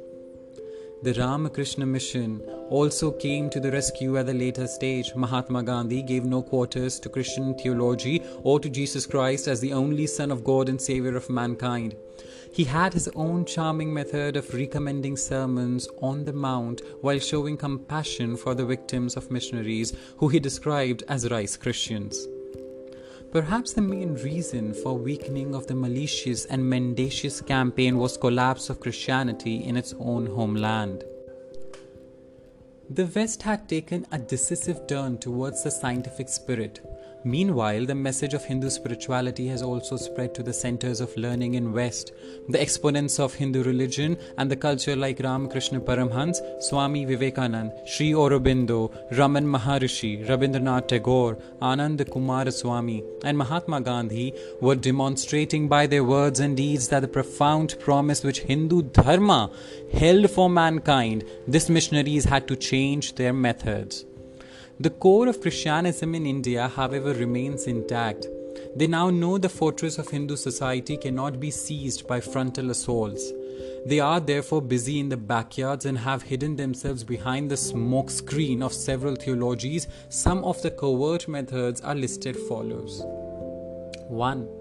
The 1.04 1.14
Ramakrishna 1.14 1.86
mission 1.86 2.42
also 2.72 3.12
came 3.12 3.52
to 3.52 3.60
the 3.60 3.72
rescue 3.72 4.18
at 4.18 4.28
a 4.30 4.34
later 4.34 4.66
stage. 4.66 5.14
Mahatma 5.16 5.62
Gandhi 5.62 6.02
gave 6.02 6.26
no 6.26 6.42
quarters 6.42 7.00
to 7.02 7.10
Christian 7.10 7.54
theology 7.54 8.24
or 8.42 8.60
to 8.60 8.68
Jesus 8.68 9.06
Christ 9.06 9.48
as 9.48 9.60
the 9.60 9.74
only 9.74 10.08
Son 10.08 10.32
of 10.32 10.44
God 10.44 10.70
and 10.70 10.82
Savior 10.82 11.16
of 11.16 11.30
mankind. 11.30 11.96
He 12.52 12.64
had 12.64 12.94
his 12.94 13.08
own 13.10 13.46
charming 13.46 13.94
method 13.94 14.38
of 14.38 14.52
recommending 14.56 15.18
sermons 15.18 15.88
on 16.02 16.26
the 16.26 16.34
Mount 16.34 16.82
while 17.02 17.20
showing 17.20 17.58
compassion 17.58 18.36
for 18.36 18.56
the 18.56 18.66
victims 18.66 19.16
of 19.16 19.30
missionaries 19.30 19.96
who 20.18 20.30
he 20.30 20.40
described 20.40 21.04
as 21.08 21.30
rice 21.30 21.58
Christians. 21.58 22.28
Perhaps 23.32 23.74
the 23.74 23.82
main 23.82 24.14
reason 24.16 24.74
for 24.74 24.98
weakening 24.98 25.54
of 25.54 25.68
the 25.68 25.76
malicious 25.76 26.46
and 26.46 26.70
mendacious 26.70 27.42
campaign 27.42 27.98
was 27.98 28.16
collapse 28.16 28.70
of 28.70 28.80
Christianity 28.80 29.66
in 29.66 29.76
its 29.76 29.94
own 30.00 30.28
homeland. 30.28 31.04
The 32.90 33.06
West 33.06 33.44
had 33.44 33.68
taken 33.68 34.08
a 34.14 34.18
decisive 34.18 34.88
turn 34.88 35.18
towards 35.18 35.64
the 35.64 35.72
scientific 35.72 36.30
spirit, 36.30 36.80
Meanwhile, 37.28 37.88
the 37.88 37.94
message 37.94 38.34
of 38.34 38.46
Hindu 38.46 38.70
spirituality 38.70 39.48
has 39.48 39.62
also 39.62 39.98
spread 39.98 40.34
to 40.36 40.44
the 40.44 40.54
centers 40.54 41.02
of 41.02 41.18
learning 41.18 41.56
in 41.56 41.74
West. 41.74 42.14
The 42.48 42.62
exponents 42.62 43.20
of 43.20 43.34
Hindu 43.34 43.64
religion 43.64 44.18
and 44.38 44.50
the 44.50 44.56
culture 44.56 44.96
like 44.96 45.20
Ramakrishna 45.20 45.82
Paramhans, 45.82 46.38
Swami 46.64 47.06
Vivekanand, 47.06 47.86
Sri 47.86 48.14
Aurobindo, 48.14 48.94
Raman 49.18 49.46
Maharishi, 49.46 50.26
Rabindranath 50.26 50.88
Tagore, 50.88 51.36
Anand 51.62 51.98
Kumaraswamy, 51.98 53.04
and 53.26 53.38
Mahatma 53.38 53.82
Gandhi 53.82 54.34
were 54.62 54.76
demonstrating 54.76 55.68
by 55.68 55.86
their 55.86 56.06
words 56.06 56.40
and 56.40 56.56
deeds 56.56 56.88
that 56.88 57.02
the 57.02 57.10
profound 57.10 57.76
promise 57.82 58.24
which 58.24 58.40
Hindu 58.40 58.84
Dharma 58.84 59.52
held 59.92 60.32
for 60.32 60.50
mankind, 60.50 61.26
these 61.46 61.70
missionaries 61.70 62.24
had 62.24 62.48
to 62.48 62.56
change 62.56 63.16
their 63.16 63.34
methods. 63.34 64.06
The 64.80 64.92
core 64.92 65.28
of 65.28 65.42
Christianism 65.42 66.14
in 66.14 66.28
India, 66.28 66.68
however, 66.68 67.12
remains 67.12 67.66
intact. 67.66 68.28
They 68.76 68.86
now 68.86 69.10
know 69.10 69.40
the 69.40 69.50
fortress 69.50 69.98
of 69.98 70.10
Hindu 70.10 70.36
society 70.36 70.98
cannot 70.98 71.40
be 71.40 71.50
seized 71.50 72.06
by 72.06 72.20
frontal 72.20 72.70
assaults. 72.70 73.34
They 73.88 74.00
are 74.00 74.20
therefore 74.20 74.62
busy 74.62 75.00
in 75.00 75.10
the 75.10 75.18
backyards 75.18 75.88
and 75.88 75.98
have 75.98 76.22
hidden 76.22 76.58
themselves 76.58 77.04
behind 77.04 77.50
the 77.50 77.58
smoke 77.58 78.12
screen 78.12 78.62
of 78.62 78.72
several 78.72 79.16
theologies. 79.16 79.88
Some 80.10 80.44
of 80.44 80.62
the 80.62 80.70
covert 80.70 81.28
methods 81.28 81.82
are 81.82 81.96
listed 81.96 82.38
follows. 82.38 83.02
1 84.10 84.57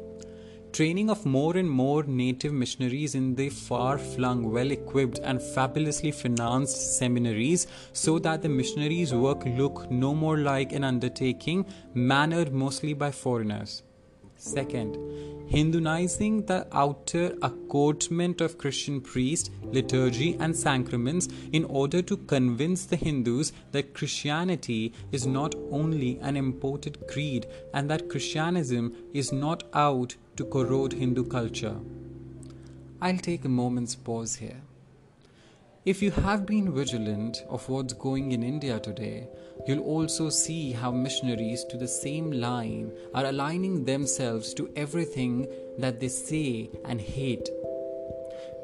training 0.76 1.08
of 1.08 1.24
more 1.24 1.56
and 1.56 1.70
more 1.70 2.02
native 2.02 2.52
missionaries 2.52 3.14
in 3.14 3.34
the 3.34 3.48
far 3.48 3.96
flung, 3.96 4.52
well 4.52 4.70
equipped, 4.70 5.18
and 5.20 5.40
fabulously 5.40 6.10
financed 6.10 6.98
seminaries 6.98 7.66
so 7.94 8.18
that 8.18 8.42
the 8.42 8.48
missionaries' 8.50 9.14
work 9.14 9.42
look 9.46 9.90
no 9.90 10.14
more 10.14 10.36
like 10.36 10.72
an 10.72 10.84
undertaking 10.84 11.64
mannered 11.94 12.52
mostly 12.52 12.92
by 12.92 13.10
foreigners. 13.10 13.84
Second, 14.36 14.98
Hinduizing 15.48 16.44
the 16.44 16.66
outer 16.72 17.34
accoutrement 17.40 18.42
of 18.42 18.58
Christian 18.58 19.00
priest, 19.00 19.52
liturgy, 19.62 20.36
and 20.40 20.54
sacraments 20.54 21.28
in 21.52 21.64
order 21.64 22.02
to 22.02 22.16
convince 22.16 22.84
the 22.84 22.96
Hindus 22.96 23.52
that 23.70 23.94
Christianity 23.94 24.92
is 25.12 25.26
not 25.26 25.54
only 25.70 26.18
an 26.20 26.36
imported 26.36 27.06
creed 27.06 27.46
and 27.72 27.88
that 27.88 28.10
Christianism 28.10 28.92
is 29.14 29.32
not 29.32 29.62
out 29.72 30.16
to 30.36 30.44
corrode 30.44 30.92
Hindu 30.92 31.24
culture. 31.24 31.76
I'll 33.00 33.18
take 33.18 33.44
a 33.44 33.48
moment's 33.48 33.94
pause 33.94 34.34
here. 34.36 34.60
If 35.84 36.02
you 36.02 36.10
have 36.10 36.46
been 36.46 36.74
vigilant 36.74 37.44
of 37.48 37.68
what's 37.68 37.92
going 37.92 38.32
in 38.32 38.42
India 38.42 38.80
today, 38.80 39.28
you'll 39.66 39.84
also 39.84 40.30
see 40.30 40.72
how 40.72 40.90
missionaries 40.90 41.64
to 41.64 41.76
the 41.76 41.86
same 41.86 42.32
line 42.32 42.92
are 43.14 43.26
aligning 43.26 43.84
themselves 43.84 44.52
to 44.54 44.68
everything 44.74 45.46
that 45.78 46.00
they 46.00 46.08
say 46.08 46.70
and 46.84 47.00
hate. 47.00 47.48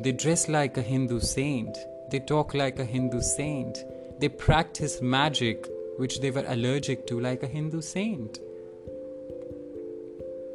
They 0.00 0.12
dress 0.12 0.48
like 0.48 0.76
a 0.76 0.82
Hindu 0.82 1.20
saint, 1.20 1.78
they 2.10 2.18
talk 2.20 2.54
like 2.54 2.78
a 2.80 2.84
Hindu 2.84 3.20
saint, 3.20 3.84
they 4.18 4.28
practice 4.28 5.00
magic 5.00 5.68
which 5.98 6.20
they 6.20 6.30
were 6.30 6.44
allergic 6.48 7.06
to 7.06 7.20
like 7.20 7.42
a 7.42 7.46
Hindu 7.46 7.82
saint. 7.82 8.40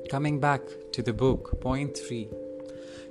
Coming 0.09 0.39
back 0.39 0.61
to 0.93 1.01
the 1.03 1.11
book, 1.11 1.59
point 1.59 1.97
3 1.97 2.29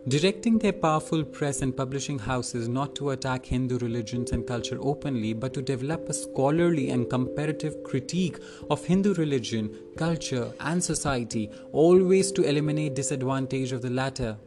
directing 0.09 0.57
their 0.59 0.73
powerful 0.73 1.25
press 1.25 1.63
and 1.63 1.77
publishing 1.77 2.19
houses 2.19 2.69
not 2.69 2.95
to 2.95 3.11
attack 3.11 3.45
Hindu 3.45 3.79
religions 3.79 4.31
and 4.31 4.47
culture 4.47 4.79
openly, 4.81 5.33
but 5.33 5.53
to 5.55 5.61
develop 5.61 6.09
a 6.09 6.15
scholarly 6.15 6.91
and 6.91 7.11
comparative 7.11 7.83
critique 7.83 8.39
of 8.71 8.85
Hindu 8.85 9.15
religion, 9.15 9.77
culture, 9.97 10.53
and 10.61 10.83
society, 10.83 11.51
always 11.73 12.31
to 12.33 12.45
eliminate 12.45 12.95
disadvantage 12.95 13.73
of 13.73 13.83
the 13.83 13.91
latter. 13.91 14.39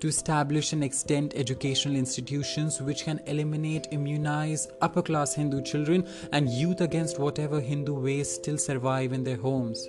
To 0.00 0.08
establish 0.08 0.74
and 0.74 0.84
extend 0.84 1.32
educational 1.34 1.96
institutions 1.96 2.82
which 2.82 3.04
can 3.04 3.18
eliminate, 3.26 3.88
immunize 3.92 4.68
upper 4.82 5.00
class 5.00 5.34
Hindu 5.34 5.62
children 5.62 6.06
and 6.32 6.50
youth 6.50 6.82
against 6.82 7.18
whatever 7.18 7.60
Hindu 7.60 7.94
ways 7.94 8.30
still 8.30 8.58
survive 8.58 9.14
in 9.14 9.24
their 9.24 9.36
homes 9.38 9.88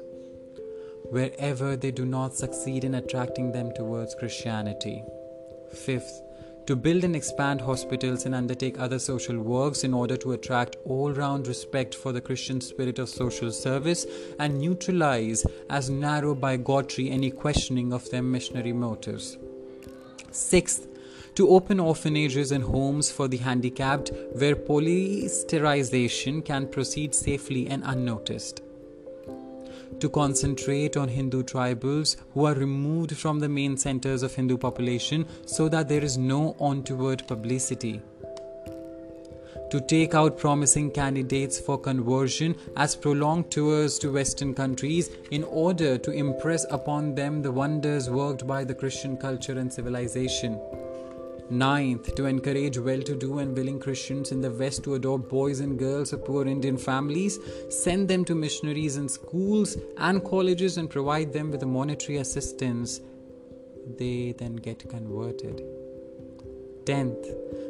wherever 1.10 1.76
they 1.76 1.92
do 1.92 2.06
not 2.06 2.36
succeed 2.36 2.84
in 2.84 2.96
attracting 2.96 3.52
them 3.52 3.72
towards 3.74 4.16
Christianity. 4.16 5.04
Fifth, 5.72 6.22
to 6.66 6.76
build 6.78 7.04
and 7.04 7.16
expand 7.16 7.60
hospitals 7.60 8.26
and 8.26 8.34
undertake 8.34 8.80
other 8.80 8.98
social 8.98 9.38
works 9.38 9.84
in 9.84 9.94
order 9.94 10.16
to 10.16 10.32
attract 10.32 10.78
all 10.86 11.12
round 11.12 11.46
respect 11.48 11.94
for 11.94 12.14
the 12.14 12.22
Christian 12.22 12.62
spirit 12.62 13.00
of 13.00 13.10
social 13.10 13.52
service 13.52 14.06
and 14.40 14.60
neutralize 14.60 15.46
as 15.70 15.90
narrow 15.90 16.34
bigotry 16.34 17.10
any 17.10 17.32
questioning 17.32 17.92
of 17.92 18.10
their 18.10 18.24
missionary 18.24 18.72
motives. 18.72 19.38
Sixth, 20.32 20.88
to 21.36 21.50
open 21.50 21.80
orphanages 21.80 22.52
and 22.52 22.64
homes 22.64 23.12
for 23.12 23.28
the 23.28 23.38
handicapped 23.38 24.12
where 24.34 24.56
proselytization 24.56 26.46
can 26.46 26.68
proceed 26.68 27.14
safely 27.14 27.68
and 27.68 27.84
unnoticed 27.86 28.63
to 30.04 30.10
concentrate 30.10 30.98
on 30.98 31.08
Hindu 31.08 31.44
tribals 31.44 32.18
who 32.34 32.44
are 32.44 32.56
removed 32.56 33.16
from 33.16 33.40
the 33.40 33.48
main 33.48 33.78
centers 33.78 34.22
of 34.22 34.36
Hindu 34.36 34.58
population 34.58 35.26
so 35.46 35.70
that 35.70 35.88
there 35.88 36.04
is 36.04 36.18
no 36.18 36.58
untoward 36.60 37.26
publicity. 37.26 38.02
To 39.72 39.80
take 39.80 40.14
out 40.14 40.38
promising 40.38 40.92
candidates 40.92 41.58
for 41.58 41.78
conversion 41.80 42.54
as 42.76 42.98
prolonged 42.98 43.50
tours 43.50 43.98
to 44.00 44.12
Western 44.12 44.54
countries 44.54 45.10
in 45.32 45.46
order 45.46 45.98
to 45.98 46.12
impress 46.12 46.66
upon 46.70 47.16
them 47.16 47.42
the 47.42 47.54
wonders 47.54 48.10
worked 48.10 48.46
by 48.46 48.66
the 48.66 48.76
Christian 48.76 49.16
culture 49.16 49.58
and 49.58 49.72
civilization. 49.72 50.60
Ninth, 51.58 52.16
to 52.16 52.26
encourage 52.26 52.78
well 52.78 53.02
to 53.02 53.16
do 53.16 53.38
and 53.38 53.56
willing 53.56 53.80
Christians 53.80 54.32
in 54.32 54.42
the 54.42 54.50
West 54.50 54.84
to 54.86 54.96
adopt 54.96 55.30
boys 55.30 55.60
and 55.60 55.78
girls 55.78 56.12
of 56.12 56.26
poor 56.26 56.48
Indian 56.48 56.78
families, 56.78 57.40
send 57.70 58.08
them 58.08 58.26
to 58.26 58.36
missionaries 58.36 58.98
in 58.98 59.08
schools 59.08 59.78
and 59.98 60.24
colleges, 60.24 60.78
and 60.78 60.90
provide 60.90 61.32
them 61.32 61.52
with 61.52 61.64
monetary 61.64 62.18
assistance. 62.18 63.02
They 63.98 64.34
then 64.38 64.56
get 64.56 64.90
converted. 64.90 65.62
Tenth, 66.86 67.28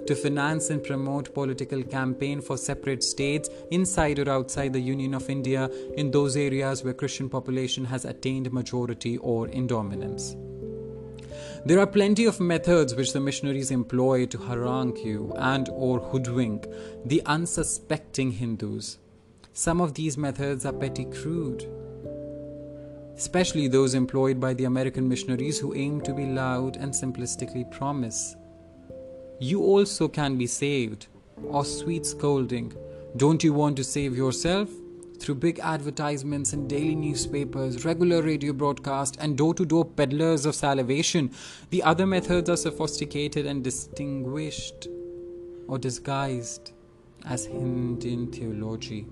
to 0.08 0.16
finance 0.16 0.70
and 0.70 0.84
promote 0.84 1.34
political 1.34 1.84
campaign 1.84 2.42
for 2.42 2.58
separate 2.58 3.04
states 3.04 3.50
inside 3.70 4.18
or 4.18 4.30
outside 4.30 4.74
the 4.74 4.80
Union 4.80 5.14
of 5.14 5.30
India 5.30 5.70
in 5.98 6.10
those 6.10 6.36
areas 6.36 6.84
where 6.84 6.94
Christian 6.94 7.30
population 7.30 7.86
has 7.86 8.06
attained 8.06 8.52
majority 8.52 9.18
or 9.18 9.48
in 9.50 9.68
dominance. 9.68 10.36
There 11.66 11.80
are 11.80 11.88
plenty 11.88 12.26
of 12.26 12.42
methods 12.42 12.94
which 12.94 13.14
the 13.14 13.22
missionaries 13.22 13.72
employ 13.72 14.26
to 14.26 14.38
harangue 14.38 14.98
you 14.98 15.34
and 15.38 15.70
or 15.70 15.98
hoodwink 15.98 16.68
the 17.06 17.22
unsuspecting 17.26 18.32
Hindus. 18.32 18.98
Some 19.54 19.80
of 19.80 19.94
these 19.94 20.18
methods 20.18 20.66
are 20.66 20.74
petty 20.74 21.06
crude, 21.06 21.66
especially 23.16 23.70
those 23.70 23.94
employed 23.94 24.42
by 24.42 24.54
the 24.54 24.66
American 24.66 25.08
missionaries 25.08 25.58
who 25.58 25.74
aim 25.74 26.02
to 26.02 26.14
be 26.14 26.26
loud 26.26 26.76
and 26.76 26.92
simplistically 26.92 27.72
promise. 27.72 28.36
You 29.40 29.62
also 29.64 30.10
can 30.10 30.38
be 30.38 30.48
saved, 30.48 31.08
or 31.48 31.64
sweet 31.64 32.06
scolding. 32.06 32.74
Don't 33.16 33.42
you 33.42 33.54
want 33.54 33.78
to 33.78 33.86
save 33.86 34.18
yourself? 34.18 34.70
Through 35.24 35.36
big 35.36 35.60
advertisements 35.60 36.52
in 36.52 36.68
daily 36.68 36.96
newspapers, 36.96 37.86
regular 37.86 38.22
radio 38.22 38.52
broadcasts, 38.52 39.18
and 39.18 39.38
door 39.38 39.54
to 39.54 39.66
door 39.66 39.86
peddlers 39.86 40.46
of 40.46 40.54
salivation. 40.54 41.32
The 41.70 41.82
other 41.82 42.06
methods 42.06 42.50
are 42.50 42.58
sophisticated 42.58 43.46
and 43.46 43.64
distinguished 43.64 44.90
or 45.68 45.80
disguised 45.80 46.74
as 47.26 47.46
Indian 47.46 48.32
theology. 48.34 49.08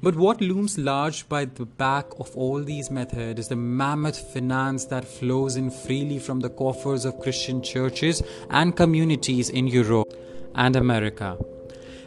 But 0.00 0.14
what 0.14 0.40
looms 0.40 0.78
large 0.78 1.28
by 1.28 1.46
the 1.46 1.64
back 1.64 2.06
of 2.20 2.36
all 2.36 2.62
these 2.62 2.90
methods 2.92 3.40
is 3.40 3.48
the 3.48 3.56
mammoth 3.56 4.32
finance 4.32 4.84
that 4.86 5.04
flows 5.04 5.56
in 5.56 5.70
freely 5.70 6.20
from 6.20 6.38
the 6.38 6.50
coffers 6.50 7.04
of 7.04 7.18
Christian 7.20 7.62
churches 7.62 8.22
and 8.50 8.76
communities 8.76 9.48
in 9.48 9.66
Europe 9.66 10.12
and 10.54 10.76
America. 10.76 11.36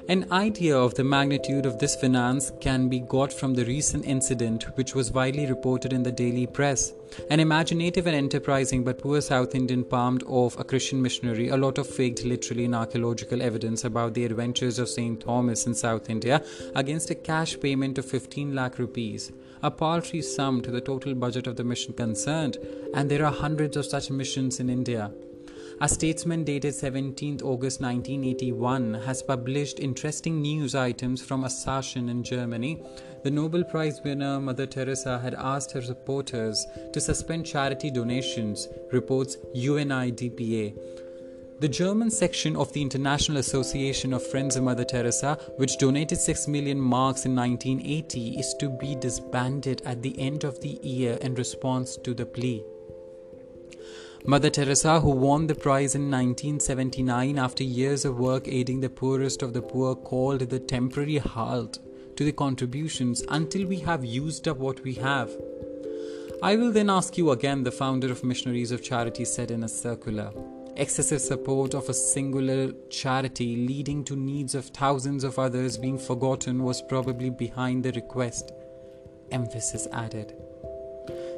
An 0.09 0.31
idea 0.31 0.77
of 0.77 0.93
the 0.93 1.03
magnitude 1.03 1.65
of 1.65 1.79
this 1.79 1.97
finance 1.97 2.53
can 2.61 2.87
be 2.87 3.01
got 3.01 3.33
from 3.33 3.53
the 3.53 3.65
recent 3.65 4.05
incident, 4.05 4.63
which 4.77 4.95
was 4.95 5.11
widely 5.11 5.45
reported 5.45 5.91
in 5.91 6.03
the 6.03 6.13
daily 6.13 6.47
press. 6.47 6.93
An 7.29 7.41
imaginative 7.41 8.07
and 8.07 8.15
enterprising 8.15 8.85
but 8.85 8.99
poor 8.99 9.19
South 9.19 9.53
Indian 9.53 9.83
palmed 9.83 10.23
off 10.23 10.57
a 10.57 10.63
Christian 10.63 11.01
missionary 11.01 11.49
a 11.49 11.57
lot 11.57 11.77
of 11.77 11.87
faked 11.87 12.23
literary 12.23 12.63
and 12.63 12.73
archaeological 12.73 13.41
evidence 13.41 13.83
about 13.83 14.13
the 14.13 14.23
adventures 14.23 14.79
of 14.79 14.87
St. 14.87 15.19
Thomas 15.19 15.67
in 15.67 15.75
South 15.75 16.09
India 16.09 16.41
against 16.73 17.09
a 17.09 17.15
cash 17.15 17.59
payment 17.59 17.97
of 17.97 18.05
15 18.05 18.55
lakh 18.55 18.79
rupees, 18.79 19.33
a 19.61 19.69
paltry 19.69 20.21
sum 20.21 20.61
to 20.61 20.71
the 20.71 20.79
total 20.79 21.15
budget 21.15 21.47
of 21.47 21.57
the 21.57 21.65
mission 21.65 21.93
concerned, 21.93 22.57
and 22.93 23.11
there 23.11 23.25
are 23.25 23.33
hundreds 23.33 23.75
of 23.75 23.85
such 23.85 24.09
missions 24.09 24.61
in 24.61 24.69
India. 24.69 25.11
A 25.79 25.87
statesman 25.87 26.43
dated 26.43 26.73
17th 26.73 27.43
August 27.43 27.81
1981 27.81 28.95
has 28.95 29.21
published 29.21 29.79
interesting 29.79 30.41
news 30.41 30.73
items 30.73 31.21
from 31.21 31.43
Assassin 31.43 32.09
in 32.09 32.23
Germany. 32.23 32.81
The 33.23 33.29
Nobel 33.29 33.63
Prize 33.63 34.01
winner 34.03 34.39
Mother 34.39 34.65
Teresa 34.65 35.19
had 35.19 35.35
asked 35.35 35.73
her 35.73 35.83
supporters 35.83 36.65
to 36.93 36.99
suspend 36.99 37.45
charity 37.45 37.91
donations, 37.91 38.67
reports 38.91 39.37
UNIDPA. 39.55 40.73
The 41.59 41.67
German 41.67 42.09
section 42.09 42.55
of 42.55 42.73
the 42.73 42.81
International 42.81 43.37
Association 43.37 44.13
of 44.13 44.25
Friends 44.25 44.55
of 44.55 44.63
Mother 44.63 44.83
Teresa, 44.83 45.37
which 45.57 45.77
donated 45.77 46.17
6 46.17 46.47
million 46.47 46.79
marks 46.81 47.25
in 47.25 47.35
1980, 47.35 48.39
is 48.39 48.55
to 48.55 48.69
be 48.69 48.95
disbanded 48.95 49.83
at 49.85 50.01
the 50.01 50.19
end 50.19 50.43
of 50.43 50.59
the 50.59 50.79
year 50.81 51.19
in 51.21 51.35
response 51.35 51.97
to 51.97 52.15
the 52.15 52.25
plea. 52.25 52.63
Mother 54.29 54.49
Teresa, 54.49 54.99
who 54.99 55.11
won 55.11 55.47
the 55.47 55.55
prize 55.55 55.95
in 55.95 56.11
1979 56.11 57.39
after 57.39 57.63
years 57.63 58.03
of 58.03 58.19
work 58.19 58.45
aiding 58.45 58.81
the 58.81 58.89
poorest 58.89 59.41
of 59.41 59.53
the 59.53 59.61
poor, 59.61 59.95
called 59.95 60.41
the 60.41 60.59
temporary 60.59 61.15
halt 61.15 61.79
to 62.17 62.25
the 62.25 62.33
contributions 62.33 63.23
until 63.29 63.65
we 63.65 63.79
have 63.79 64.03
used 64.03 64.49
up 64.49 64.57
what 64.57 64.83
we 64.83 64.95
have. 64.95 65.31
I 66.43 66.57
will 66.57 66.73
then 66.73 66.89
ask 66.89 67.17
you 67.17 67.31
again, 67.31 67.63
the 67.63 67.71
founder 67.71 68.11
of 68.11 68.25
Missionaries 68.25 68.71
of 68.71 68.83
Charity 68.83 69.23
said 69.23 69.49
in 69.49 69.63
a 69.63 69.69
circular. 69.69 70.33
Excessive 70.75 71.21
support 71.21 71.73
of 71.73 71.87
a 71.87 71.93
singular 71.93 72.73
charity 72.89 73.65
leading 73.65 74.03
to 74.03 74.17
needs 74.17 74.55
of 74.55 74.65
thousands 74.65 75.23
of 75.23 75.39
others 75.39 75.77
being 75.77 75.97
forgotten 75.97 76.63
was 76.63 76.81
probably 76.81 77.29
behind 77.29 77.85
the 77.85 77.93
request. 77.93 78.51
Emphasis 79.31 79.87
added. 79.93 80.35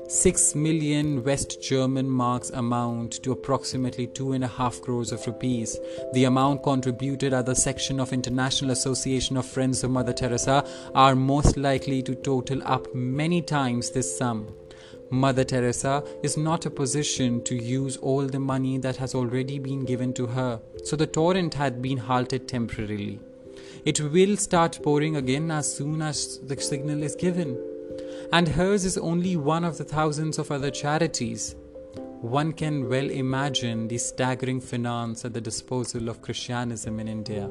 6 0.09 0.55
million 0.55 1.23
West 1.23 1.61
German 1.61 2.09
marks 2.09 2.49
amount 2.49 3.21
to 3.21 3.31
approximately 3.31 4.07
2.5 4.07 4.81
crores 4.81 5.11
of 5.11 5.23
rupees. 5.27 5.77
The 6.13 6.23
amount 6.23 6.63
contributed 6.63 7.31
at 7.31 7.45
the 7.45 7.53
section 7.53 7.99
of 7.99 8.11
International 8.11 8.71
Association 8.71 9.37
of 9.37 9.45
Friends 9.45 9.83
of 9.83 9.91
Mother 9.91 10.11
Teresa 10.11 10.65
are 10.95 11.13
most 11.13 11.57
likely 11.57 12.01
to 12.01 12.15
total 12.15 12.59
up 12.65 12.87
many 12.95 13.43
times 13.43 13.91
this 13.91 14.17
sum. 14.17 14.47
Mother 15.11 15.43
Teresa 15.43 16.03
is 16.23 16.37
not 16.37 16.65
a 16.65 16.71
position 16.71 17.43
to 17.43 17.53
use 17.53 17.97
all 17.97 18.25
the 18.25 18.39
money 18.39 18.79
that 18.79 18.97
has 18.97 19.13
already 19.13 19.59
been 19.59 19.85
given 19.85 20.11
to 20.13 20.25
her, 20.25 20.59
so 20.83 20.95
the 20.95 21.05
torrent 21.05 21.53
had 21.53 21.83
been 21.83 21.99
halted 21.99 22.47
temporarily. 22.47 23.19
It 23.85 23.99
will 23.99 24.37
start 24.37 24.79
pouring 24.81 25.17
again 25.17 25.51
as 25.51 25.71
soon 25.71 26.01
as 26.01 26.39
the 26.39 26.59
signal 26.59 27.03
is 27.03 27.15
given 27.15 27.68
and 28.31 28.47
hers 28.47 28.85
is 28.85 28.97
only 28.97 29.35
one 29.35 29.63
of 29.63 29.77
the 29.77 29.83
thousands 29.83 30.37
of 30.37 30.51
other 30.51 30.71
charities. 30.71 31.55
one 32.21 32.51
can 32.51 32.89
well 32.89 33.09
imagine 33.09 33.87
the 33.87 33.97
staggering 33.97 34.59
finance 34.59 35.23
at 35.23 35.33
the 35.33 35.39
disposal 35.39 36.09
of 36.09 36.21
Christianism 36.21 36.99
in 36.99 37.07
India. 37.07 37.49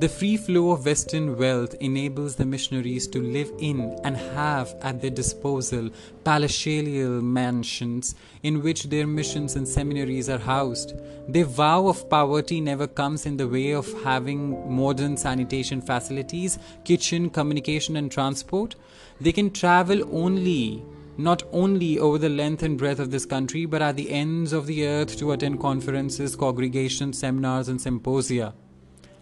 The 0.00 0.08
free 0.08 0.36
flow 0.36 0.70
of 0.70 0.86
Western 0.86 1.36
wealth 1.36 1.74
enables 1.80 2.36
the 2.36 2.46
missionaries 2.46 3.06
to 3.08 3.20
live 3.20 3.52
in 3.58 3.98
and 4.04 4.16
have 4.16 4.74
at 4.82 5.00
their 5.00 5.10
disposal 5.10 5.90
palatial 6.24 7.22
mansions 7.22 8.14
in 8.42 8.62
which 8.62 8.84
their 8.84 9.06
missions 9.06 9.56
and 9.56 9.66
seminaries 9.66 10.28
are 10.28 10.38
housed. 10.38 10.94
Their 11.28 11.44
vow 11.44 11.88
of 11.88 12.08
poverty 12.08 12.60
never 12.60 12.86
comes 12.86 13.26
in 13.26 13.36
the 13.36 13.48
way 13.48 13.72
of 13.72 13.92
having 14.04 14.74
modern 14.74 15.16
sanitation 15.16 15.82
facilities, 15.82 16.58
kitchen, 16.84 17.30
communication, 17.30 17.96
and 17.96 18.10
transport. 18.10 18.76
They 19.20 19.32
can 19.32 19.50
travel 19.50 20.02
only 20.14 20.84
not 21.18 21.42
only 21.52 21.98
over 21.98 22.16
the 22.16 22.28
length 22.28 22.62
and 22.62 22.78
breadth 22.78 23.00
of 23.00 23.10
this 23.10 23.26
country, 23.26 23.66
but 23.66 23.82
at 23.82 23.96
the 23.96 24.10
ends 24.10 24.52
of 24.52 24.66
the 24.66 24.86
earth 24.86 25.18
to 25.18 25.32
attend 25.32 25.60
conferences, 25.60 26.36
congregations, 26.36 27.18
seminars, 27.18 27.68
and 27.68 27.80
symposia. 27.80 28.54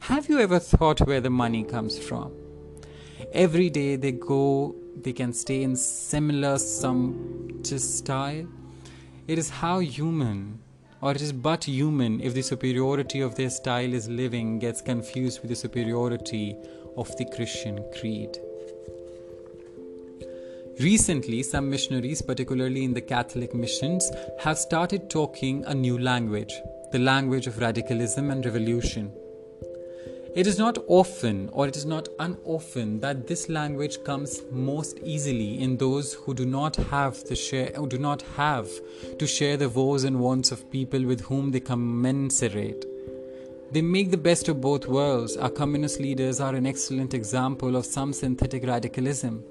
Have 0.09 0.28
you 0.28 0.38
ever 0.38 0.61
thought 0.61 1.00
where 1.00 1.20
the 1.20 1.30
money 1.30 1.64
comes 1.64 1.98
from? 1.98 2.30
Every 3.32 3.68
day 3.68 3.96
they 3.96 4.12
go, 4.12 4.76
they 5.02 5.12
can 5.12 5.32
stay 5.32 5.64
in 5.64 5.74
similar 5.74 6.59
sumptuous 6.59 7.98
style. 7.98 8.46
It 9.26 9.36
is 9.36 9.50
how 9.50 9.80
human, 9.80 10.61
or 11.00 11.11
it 11.11 11.20
is 11.20 11.32
but 11.32 11.64
human, 11.64 12.20
if 12.20 12.34
the 12.34 12.42
superiority 12.42 13.18
of 13.20 13.34
their 13.34 13.50
style 13.50 13.92
is 13.92 14.09
living 14.09 14.61
gets 14.61 14.80
confused 14.80 15.40
with 15.40 15.50
the 15.50 15.57
superiority 15.57 16.57
of 16.96 17.09
the 17.16 17.24
Christian 17.24 17.84
creed. 17.98 18.38
Recently, 20.78 21.42
some 21.42 21.68
missionaries, 21.68 22.22
particularly 22.22 22.84
in 22.84 22.94
the 22.94 23.00
Catholic 23.00 23.57
missions, 23.57 24.09
have 24.38 24.57
started 24.57 25.11
talking 25.11 25.64
a 25.64 25.74
new 25.74 25.98
language 25.98 26.54
the 26.92 27.00
language 27.00 27.48
of 27.48 27.59
radicalism 27.59 28.30
and 28.30 28.44
revolution. 28.44 29.12
It 30.37 30.47
is 30.47 30.59
not 30.59 30.76
often, 30.87 31.49
or 31.51 31.66
it 31.66 31.78
is 31.78 31.87
not 31.87 32.11
unoften, 32.18 33.01
that 33.01 33.26
this 33.26 33.49
language 33.49 34.05
comes 34.05 34.43
most 34.53 34.99
easily 35.03 35.62
in 35.62 35.78
those 35.78 36.12
who 36.12 36.34
do 36.34 36.45
not 36.45 36.76
have 36.76 37.24
the 37.24 37.34
share, 37.34 37.72
who 37.74 37.89
do 37.89 37.97
not 37.97 38.20
have 38.37 38.68
to 39.18 39.26
share 39.26 39.57
the 39.57 39.70
woes 39.70 40.05
and 40.05 40.20
wants 40.20 40.53
of 40.53 40.70
people 40.70 41.03
with 41.07 41.22
whom 41.22 41.53
they 41.53 41.61
commiserate. 41.61 42.84
They 43.72 43.80
make 43.80 44.11
the 44.11 44.18
best 44.18 44.51
of 44.51 44.61
both 44.61 44.87
worlds. 44.87 45.39
Our 45.39 45.49
communist 45.49 46.01
leaders 46.01 46.39
are 46.39 46.55
an 46.55 46.66
excellent 46.66 47.14
example 47.14 47.74
of 47.74 47.87
some 47.87 48.12
synthetic 48.12 48.66
radicalism. 48.66 49.43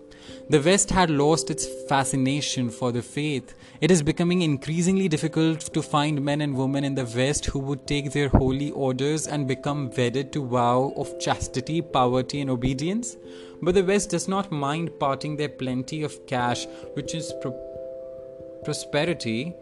The 0.49 0.61
West 0.61 0.91
had 0.91 1.09
lost 1.09 1.49
its 1.49 1.65
fascination 1.89 2.69
for 2.69 2.91
the 2.91 3.01
faith. 3.01 3.55
It 3.81 3.89
is 3.89 4.03
becoming 4.03 4.41
increasingly 4.41 5.07
difficult 5.07 5.61
to 5.73 5.81
find 5.81 6.23
men 6.23 6.41
and 6.41 6.55
women 6.55 6.83
in 6.83 6.95
the 6.95 7.05
West 7.05 7.45
who 7.47 7.59
would 7.59 7.87
take 7.87 8.11
their 8.11 8.29
holy 8.29 8.71
orders 8.71 9.27
and 9.27 9.47
become 9.47 9.89
wedded 9.97 10.31
to 10.33 10.45
vow 10.45 10.93
of 10.95 11.19
chastity, 11.19 11.81
poverty, 11.81 12.41
and 12.41 12.49
obedience. 12.49 13.17
But 13.61 13.75
the 13.75 13.83
West 13.83 14.11
does 14.11 14.27
not 14.27 14.51
mind 14.51 14.99
parting 14.99 15.35
their 15.35 15.49
plenty 15.49 16.03
of 16.03 16.25
cash, 16.27 16.67
which 16.93 17.15
is 17.15 17.33
pro- 17.41 18.61
prosperity, 18.63 19.53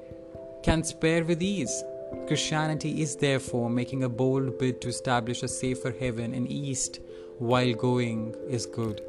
can 0.63 0.83
spare 0.83 1.23
with 1.23 1.41
ease. 1.41 1.83
Christianity 2.27 3.01
is 3.01 3.15
therefore 3.15 3.69
making 3.69 4.03
a 4.03 4.09
bold 4.09 4.59
bid 4.59 4.81
to 4.81 4.89
establish 4.89 5.43
a 5.43 5.47
safer 5.47 5.93
heaven 5.99 6.33
in 6.33 6.45
East 6.47 6.99
while 7.39 7.73
going 7.73 8.35
is 8.47 8.65
good. 8.65 9.01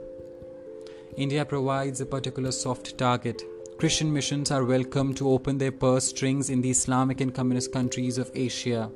India 1.16 1.44
provides 1.44 2.00
a 2.00 2.06
particular 2.06 2.50
soft 2.50 2.98
target. 2.98 3.40
Christian 3.78 4.12
missions 4.12 4.50
are 4.50 4.64
welcome 4.64 5.14
to 5.14 5.30
open 5.30 5.58
their 5.58 5.70
purse 5.70 6.08
strings 6.08 6.50
in 6.50 6.60
the 6.60 6.70
Islamic 6.70 7.20
and 7.20 7.32
communist 7.32 7.72
countries 7.72 8.18
of 8.18 8.32
Asia. 8.34 8.90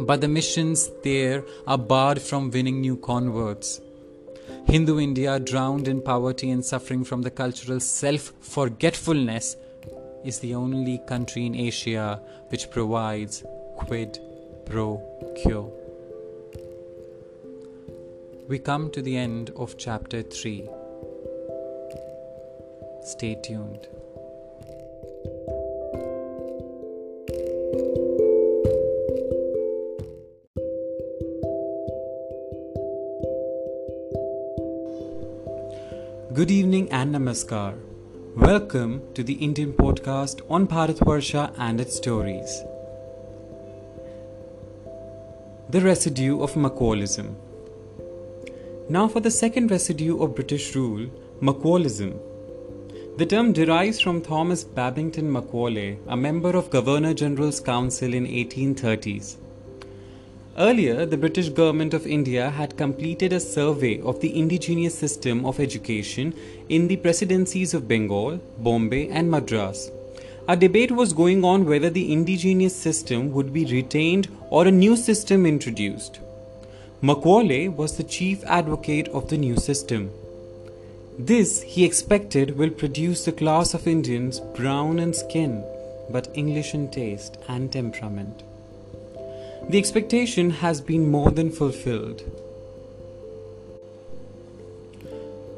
But 0.00 0.20
the 0.20 0.26
missions 0.26 0.90
there 1.04 1.44
are 1.68 1.78
barred 1.78 2.20
from 2.20 2.50
winning 2.50 2.80
new 2.80 2.96
converts. 2.96 3.80
Hindu 4.66 4.98
India, 4.98 5.38
drowned 5.38 5.86
in 5.86 6.02
poverty 6.02 6.50
and 6.50 6.64
suffering 6.64 7.04
from 7.04 7.22
the 7.22 7.30
cultural 7.30 7.78
self 7.78 8.32
forgetfulness, 8.40 9.56
is 10.24 10.40
the 10.40 10.56
only 10.56 10.98
country 11.06 11.46
in 11.46 11.54
Asia 11.54 12.20
which 12.48 12.68
provides 12.68 13.44
quid 13.76 14.18
pro 14.64 14.96
quo. 15.40 15.72
We 18.48 18.58
come 18.58 18.90
to 18.90 19.00
the 19.00 19.16
end 19.16 19.50
of 19.54 19.78
chapter 19.78 20.22
3. 20.22 20.68
Stay 23.06 23.36
tuned. 23.36 23.86
Good 36.34 36.50
evening 36.50 36.90
and 36.90 37.14
namaskar. 37.14 37.78
Welcome 38.34 39.02
to 39.14 39.22
the 39.22 39.34
Indian 39.34 39.72
podcast 39.72 40.42
on 40.50 40.66
Bharatvarsha 40.66 41.54
and 41.56 41.80
its 41.80 41.94
stories. 41.94 42.60
The 45.70 45.80
residue 45.80 46.40
of 46.42 46.54
Macaulayism. 46.54 47.36
Now, 48.88 49.06
for 49.06 49.20
the 49.20 49.30
second 49.30 49.70
residue 49.70 50.20
of 50.20 50.34
British 50.34 50.74
rule, 50.74 51.06
Macaulayism 51.40 52.18
the 53.18 53.24
term 53.24 53.50
derives 53.50 53.98
from 53.98 54.20
Thomas 54.20 54.62
Babington 54.62 55.32
Macaulay, 55.32 55.98
a 56.06 56.14
member 56.14 56.50
of 56.50 56.68
Governor 56.68 57.14
General's 57.14 57.60
Council 57.60 58.12
in 58.12 58.26
1830s. 58.26 59.36
Earlier, 60.58 61.06
the 61.06 61.16
British 61.16 61.48
government 61.48 61.94
of 61.94 62.06
India 62.06 62.50
had 62.50 62.76
completed 62.76 63.32
a 63.32 63.40
survey 63.40 64.02
of 64.02 64.20
the 64.20 64.38
indigenous 64.38 64.98
system 64.98 65.46
of 65.46 65.60
education 65.60 66.34
in 66.68 66.88
the 66.88 66.98
presidencies 66.98 67.72
of 67.72 67.88
Bengal, 67.88 68.38
Bombay, 68.58 69.08
and 69.08 69.30
Madras. 69.30 69.90
A 70.46 70.54
debate 70.54 70.92
was 70.92 71.14
going 71.14 71.42
on 71.42 71.64
whether 71.64 71.88
the 71.88 72.12
indigenous 72.12 72.76
system 72.76 73.32
would 73.32 73.50
be 73.50 73.64
retained 73.64 74.28
or 74.50 74.66
a 74.66 74.70
new 74.70 74.94
system 74.94 75.46
introduced. 75.46 76.20
Macaulay 77.00 77.68
was 77.68 77.96
the 77.96 78.04
chief 78.04 78.44
advocate 78.44 79.08
of 79.08 79.30
the 79.30 79.38
new 79.38 79.56
system. 79.56 80.10
This, 81.18 81.62
he 81.62 81.84
expected, 81.84 82.56
will 82.58 82.70
produce 82.70 83.24
the 83.24 83.32
class 83.32 83.74
of 83.74 83.86
Indians 83.86 84.40
brown 84.54 84.98
in 84.98 85.14
skin 85.14 85.64
but 86.10 86.28
English 86.34 86.74
in 86.74 86.90
taste 86.90 87.38
and 87.48 87.72
temperament. 87.72 88.42
The 89.68 89.78
expectation 89.78 90.50
has 90.50 90.80
been 90.80 91.10
more 91.10 91.30
than 91.30 91.50
fulfilled. 91.50 92.22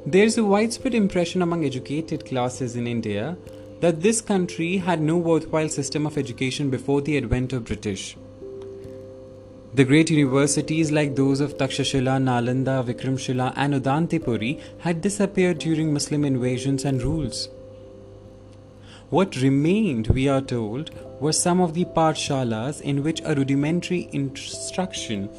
There 0.06 0.24
is 0.24 0.38
a 0.38 0.44
widespread 0.44 0.94
impression 0.94 1.42
among 1.42 1.64
educated 1.64 2.24
classes 2.24 2.76
in 2.76 2.86
India 2.86 3.36
that 3.80 4.00
this 4.00 4.20
country 4.20 4.78
had 4.78 5.00
no 5.00 5.18
worthwhile 5.18 5.68
system 5.68 6.06
of 6.06 6.16
education 6.16 6.70
before 6.70 7.02
the 7.02 7.16
advent 7.18 7.52
of 7.52 7.64
British. 7.64 8.16
The 9.78 9.84
great 9.84 10.10
universities 10.10 10.90
like 10.90 11.14
those 11.14 11.38
of 11.40 11.56
Takshashila, 11.56 12.14
Nalanda, 12.20 12.84
Vikramshila, 12.84 13.52
and 13.54 13.74
Udantapuri 13.74 14.60
had 14.80 15.00
disappeared 15.00 15.60
during 15.60 15.92
Muslim 15.92 16.24
invasions 16.24 16.84
and 16.84 17.00
rules. 17.00 17.48
What 19.10 19.36
remained, 19.36 20.08
we 20.08 20.26
are 20.28 20.40
told, 20.40 20.90
were 21.20 21.32
some 21.32 21.60
of 21.60 21.74
the 21.74 21.84
pathshalas 21.84 22.80
in 22.80 23.04
which 23.04 23.22
a 23.24 23.36
rudimentary 23.36 24.08
instruction 24.10 25.30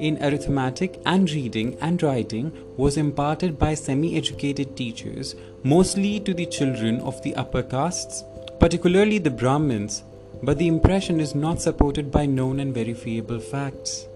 in 0.00 0.20
arithmetic 0.24 1.00
and 1.06 1.30
reading 1.30 1.76
and 1.80 2.02
writing 2.02 2.50
was 2.76 2.96
imparted 2.96 3.60
by 3.60 3.74
semi 3.74 4.16
educated 4.16 4.76
teachers, 4.76 5.36
mostly 5.62 6.18
to 6.18 6.34
the 6.34 6.46
children 6.46 6.98
of 7.02 7.22
the 7.22 7.36
upper 7.36 7.62
castes, 7.62 8.24
particularly 8.58 9.18
the 9.18 9.30
Brahmins, 9.30 10.02
but 10.42 10.58
the 10.58 10.68
impression 10.68 11.20
is 11.20 11.34
not 11.34 11.60
supported 11.60 12.10
by 12.10 12.26
known 12.26 12.60
and 12.60 12.74
verifiable 12.74 13.40
facts. 13.40 14.06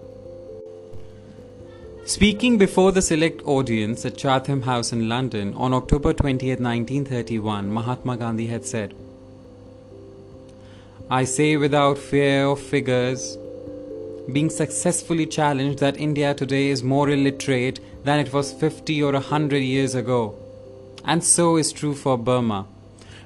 Speaking 2.05 2.57
before 2.57 2.91
the 2.91 3.01
select 3.01 3.41
audience 3.45 4.05
at 4.05 4.17
Chatham 4.17 4.63
House 4.63 4.91
in 4.91 5.07
London 5.07 5.53
on 5.53 5.73
October 5.73 6.11
20, 6.13 6.47
1931, 6.49 7.71
Mahatma 7.71 8.17
Gandhi 8.17 8.47
had 8.47 8.65
said, 8.65 8.93
I 11.09 11.23
say 11.23 11.57
without 11.57 11.97
fear 11.97 12.45
of 12.45 12.59
figures, 12.59 13.37
being 14.31 14.49
successfully 14.49 15.25
challenged 15.25 15.79
that 15.79 15.97
India 15.97 16.33
today 16.33 16.69
is 16.69 16.83
more 16.83 17.09
illiterate 17.09 17.79
than 18.03 18.19
it 18.19 18.33
was 18.33 18.53
50 18.53 19.03
or 19.03 19.13
100 19.13 19.57
years 19.57 19.95
ago. 19.95 20.35
And 21.05 21.23
so 21.23 21.57
is 21.57 21.71
true 21.71 21.93
for 21.93 22.17
Burma. 22.17 22.67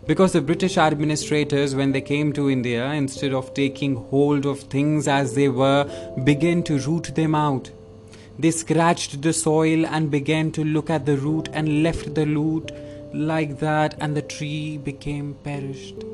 Because 0.07 0.31
the 0.31 0.41
British 0.41 0.77
administrators, 0.77 1.75
when 1.75 1.91
they 1.91 1.99
came 1.99 2.31
to 2.31 2.49
India, 2.49 2.91
instead 2.93 3.33
of 3.33 3.53
taking 3.53 3.95
hold 3.95 4.45
of 4.45 4.61
things 4.61 5.05
as 5.05 5.35
they 5.35 5.49
were, 5.49 5.83
began 6.23 6.63
to 6.63 6.79
root 6.79 7.13
them 7.13 7.35
out. 7.35 7.69
They 8.39 8.51
scratched 8.51 9.21
the 9.21 9.33
soil 9.33 9.85
and 9.85 10.09
began 10.09 10.51
to 10.53 10.63
look 10.63 10.89
at 10.89 11.05
the 11.05 11.17
root 11.17 11.49
and 11.51 11.83
left 11.83 12.15
the 12.15 12.25
root 12.25 12.71
like 13.13 13.59
that, 13.59 13.95
and 13.99 14.15
the 14.15 14.21
tree 14.21 14.77
became 14.77 15.35
perished. 15.43 16.05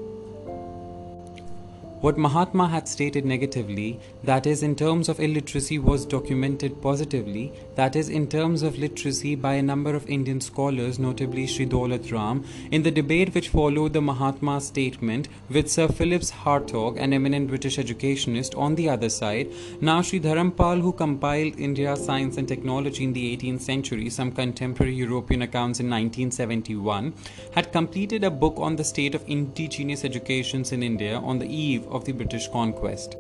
What 2.04 2.18
Mahatma 2.18 2.68
had 2.68 2.86
stated 2.86 3.24
negatively, 3.24 3.97
that 4.26 4.45
is, 4.45 4.62
in 4.62 4.76
terms 4.76 5.08
of 5.08 5.22
illiteracy, 5.22 5.80
was 5.80 6.06
documented 6.06 6.82
positively, 6.82 7.54
that 7.76 7.95
is, 7.95 8.10
in 8.10 8.28
terms 8.28 8.62
of 8.62 8.78
literacy 8.78 9.36
by 9.36 9.54
a 9.54 9.62
number 9.62 9.95
of 9.95 10.10
Indian 10.10 10.41
scholars, 10.41 10.99
notably 10.99 11.47
Sri 11.47 11.66
Daulat 11.66 12.12
Ram, 12.12 12.43
in 12.72 12.84
the 12.84 12.91
debate 12.91 13.34
which 13.34 13.47
followed 13.47 13.93
the 13.93 14.01
Mahatma 14.01 14.60
statement 14.60 15.30
with 15.49 15.72
Sir 15.72 15.88
Phillips 15.88 16.30
Hartog, 16.30 16.99
an 16.99 17.14
eminent 17.14 17.47
British 17.47 17.80
educationist, 17.80 18.54
on 18.56 18.76
the 18.76 18.89
other 18.89 19.08
side. 19.08 19.47
Now, 19.80 20.01
Sri 20.01 20.20
Dharampal, 20.20 20.82
who 20.82 20.91
compiled 20.91 21.58
India's 21.58 22.04
science 22.04 22.36
and 22.36 22.49
technology 22.49 23.06
in 23.06 23.14
the 23.14 23.38
18th 23.38 23.62
century, 23.62 24.10
some 24.10 24.34
contemporary 24.34 24.93
European 24.93 25.43
accounts 25.43 25.80
in 25.80 25.86
1971, 25.86 27.14
had 27.54 27.72
completed 27.72 28.26
a 28.26 28.30
book 28.30 28.56
on 28.58 28.76
the 28.76 28.84
state 28.84 29.16
of 29.16 29.24
indigenous 29.26 30.04
educations 30.04 30.74
in 30.74 30.84
India 30.84 31.18
on 31.18 31.39
the 31.39 31.47
eve 31.47 31.88
of 31.94 32.06
the 32.06 32.12
British 32.12 32.48
conquest. 32.50 33.16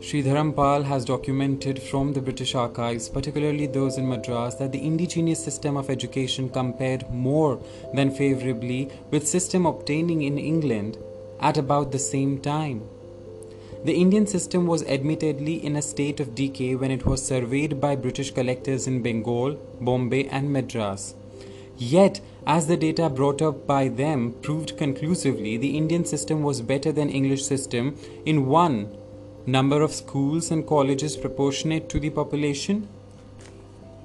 Sri 0.00 0.22
Dharampal 0.22 0.84
has 0.84 1.04
documented 1.04 1.82
from 1.82 2.12
the 2.12 2.22
British 2.22 2.54
archives, 2.54 3.08
particularly 3.08 3.66
those 3.66 3.98
in 3.98 4.08
Madras, 4.08 4.54
that 4.54 4.70
the 4.70 4.86
indigenous 4.86 5.42
system 5.42 5.76
of 5.76 5.90
education 5.90 6.48
compared 6.48 7.10
more 7.10 7.60
than 7.92 8.12
favorably 8.12 8.90
with 9.10 9.26
system 9.26 9.66
obtaining 9.66 10.22
in 10.22 10.38
England 10.38 10.96
at 11.40 11.58
about 11.58 11.90
the 11.90 11.98
same 11.98 12.38
time. 12.38 12.82
The 13.84 13.94
Indian 13.94 14.26
system 14.26 14.66
was 14.66 14.84
admittedly 14.84 15.64
in 15.64 15.76
a 15.76 15.82
state 15.82 16.20
of 16.20 16.34
decay 16.34 16.74
when 16.74 16.90
it 16.90 17.04
was 17.04 17.24
surveyed 17.24 17.80
by 17.80 17.96
British 17.96 18.30
collectors 18.30 18.86
in 18.86 19.02
Bengal, 19.02 19.54
Bombay, 19.80 20.28
and 20.28 20.52
Madras. 20.52 21.14
Yet, 21.76 22.20
as 22.48 22.66
the 22.66 22.78
data 22.78 23.10
brought 23.10 23.42
up 23.42 23.66
by 23.66 23.88
them 23.88 24.32
proved 24.40 24.78
conclusively, 24.78 25.58
the 25.58 25.76
Indian 25.76 26.02
system 26.06 26.42
was 26.42 26.62
better 26.62 26.90
than 26.90 27.10
English 27.10 27.44
system 27.44 27.94
in 28.24 28.46
one 28.46 28.88
number 29.44 29.82
of 29.82 29.92
schools 29.92 30.50
and 30.50 30.66
colleges 30.66 31.14
proportionate 31.14 31.90
to 31.90 32.00
the 32.00 32.08
population, 32.08 32.88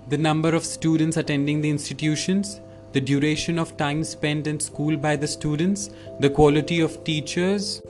the 0.10 0.18
number 0.18 0.54
of 0.54 0.66
students 0.66 1.16
attending 1.16 1.62
the 1.62 1.70
institutions, 1.70 2.60
the 2.92 3.00
duration 3.00 3.58
of 3.58 3.78
time 3.78 4.04
spent 4.04 4.46
in 4.46 4.60
school 4.60 4.98
by 4.98 5.16
the 5.16 5.28
students, 5.28 5.90
the 6.20 6.30
quality 6.30 6.82
of 6.82 7.02
teachers, 7.06 7.82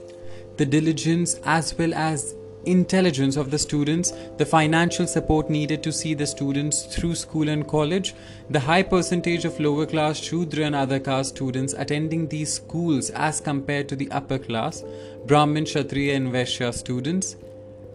the 0.57 0.65
diligence 0.67 1.39
as 1.45 1.75
well 1.79 1.95
as 1.95 2.35
intelligence 2.65 3.35
of 3.37 3.51
the 3.51 3.59
students, 3.59 4.13
the 4.37 4.45
financial 4.45 5.07
support 5.07 5.49
needed 5.49 5.83
to 5.83 5.91
see 5.91 6.13
the 6.13 6.27
students 6.27 6.83
through 6.83 7.15
school 7.15 7.49
and 7.49 7.67
college, 7.67 8.13
the 8.53 8.59
high 8.59 8.83
percentage 8.83 9.45
of 9.45 9.59
lower 9.59 9.87
class 9.87 10.19
Shudra 10.19 10.65
and 10.65 10.75
other 10.75 10.99
caste 10.99 11.35
students 11.35 11.73
attending 11.73 12.27
these 12.27 12.53
schools 12.53 13.09
as 13.09 13.41
compared 13.41 13.89
to 13.89 13.95
the 13.95 14.11
upper 14.11 14.37
class, 14.37 14.83
Brahmin, 15.25 15.65
Kshatriya, 15.65 16.15
and 16.15 16.31
Vaishya 16.31 16.71
students, 16.71 17.35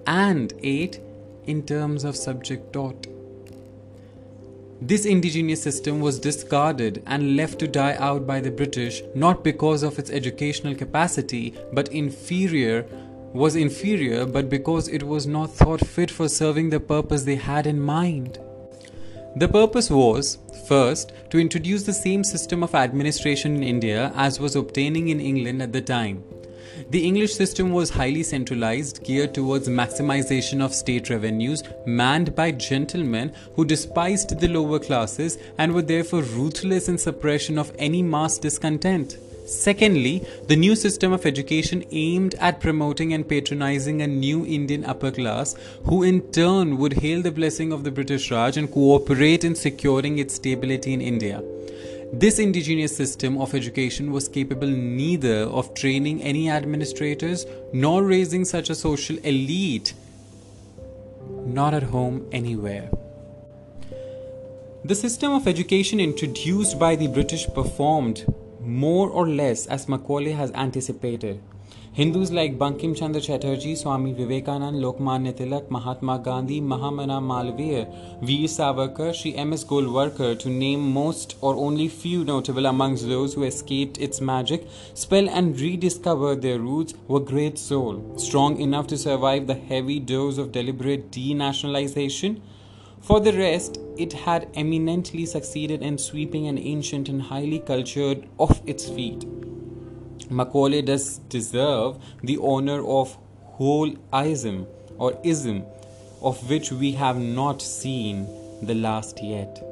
and 0.05 0.53
8. 0.61 1.01
In 1.47 1.63
terms 1.63 2.05
of 2.05 2.17
subject 2.17 2.73
taught. 2.73 3.07
This 4.83 5.07
indigenous 5.07 5.63
system 5.63 6.01
was 6.01 6.19
discarded 6.19 7.03
and 7.07 7.37
left 7.37 7.61
to 7.61 7.69
die 7.69 7.95
out 7.99 8.27
by 8.27 8.41
the 8.41 8.51
British 8.51 9.01
not 9.15 9.45
because 9.45 9.83
of 9.83 9.99
its 9.99 10.11
educational 10.11 10.75
capacity 10.75 11.55
but 11.73 11.89
inferior 11.89 12.85
was 13.33 13.57
inferior 13.57 14.27
but 14.27 14.51
because 14.51 14.89
it 14.89 15.05
was 15.05 15.27
not 15.27 15.51
thought 15.51 15.87
fit 15.87 16.11
for 16.11 16.29
serving 16.29 16.69
the 16.69 16.81
purpose 16.81 17.23
they 17.23 17.37
had 17.37 17.67
in 17.67 17.81
mind. 17.81 18.39
The 19.37 19.49
purpose 19.49 19.91
was, 19.91 20.39
first, 20.67 21.13
to 21.31 21.39
introduce 21.39 21.85
the 21.85 21.93
same 21.93 22.25
system 22.25 22.63
of 22.63 22.75
administration 22.75 23.57
in 23.57 23.63
India 23.63 24.13
as 24.17 24.41
was 24.41 24.57
obtaining 24.57 25.09
in 25.09 25.21
England 25.21 25.63
at 25.63 25.73
the 25.73 25.83
time. 25.83 26.25
The 26.91 27.05
English 27.05 27.35
system 27.35 27.73
was 27.73 27.91
highly 27.91 28.23
centralized, 28.23 29.05
geared 29.05 29.35
towards 29.35 29.69
maximization 29.69 30.63
of 30.63 30.75
state 30.75 31.11
revenues, 31.11 31.63
manned 31.87 32.35
by 32.35 32.53
gentlemen 32.53 33.33
who 33.55 33.65
despised 33.65 34.41
the 34.41 34.49
lower 34.49 34.79
classes 34.79 35.39
and 35.59 35.73
were 35.73 35.83
therefore 35.83 36.23
ruthless 36.23 36.89
in 36.89 36.97
suppression 36.97 37.59
of 37.59 37.73
any 37.79 38.03
mass 38.03 38.39
discontent. 38.39 39.19
Secondly, 39.49 40.23
the 40.47 40.57
new 40.57 40.77
system 40.77 41.11
of 41.11 41.25
education 41.25 41.83
aimed 41.91 42.35
at 42.35 42.61
promoting 42.61 43.15
and 43.15 43.27
patronizing 43.27 44.03
a 44.03 44.07
new 44.07 44.45
Indian 44.45 44.85
upper 44.85 45.11
class 45.11 45.55
who 45.85 46.03
in 46.03 46.21
turn 46.33 46.77
would 46.77 46.93
hail 46.93 47.23
the 47.23 47.33
blessing 47.33 47.73
of 47.73 47.83
the 47.83 47.91
British 47.91 48.31
Raj 48.31 48.59
and 48.59 48.71
cooperate 48.71 49.45
in 49.45 49.55
securing 49.55 50.19
its 50.19 50.35
stability 50.35 50.93
in 50.93 51.01
India. 51.01 51.43
This 52.13 52.39
indigenous 52.39 52.95
system 52.95 53.39
of 53.39 53.55
education 53.55 54.13
was 54.13 54.29
capable 54.29 54.69
neither 54.69 55.45
of 55.45 55.73
training 55.73 56.23
any 56.23 56.51
administrators 56.51 57.47
nor 57.73 58.03
raising 58.03 58.45
such 58.45 58.69
a 58.69 58.75
social 58.75 59.17
elite, 59.25 59.95
not 61.47 61.73
at 61.73 61.85
home 61.85 62.29
anywhere. 62.33 62.91
The 64.85 64.95
system 64.95 65.33
of 65.33 65.49
education 65.49 66.01
introduced 66.01 66.79
by 66.79 66.97
the 66.97 67.09
British 67.09 67.47
performed 67.47 68.27
more 68.69 69.09
or 69.09 69.27
less 69.27 69.67
as 69.67 69.89
Macaulay 69.89 70.33
has 70.33 70.53
anticipated. 70.53 71.41
Hindus 71.99 72.31
like 72.31 72.57
Bankim 72.59 72.97
Chandra 72.97 73.21
Chatterjee, 73.21 73.75
Swami 73.75 74.15
Vivekanand, 74.15 74.79
Lokmanya 74.81 75.33
Tilak, 75.33 75.69
Mahatma 75.69 76.21
Gandhi, 76.21 76.61
Mahamana 76.61 77.21
Malviya, 77.21 78.23
Veer 78.23 78.47
Savarkar, 78.47 79.13
Sri 79.13 79.35
M.S. 79.35 79.65
Golwalkar, 79.65 80.39
to 80.39 80.49
name 80.49 80.93
most 80.93 81.37
or 81.41 81.57
only 81.57 81.89
few 81.89 82.25
notable 82.25 82.67
amongst 82.67 83.09
those 83.09 83.35
who 83.35 83.43
escaped 83.43 83.99
its 83.99 84.21
magic 84.21 84.69
spell 84.95 85.29
and 85.29 85.59
rediscovered 85.59 86.41
their 86.43 86.61
roots, 86.61 86.95
were 87.09 87.19
great 87.19 87.59
souls, 87.59 88.23
strong 88.23 88.61
enough 88.61 88.87
to 88.87 88.97
survive 88.97 89.49
the 89.49 89.55
heavy 89.55 89.99
dose 89.99 90.39
of 90.39 90.53
deliberate 90.53 91.11
denationalization 91.11 92.41
for 93.01 93.21
the 93.21 93.33
rest, 93.33 93.79
it 93.97 94.13
had 94.13 94.49
eminently 94.55 95.27
succeeded 95.27 95.83
in 95.83 95.99
sweeping 95.99 96.47
an 96.47 96.59
ancient 96.59 97.09
and 97.09 97.23
highly 97.23 97.61
cultured 97.61 98.29
off 98.39 98.61
its 98.67 98.89
feet. 98.89 99.25
Macaulay 100.31 100.83
does 100.83 101.19
deserve 101.29 101.99
the 102.23 102.39
honor 102.43 102.87
of 102.87 103.17
whole 103.45 103.95
ism 104.13 104.67
or 104.99 105.19
ism, 105.25 105.65
of 106.21 106.51
which 106.51 106.71
we 106.71 106.93
have 106.93 107.19
not 107.19 107.63
seen 107.63 108.27
the 108.63 108.75
last 108.75 109.23
yet. 109.23 109.65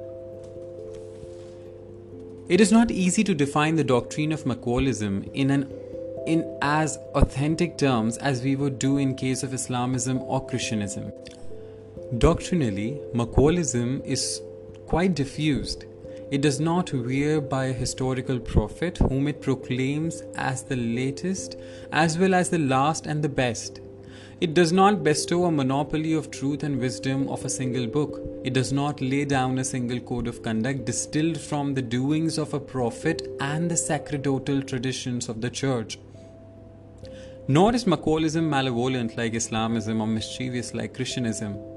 It 2.48 2.60
is 2.60 2.70
not 2.70 2.90
easy 2.90 3.24
to 3.24 3.34
define 3.34 3.74
the 3.74 3.84
doctrine 3.84 4.32
of 4.32 4.44
Macaulayism 4.44 5.32
in 5.34 5.50
an 5.50 5.72
in 6.26 6.58
as 6.60 6.98
authentic 7.14 7.78
terms 7.78 8.16
as 8.18 8.42
we 8.42 8.56
would 8.56 8.78
do 8.80 8.98
in 8.98 9.14
case 9.14 9.44
of 9.44 9.54
Islamism 9.54 10.18
or 10.22 10.44
Christianism. 10.44 11.12
Doctrinally, 12.14 13.00
Macaulayism 13.12 14.00
is 14.04 14.40
quite 14.86 15.16
diffused. 15.16 15.86
It 16.30 16.40
does 16.40 16.60
not 16.60 16.90
veer 16.90 17.40
by 17.40 17.64
a 17.64 17.72
historical 17.72 18.38
prophet 18.38 18.98
whom 18.98 19.26
it 19.26 19.42
proclaims 19.42 20.22
as 20.36 20.62
the 20.62 20.76
latest 20.76 21.56
as 21.90 22.16
well 22.16 22.32
as 22.32 22.48
the 22.48 22.60
last 22.60 23.06
and 23.06 23.24
the 23.24 23.28
best. 23.28 23.80
It 24.40 24.54
does 24.54 24.70
not 24.70 25.02
bestow 25.02 25.46
a 25.46 25.50
monopoly 25.50 26.12
of 26.12 26.30
truth 26.30 26.62
and 26.62 26.78
wisdom 26.78 27.28
of 27.28 27.44
a 27.44 27.50
single 27.50 27.88
book. 27.88 28.20
It 28.44 28.52
does 28.52 28.72
not 28.72 29.00
lay 29.00 29.24
down 29.24 29.58
a 29.58 29.64
single 29.64 29.98
code 29.98 30.28
of 30.28 30.44
conduct 30.44 30.84
distilled 30.84 31.40
from 31.40 31.74
the 31.74 31.82
doings 31.82 32.38
of 32.38 32.54
a 32.54 32.60
prophet 32.60 33.26
and 33.40 33.68
the 33.68 33.76
sacerdotal 33.76 34.62
traditions 34.62 35.28
of 35.28 35.40
the 35.40 35.50
church. 35.50 35.98
Nor 37.48 37.74
is 37.74 37.84
Macaulayism 37.84 38.48
malevolent 38.48 39.16
like 39.16 39.34
Islamism 39.34 40.00
or 40.00 40.06
mischievous 40.06 40.72
like 40.72 40.94
Christianism. 40.94 41.75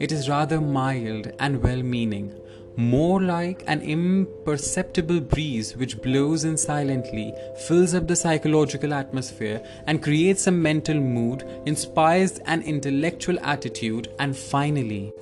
It 0.00 0.12
is 0.12 0.28
rather 0.28 0.60
mild 0.60 1.32
and 1.40 1.62
well 1.62 1.82
meaning, 1.82 2.34
more 2.76 3.20
like 3.20 3.64
an 3.66 3.82
imperceptible 3.82 5.20
breeze 5.20 5.76
which 5.76 6.00
blows 6.00 6.44
in 6.44 6.56
silently, 6.56 7.34
fills 7.66 7.94
up 7.94 8.06
the 8.06 8.14
psychological 8.14 8.94
atmosphere, 8.94 9.60
and 9.86 10.02
creates 10.02 10.46
a 10.46 10.52
mental 10.52 10.94
mood, 10.94 11.44
inspires 11.66 12.38
an 12.46 12.62
intellectual 12.62 13.40
attitude, 13.40 14.08
and 14.20 14.36
finally 14.36 15.12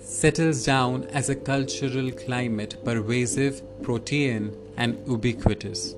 settles 0.00 0.64
down 0.64 1.04
as 1.12 1.30
a 1.30 1.34
cultural 1.34 2.10
climate 2.10 2.76
pervasive, 2.84 3.62
protean, 3.82 4.54
and 4.76 5.00
ubiquitous. 5.06 5.94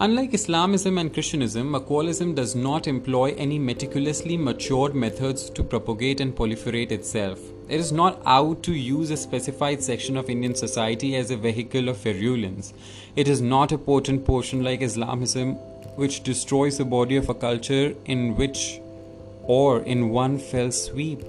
Unlike 0.00 0.34
Islamism 0.34 0.96
and 0.96 1.12
Christianism, 1.12 1.72
Macaulayism 1.72 2.32
does 2.32 2.54
not 2.54 2.86
employ 2.86 3.34
any 3.36 3.58
meticulously 3.58 4.36
matured 4.36 4.94
methods 4.94 5.50
to 5.50 5.64
propagate 5.64 6.20
and 6.20 6.36
proliferate 6.36 6.92
itself. 6.92 7.40
It 7.68 7.80
is 7.80 7.90
not 7.90 8.22
out 8.24 8.62
to 8.62 8.72
use 8.72 9.10
a 9.10 9.16
specified 9.16 9.82
section 9.82 10.16
of 10.16 10.30
Indian 10.30 10.54
society 10.54 11.16
as 11.16 11.32
a 11.32 11.36
vehicle 11.36 11.88
of 11.88 11.96
virulence. 11.96 12.72
It 13.16 13.26
is 13.26 13.42
not 13.42 13.72
a 13.72 13.78
potent 13.78 14.24
portion 14.24 14.62
like 14.62 14.82
Islamism, 14.82 15.54
which 15.96 16.22
destroys 16.22 16.78
the 16.78 16.84
body 16.84 17.16
of 17.16 17.28
a 17.28 17.34
culture 17.34 17.92
in 18.04 18.36
which 18.36 18.80
or 19.42 19.80
in 19.80 20.10
one 20.10 20.38
fell 20.38 20.70
sweep. 20.70 21.24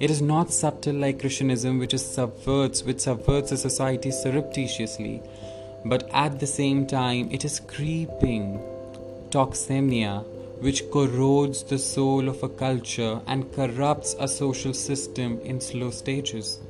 It 0.00 0.10
is 0.10 0.22
not 0.22 0.50
subtle 0.50 0.94
like 0.94 1.20
Christianism, 1.20 1.78
which 1.78 1.94
subverts, 1.98 2.84
which 2.84 3.00
subverts 3.00 3.52
a 3.52 3.58
society 3.58 4.12
surreptitiously 4.12 5.20
but 5.84 6.08
at 6.12 6.38
the 6.38 6.46
same 6.46 6.86
time 6.86 7.28
it 7.30 7.44
is 7.44 7.60
creeping 7.60 8.60
toxemia, 9.30 10.24
which 10.60 10.90
corrodes 10.90 11.64
the 11.64 11.78
soul 11.78 12.28
of 12.28 12.42
a 12.42 12.48
culture 12.48 13.20
and 13.26 13.52
corrupts 13.52 14.14
a 14.20 14.28
social 14.28 14.72
system 14.72 15.40
in 15.40 15.60
slow 15.60 15.90
stages. 15.90 16.60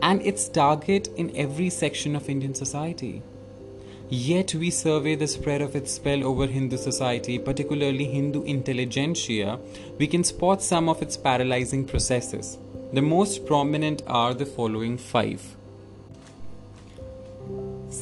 And 0.00 0.22
its 0.22 0.48
target 0.48 1.08
in 1.16 1.36
every 1.36 1.70
section 1.70 2.16
of 2.16 2.28
Indian 2.28 2.54
society. 2.54 3.22
Yet 4.08 4.54
we 4.54 4.70
survey 4.70 5.14
the 5.14 5.26
spread 5.26 5.62
of 5.62 5.74
its 5.74 5.92
spell 5.92 6.24
over 6.24 6.46
Hindu 6.46 6.76
society, 6.76 7.38
particularly 7.38 8.04
Hindu 8.04 8.42
intelligentsia, 8.42 9.58
we 9.98 10.06
can 10.06 10.24
spot 10.24 10.62
some 10.62 10.88
of 10.88 11.00
its 11.00 11.16
paralyzing 11.16 11.86
processes. 11.86 12.58
The 12.92 13.02
most 13.02 13.46
prominent 13.46 14.02
are 14.06 14.34
the 14.34 14.46
following 14.46 14.98
five. 14.98 15.56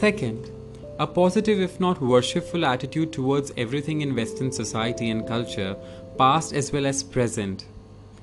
Second, 0.03 0.51
a 0.99 1.07
positive, 1.07 1.61
if 1.61 1.79
not 1.79 2.03
worshipful, 2.03 2.67
attitude 2.67 3.13
towards 3.13 3.53
everything 3.57 4.01
in 4.01 4.17
Western 4.17 4.51
society 4.51 5.11
and 5.11 5.29
culture, 5.29 5.77
past 6.19 6.53
as 6.53 6.73
well 6.73 6.87
as 6.87 7.05
present. 7.05 7.67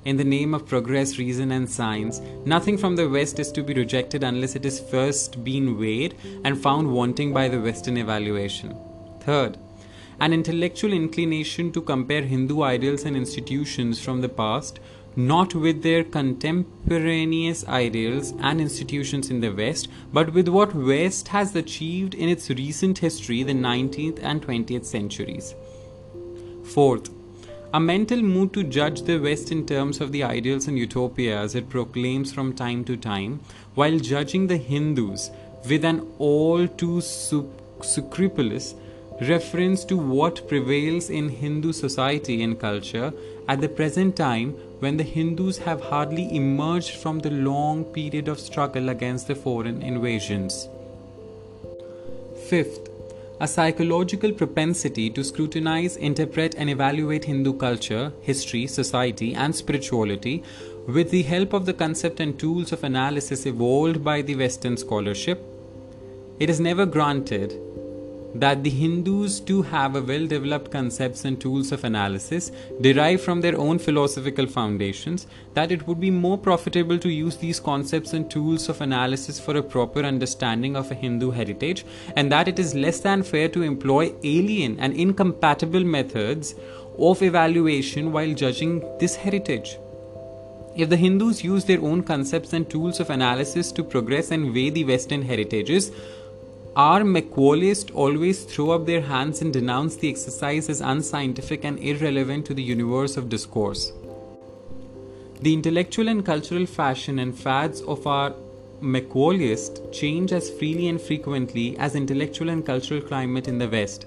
In 0.03 0.17
the 0.17 0.25
name 0.25 0.53
of 0.53 0.67
progress, 0.67 1.17
reason, 1.17 1.53
and 1.53 1.69
science, 1.69 2.19
nothing 2.43 2.77
from 2.77 2.97
the 2.97 3.07
West 3.07 3.39
is 3.39 3.49
to 3.53 3.63
be 3.63 3.73
rejected 3.73 4.25
unless 4.25 4.57
it 4.57 4.65
is 4.65 4.81
first 4.91 5.41
been 5.45 5.79
weighed 5.79 6.17
and 6.43 6.61
found 6.61 6.91
wanting 6.91 7.31
by 7.31 7.47
the 7.47 7.61
Western 7.61 7.95
evaluation. 7.95 8.75
Third, 9.21 9.57
an 10.19 10.33
intellectual 10.33 10.91
inclination 10.91 11.71
to 11.71 11.79
compare 11.79 12.23
Hindu 12.23 12.61
ideals 12.61 13.05
and 13.05 13.15
institutions 13.15 14.01
from 14.01 14.19
the 14.19 14.27
past 14.27 14.81
not 15.15 15.55
with 15.55 15.83
their 15.83 16.03
contemporaneous 16.03 17.67
ideals 17.67 18.33
and 18.39 18.61
institutions 18.61 19.29
in 19.29 19.41
the 19.41 19.49
West, 19.49 19.87
but 20.13 20.33
with 20.33 20.47
what 20.47 20.73
West 20.73 21.29
has 21.29 21.55
achieved 21.55 22.13
in 22.13 22.29
its 22.29 22.49
recent 22.49 22.99
history, 22.99 23.43
the 23.43 23.53
19th 23.53 24.19
and 24.21 24.41
20th 24.41 24.85
centuries. 24.85 25.55
Fourth, 26.63 27.09
a 27.73 27.79
mental 27.79 28.21
mood 28.21 28.53
to 28.53 28.63
judge 28.63 29.03
the 29.03 29.19
West 29.19 29.51
in 29.51 29.65
terms 29.65 30.01
of 30.01 30.11
the 30.11 30.23
ideals 30.23 30.67
and 30.67 30.77
utopias 30.77 31.53
it 31.53 31.69
proclaims 31.69 32.31
from 32.33 32.53
time 32.53 32.83
to 32.85 32.97
time, 32.97 33.39
while 33.75 33.99
judging 33.99 34.47
the 34.47 34.57
Hindus 34.57 35.29
with 35.67 35.85
an 35.85 36.07
all 36.17 36.67
too 36.67 37.01
scrupulous 37.01 38.75
reference 39.21 39.83
to 39.83 39.97
what 39.97 40.47
prevails 40.47 41.09
in 41.09 41.29
Hindu 41.29 41.73
society 41.73 42.41
and 42.41 42.57
culture 42.57 43.13
at 43.47 43.59
the 43.59 43.67
present 43.67 44.15
time 44.15 44.55
when 44.79 44.97
the 44.97 45.03
Hindus 45.03 45.57
have 45.59 45.81
hardly 45.81 46.35
emerged 46.35 46.95
from 46.95 47.19
the 47.19 47.31
long 47.31 47.83
period 47.83 48.27
of 48.27 48.39
struggle 48.39 48.89
against 48.89 49.27
the 49.27 49.35
foreign 49.35 49.81
invasions. 49.81 50.67
Fifth, 52.47 52.89
a 53.41 53.47
psychological 53.47 54.31
propensity 54.31 55.09
to 55.09 55.23
scrutinize, 55.23 55.95
interpret, 55.95 56.55
and 56.55 56.69
evaluate 56.69 57.25
Hindu 57.25 57.53
culture, 57.53 58.11
history, 58.21 58.67
society, 58.67 59.33
and 59.33 59.55
spirituality 59.55 60.43
with 60.87 61.11
the 61.11 61.23
help 61.23 61.53
of 61.53 61.65
the 61.65 61.73
concept 61.73 62.19
and 62.19 62.37
tools 62.37 62.71
of 62.71 62.83
analysis 62.83 63.45
evolved 63.45 64.03
by 64.03 64.21
the 64.21 64.35
Western 64.35 64.75
scholarship. 64.75 65.41
It 66.39 66.49
is 66.49 66.59
never 66.59 66.85
granted 66.85 67.53
that 68.35 68.63
the 68.63 68.69
Hindus 68.69 69.39
too 69.39 69.61
have 69.63 69.95
a 69.95 70.01
well 70.01 70.27
developed 70.27 70.71
concepts 70.71 71.25
and 71.25 71.39
tools 71.39 71.71
of 71.71 71.83
analysis 71.83 72.51
derived 72.81 73.21
from 73.21 73.41
their 73.41 73.57
own 73.57 73.79
philosophical 73.79 74.45
foundations, 74.45 75.27
that 75.55 75.71
it 75.71 75.87
would 75.87 75.99
be 75.99 76.11
more 76.11 76.37
profitable 76.37 76.99
to 76.99 77.09
use 77.09 77.37
these 77.37 77.59
concepts 77.59 78.13
and 78.13 78.29
tools 78.29 78.69
of 78.69 78.81
analysis 78.81 79.39
for 79.39 79.57
a 79.57 79.63
proper 79.63 80.01
understanding 80.01 80.75
of 80.75 80.91
a 80.91 80.95
Hindu 80.95 81.31
heritage, 81.31 81.85
and 82.15 82.31
that 82.31 82.47
it 82.47 82.59
is 82.59 82.75
less 82.75 82.99
than 82.99 83.23
fair 83.23 83.49
to 83.49 83.63
employ 83.63 84.13
alien 84.23 84.79
and 84.79 84.93
incompatible 84.93 85.83
methods 85.83 86.55
of 86.97 87.21
evaluation 87.21 88.11
while 88.11 88.33
judging 88.33 88.83
this 88.99 89.15
heritage. 89.15 89.77
If 90.75 90.89
the 90.89 90.97
Hindus 90.97 91.43
use 91.43 91.65
their 91.65 91.81
own 91.81 92.03
concepts 92.03 92.53
and 92.53 92.69
tools 92.69 92.99
of 92.99 93.09
analysis 93.09 93.71
to 93.73 93.83
progress 93.83 94.31
and 94.31 94.53
weigh 94.53 94.69
the 94.69 94.85
Western 94.85 95.23
heritages, 95.23 95.91
our 96.75 97.01
Macaulayists 97.01 97.93
always 97.95 98.43
throw 98.43 98.71
up 98.71 98.85
their 98.85 99.01
hands 99.01 99.41
and 99.41 99.51
denounce 99.51 99.95
the 99.95 100.09
exercise 100.09 100.69
as 100.69 100.81
unscientific 100.81 101.63
and 101.63 101.79
irrelevant 101.79 102.45
to 102.45 102.53
the 102.53 102.61
universe 102.61 103.17
of 103.17 103.27
discourse. 103.27 103.91
The 105.41 105.53
intellectual 105.53 106.07
and 106.07 106.25
cultural 106.25 106.65
fashion 106.65 107.19
and 107.19 107.37
fads 107.37 107.81
of 107.81 108.05
our 108.05 108.33
Macaulayists 108.81 109.91
change 109.91 110.31
as 110.31 110.49
freely 110.49 110.87
and 110.87 111.01
frequently 111.01 111.77
as 111.77 111.95
intellectual 111.95 112.49
and 112.49 112.65
cultural 112.65 113.01
climate 113.01 113.47
in 113.47 113.57
the 113.57 113.67
West. 113.67 114.05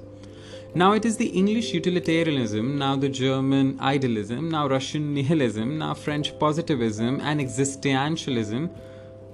Now 0.74 0.92
it 0.92 1.04
is 1.04 1.16
the 1.16 1.26
English 1.26 1.74
utilitarianism, 1.74 2.78
now 2.78 2.96
the 2.96 3.08
German 3.08 3.78
idealism, 3.80 4.50
now 4.50 4.68
Russian 4.68 5.14
nihilism, 5.14 5.78
now 5.78 5.94
French 5.94 6.38
positivism 6.38 7.20
and 7.20 7.40
existentialism 7.40 8.70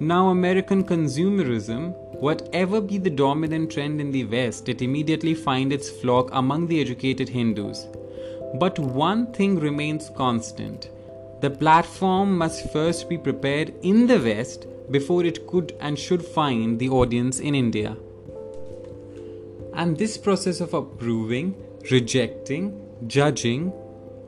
now, 0.01 0.29
American 0.29 0.85
consumerism, 0.85 1.93
whatever 2.21 2.79
be 2.79 2.97
the 2.97 3.09
dominant 3.09 3.69
trend 3.71 3.99
in 3.99 4.11
the 4.11 4.23
West, 4.23 4.69
it 4.69 4.81
immediately 4.81 5.33
finds 5.33 5.75
its 5.75 5.89
flock 5.89 6.29
among 6.31 6.67
the 6.67 6.79
educated 6.79 7.27
Hindus. 7.27 7.85
But 8.55 8.79
one 8.79 9.33
thing 9.33 9.59
remains 9.59 10.09
constant 10.15 10.89
the 11.41 11.49
platform 11.49 12.37
must 12.37 12.69
first 12.73 13.07
be 13.07 13.17
prepared 13.17 13.73
in 13.81 14.07
the 14.07 14.19
West 14.19 14.67
before 14.91 15.23
it 15.23 15.47
could 15.47 15.73
and 15.79 15.97
should 15.97 16.25
find 16.25 16.77
the 16.79 16.89
audience 16.89 17.39
in 17.39 17.55
India. 17.55 17.95
And 19.73 19.97
this 19.97 20.17
process 20.17 20.59
of 20.59 20.73
approving, 20.73 21.55
rejecting, 21.89 22.85
judging, 23.07 23.71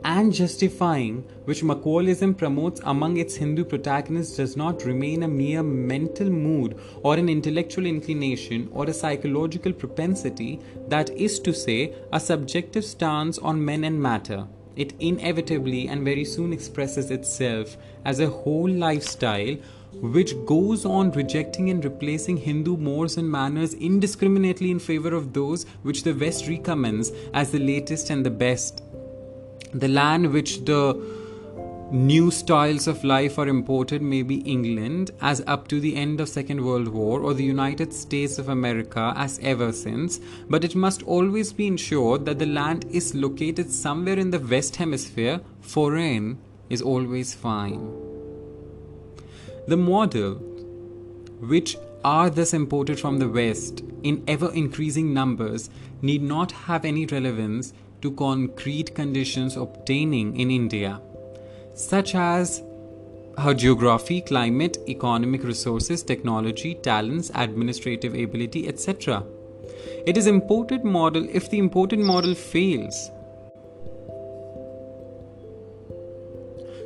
and 0.04 0.34
justifying, 0.34 1.24
which 1.46 1.64
Macaulayism 1.64 2.38
promotes 2.38 2.82
among 2.84 3.18
its 3.18 3.36
Hindu 3.36 3.66
protagonists, 3.66 4.38
does 4.38 4.58
not 4.58 4.84
remain 4.84 5.24
a 5.24 5.28
mere 5.28 5.64
mental 5.64 6.30
mood 6.30 6.80
or 7.04 7.16
an 7.16 7.30
intellectual 7.30 7.86
inclination 7.86 8.70
or 8.72 8.86
a 8.86 8.94
psychological 8.94 9.74
propensity, 9.74 10.60
that 10.88 11.10
is 11.12 11.40
to 11.40 11.54
say, 11.54 11.94
a 12.12 12.20
subjective 12.20 12.86
stance 12.86 13.38
on 13.38 13.64
men 13.64 13.84
and 13.84 14.02
matter. 14.02 14.48
It 14.76 14.94
inevitably 15.00 15.88
and 15.88 16.04
very 16.04 16.26
soon 16.26 16.54
expresses 16.54 17.12
itself 17.12 17.78
as 18.06 18.20
a 18.20 18.30
whole 18.30 18.70
lifestyle 18.70 19.58
which 19.94 20.34
goes 20.46 20.86
on 20.86 21.12
rejecting 21.12 21.70
and 21.70 21.84
replacing 21.84 22.38
Hindu 22.38 22.78
mores 22.78 23.18
and 23.18 23.30
manners 23.30 23.74
indiscriminately 23.74 24.72
in 24.72 24.80
favor 24.80 25.14
of 25.14 25.34
those 25.34 25.66
which 25.84 26.04
the 26.04 26.14
West 26.14 26.48
recommends 26.48 27.12
as 27.34 27.52
the 27.52 27.60
latest 27.60 28.10
and 28.10 28.26
the 28.26 28.32
best 28.32 28.82
the 29.74 29.88
land 29.88 30.32
which 30.32 30.66
the 30.66 31.00
new 31.92 32.32
styles 32.32 32.88
of 32.88 33.04
life 33.04 33.38
are 33.38 33.50
imported 33.50 34.02
may 34.02 34.24
be 34.24 34.38
England 34.42 35.12
as 35.22 35.44
up 35.46 35.68
to 35.68 35.80
the 35.80 35.96
end 35.98 36.22
of 36.22 36.30
Second 36.30 36.64
World 36.64 36.88
War 36.88 37.20
or 37.20 37.34
the 37.34 37.44
United 37.44 37.94
States 37.94 38.38
of 38.38 38.48
America 38.48 39.14
as 39.18 39.40
ever 39.40 39.74
since, 39.74 40.22
but 40.50 40.64
it 40.64 40.74
must 40.74 41.04
always 41.04 41.52
be 41.52 41.68
ensured 41.68 42.26
that 42.26 42.40
the 42.40 42.46
land 42.46 42.86
is 42.92 43.14
located 43.14 43.70
somewhere 43.70 44.18
in 44.18 44.32
the 44.32 44.40
West 44.40 44.78
Hemisphere. 44.78 45.42
Foreign 45.60 46.38
is 46.70 46.82
always 46.82 47.34
fine. 47.34 47.94
The 49.68 49.78
model 49.78 50.36
which 51.42 51.76
are 52.04 52.30
thus 52.30 52.54
imported 52.54 53.00
from 53.00 53.20
the 53.20 53.28
West 53.28 53.84
in 54.02 54.24
ever 54.28 54.52
increasing 54.54 55.14
numbers 55.14 55.70
need 56.02 56.22
not 56.22 56.52
have 56.52 56.86
any 56.86 57.06
relevance 57.06 57.74
to 58.02 58.12
concrete 58.12 58.94
conditions 58.96 59.56
obtaining 59.58 60.40
in 60.40 60.52
India, 60.52 61.00
such 61.74 62.16
as 62.16 62.64
her 63.38 63.54
geography, 63.54 64.22
climate, 64.22 64.78
economic 64.88 65.44
resources, 65.44 66.04
technology, 66.04 66.76
talents, 66.76 67.32
administrative 67.36 68.14
ability, 68.14 68.68
etc. 68.68 69.24
It 70.06 70.18
is 70.18 70.28
imported 70.28 70.84
model 70.84 71.28
if 71.32 71.50
the 71.50 71.58
imported 71.58 72.00
model 72.00 72.36
fails 72.36 73.10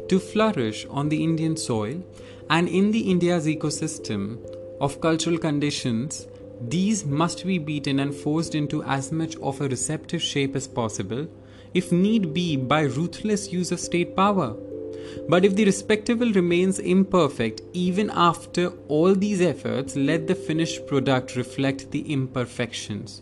to 0.08 0.20
flourish 0.20 0.86
on 0.90 1.10
the 1.10 1.24
Indian 1.24 1.58
soil 1.58 2.02
and 2.50 2.68
in 2.68 2.92
the 2.92 3.10
India's 3.10 3.48
ecosystem 3.48 4.38
of 4.80 5.02
cultural 5.02 5.38
conditions 5.38 6.28
these 6.62 7.06
must 7.06 7.46
be 7.46 7.58
beaten 7.58 8.00
and 8.00 8.14
forced 8.14 8.56
into 8.56 8.84
as 8.84 9.12
much 9.12 9.36
of 9.38 9.62
a 9.62 9.68
receptive 9.68 10.22
shape 10.22 10.56
as 10.56 10.68
possible, 10.68 11.28
if 11.74 11.92
need 11.92 12.34
be 12.34 12.56
by 12.56 12.82
ruthless 12.82 13.52
use 13.52 13.72
of 13.72 13.80
state 13.80 14.16
power. 14.16 14.56
But 15.28 15.46
if 15.46 15.56
the 15.56 15.66
respectable 15.66 16.32
remains 16.32 16.80
imperfect 16.80 17.62
even 17.74 18.10
after 18.10 18.70
all 18.88 19.14
these 19.14 19.42
efforts, 19.42 19.96
let 19.96 20.28
the 20.28 20.36
finished 20.36 20.88
product 20.88 21.36
reflect 21.36 21.92
the 21.92 22.12
imperfections. 22.12 23.22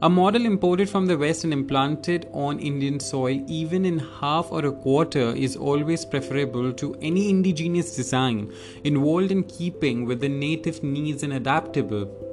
A 0.00 0.08
model 0.08 0.46
imported 0.46 0.88
from 0.88 1.06
the 1.06 1.18
West 1.18 1.42
and 1.42 1.52
implanted 1.52 2.28
on 2.32 2.60
Indian 2.60 3.00
soil, 3.00 3.44
even 3.48 3.84
in 3.84 3.98
half 3.98 4.52
or 4.52 4.64
a 4.64 4.70
quarter, 4.70 5.34
is 5.34 5.56
always 5.56 6.04
preferable 6.04 6.72
to 6.74 6.94
any 7.02 7.28
indigenous 7.28 7.96
design 7.96 8.52
involved 8.84 9.32
in 9.32 9.42
keeping 9.42 10.04
with 10.04 10.20
the 10.20 10.28
native 10.28 10.84
needs 10.84 11.24
and 11.24 11.32
adaptable 11.32 12.27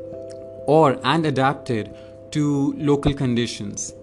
or 0.68 1.00
and 1.04 1.26
adapted 1.26 1.96
to 2.32 2.74
local 2.78 3.14
conditions. 3.14 3.94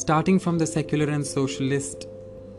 starting 0.00 0.38
from 0.38 0.58
the 0.58 0.66
secular 0.66 1.10
and 1.10 1.26
socialist 1.26 2.06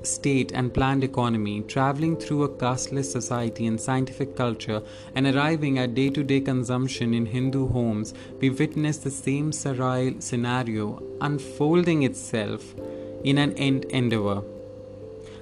state 0.04 0.52
and 0.54 0.74
planned 0.74 1.04
economy, 1.04 1.62
traveling 1.62 2.16
through 2.16 2.44
a 2.44 2.50
casteless 2.58 3.12
society 3.12 3.68
and 3.68 3.80
scientific 3.80 4.36
culture, 4.36 4.82
and 5.16 5.28
arriving 5.28 5.80
at 5.80 5.96
day 5.96 6.10
to 6.10 6.24
day 6.24 6.40
consumption 6.40 7.14
in 7.14 7.26
Hindu 7.26 7.68
homes, 7.68 8.14
we 8.40 8.50
witness 8.50 8.98
the 8.98 9.12
same 9.12 9.52
surreal 9.52 10.22
scenario 10.22 11.02
unfolding 11.22 12.04
itself 12.04 12.76
in 13.24 13.38
an 13.38 13.54
end 13.54 13.86
endeavor. 13.86 14.44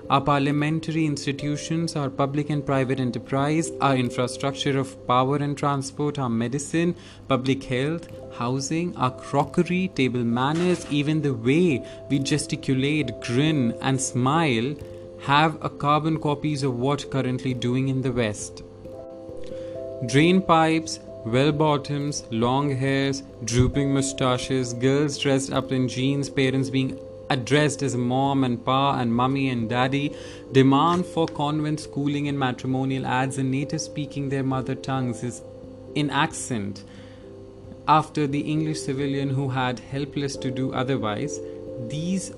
Our 0.10 0.22
parliamentary 0.22 1.06
institutions, 1.06 1.96
our 1.96 2.10
public 2.10 2.50
and 2.50 2.66
private 2.66 3.00
enterprise, 3.00 3.72
our 3.80 3.96
infrastructure 3.96 4.80
of 4.80 5.06
power 5.06 5.36
and 5.36 5.56
transport, 5.56 6.18
our 6.18 6.30
medicine, 6.30 6.96
public 7.28 7.64
health, 7.66 8.08
housing, 8.36 8.96
our 8.96 9.12
crockery, 9.12 9.90
table 9.90 10.24
manners, 10.24 10.88
even 10.90 11.22
the 11.22 11.36
way 11.36 11.86
we 12.10 12.18
gesticulate, 12.18 13.22
grin, 13.22 13.76
and 13.82 14.02
smile 14.02 14.74
have 15.22 15.64
a 15.64 15.70
carbon 15.70 16.20
copies 16.20 16.64
of 16.64 16.80
what 16.80 17.12
currently 17.12 17.54
doing 17.54 17.90
in 17.90 18.02
the 18.02 18.12
West. 18.12 18.64
Drain 20.08 20.42
pipes, 20.42 21.00
well 21.24 21.52
bottoms, 21.52 22.24
long 22.32 22.76
hairs, 22.76 23.22
drooping 23.44 23.94
mustaches, 23.94 24.74
girls 24.74 25.20
dressed 25.20 25.52
up 25.52 25.72
in 25.72 25.88
jeans, 25.88 26.32
parents 26.32 26.72
being 26.72 26.98
addressed 27.30 27.84
as 27.84 27.96
mom 27.96 28.44
and 28.44 28.64
pa 28.66 29.00
and 29.00 29.14
mummy 29.14 29.50
and 29.50 29.70
daddy, 29.70 30.16
demand 30.52 31.06
for 31.06 31.28
convent 31.28 31.80
schooling 31.80 32.28
and 32.28 32.40
matrimonial 32.40 33.06
ads 33.06 33.38
and 33.38 33.52
native 33.52 33.82
speaking 33.82 34.30
their 34.30 34.44
mother 34.44 34.76
tongues 34.76 35.24
is 35.24 35.42
in 35.96 36.10
accent 36.10 36.84
after 37.88 38.28
the 38.28 38.42
English 38.42 38.82
civilian 38.82 39.30
who 39.30 39.50
had 39.50 39.80
helpless 39.80 40.36
to 40.38 40.52
do 40.52 40.72
otherwise. 40.74 41.40
These 41.88 42.32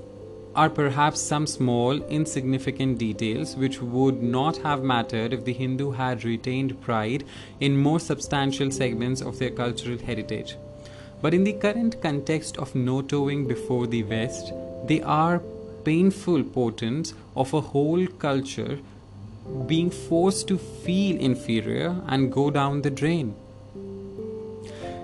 are 0.54 0.68
perhaps 0.68 1.20
some 1.20 1.46
small, 1.46 2.02
insignificant 2.04 2.98
details 2.98 3.56
which 3.56 3.80
would 3.80 4.22
not 4.22 4.58
have 4.58 4.82
mattered 4.82 5.32
if 5.32 5.44
the 5.44 5.52
Hindu 5.52 5.92
had 5.92 6.24
retained 6.24 6.80
pride 6.80 7.24
in 7.60 7.76
more 7.76 8.00
substantial 8.00 8.70
segments 8.70 9.22
of 9.22 9.38
their 9.38 9.50
cultural 9.50 9.98
heritage. 9.98 10.56
But 11.22 11.34
in 11.34 11.44
the 11.44 11.52
current 11.52 12.02
context 12.02 12.58
of 12.58 12.74
no 12.74 13.00
towing 13.00 13.46
before 13.46 13.86
the 13.86 14.02
West, 14.02 14.52
they 14.86 15.00
are 15.02 15.40
painful 15.84 16.42
portents 16.42 17.14
of 17.36 17.54
a 17.54 17.60
whole 17.60 18.06
culture 18.06 18.78
being 19.66 19.90
forced 19.90 20.48
to 20.48 20.58
feel 20.58 21.20
inferior 21.20 21.96
and 22.08 22.32
go 22.32 22.50
down 22.50 22.82
the 22.82 22.90
drain. 22.90 23.34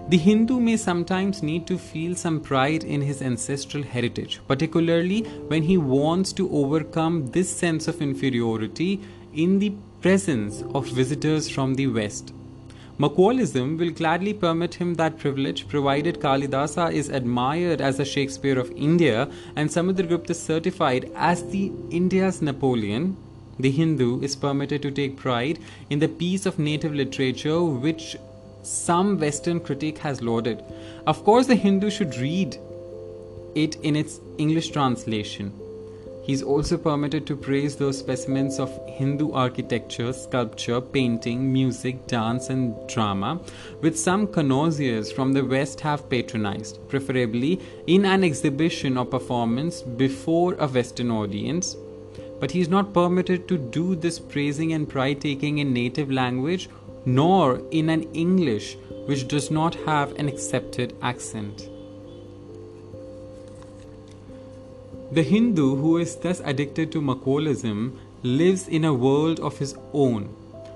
The 0.08 0.16
Hindu 0.16 0.58
may 0.58 0.76
sometimes 0.78 1.42
need 1.42 1.66
to 1.66 1.76
feel 1.76 2.14
some 2.14 2.40
pride 2.40 2.82
in 2.82 3.02
his 3.02 3.20
ancestral 3.20 3.82
heritage, 3.82 4.40
particularly 4.48 5.20
when 5.48 5.62
he 5.62 5.76
wants 5.76 6.32
to 6.34 6.50
overcome 6.50 7.26
this 7.32 7.50
sense 7.50 7.88
of 7.88 8.00
inferiority 8.00 9.00
in 9.34 9.58
the 9.58 9.74
presence 10.00 10.62
of 10.74 10.86
visitors 10.86 11.48
from 11.48 11.74
the 11.74 11.88
West. 11.88 12.32
Macaulayism 12.98 13.78
will 13.78 13.92
gladly 13.92 14.34
permit 14.34 14.74
him 14.74 14.94
that 14.94 15.20
privilege 15.20 15.68
provided 15.68 16.18
Kalidasa 16.18 16.92
is 16.92 17.08
admired 17.08 17.80
as 17.80 18.00
a 18.00 18.04
Shakespeare 18.04 18.58
of 18.58 18.72
India 18.72 19.30
and 19.54 19.70
Samudragupta 19.70 20.34
certified 20.34 21.08
as 21.14 21.48
the 21.50 21.70
India's 21.92 22.42
Napoleon. 22.42 23.16
The 23.60 23.70
Hindu 23.70 24.20
is 24.20 24.34
permitted 24.34 24.82
to 24.82 24.90
take 24.90 25.16
pride 25.16 25.60
in 25.88 26.00
the 26.00 26.08
piece 26.08 26.44
of 26.44 26.58
native 26.58 26.92
literature 26.92 27.62
which 27.62 28.16
some 28.64 29.16
Western 29.20 29.60
critic 29.60 29.98
has 29.98 30.20
lauded. 30.20 30.64
Of 31.06 31.22
course, 31.22 31.46
the 31.46 31.54
Hindu 31.54 31.90
should 31.90 32.16
read 32.16 32.58
it 33.54 33.76
in 33.76 33.94
its 33.94 34.18
English 34.38 34.70
translation. 34.70 35.52
He 36.28 36.34
is 36.34 36.42
also 36.42 36.76
permitted 36.76 37.26
to 37.26 37.36
praise 37.36 37.76
those 37.76 37.96
specimens 37.96 38.58
of 38.60 38.68
Hindu 38.86 39.32
architecture, 39.32 40.12
sculpture, 40.12 40.78
painting, 40.78 41.50
music, 41.50 42.06
dance, 42.06 42.50
and 42.50 42.74
drama, 42.86 43.40
which 43.80 43.94
some 43.94 44.26
connoisseurs 44.26 45.10
from 45.10 45.32
the 45.32 45.42
West 45.42 45.80
have 45.80 46.10
patronized, 46.10 46.86
preferably 46.86 47.58
in 47.86 48.04
an 48.04 48.24
exhibition 48.24 48.98
or 48.98 49.06
performance 49.06 49.80
before 49.80 50.52
a 50.58 50.68
Western 50.68 51.10
audience. 51.10 51.78
But 52.38 52.50
he 52.50 52.60
is 52.60 52.68
not 52.68 52.92
permitted 52.92 53.48
to 53.48 53.56
do 53.56 53.94
this 53.94 54.18
praising 54.18 54.74
and 54.74 54.86
pride 54.86 55.22
taking 55.22 55.56
in 55.56 55.72
native 55.72 56.10
language 56.10 56.68
nor 57.06 57.62
in 57.70 57.88
an 57.88 58.02
English 58.12 58.76
which 59.06 59.28
does 59.28 59.50
not 59.50 59.74
have 59.86 60.12
an 60.18 60.28
accepted 60.28 60.94
accent. 61.00 61.70
The 65.10 65.22
Hindu 65.22 65.76
who 65.76 65.96
is 65.96 66.16
thus 66.16 66.42
addicted 66.44 66.92
to 66.92 67.00
Macaulayism 67.00 67.96
lives 68.22 68.68
in 68.68 68.84
a 68.84 68.92
world 68.92 69.40
of 69.40 69.56
his 69.56 69.74
own, 69.94 70.24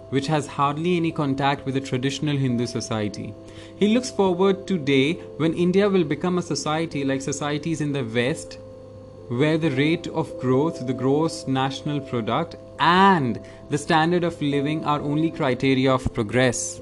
which 0.08 0.26
has 0.26 0.46
hardly 0.46 0.96
any 0.96 1.12
contact 1.12 1.66
with 1.66 1.74
the 1.74 1.82
traditional 1.82 2.34
Hindu 2.34 2.66
society. 2.66 3.34
He 3.76 3.88
looks 3.88 4.10
forward 4.10 4.66
to 4.68 4.78
day 4.78 5.14
when 5.36 5.52
India 5.52 5.86
will 5.86 6.04
become 6.04 6.38
a 6.38 6.42
society 6.42 7.04
like 7.04 7.20
societies 7.20 7.82
in 7.82 7.92
the 7.92 8.04
West, 8.04 8.58
where 9.28 9.58
the 9.58 9.70
rate 9.72 10.06
of 10.06 10.40
growth, 10.40 10.86
the 10.86 10.94
gross 10.94 11.46
national 11.46 12.00
product, 12.00 12.56
and 12.78 13.38
the 13.68 13.76
standard 13.76 14.24
of 14.24 14.40
living 14.40 14.82
are 14.86 15.02
only 15.02 15.30
criteria 15.30 15.92
of 15.92 16.12
progress. 16.14 16.80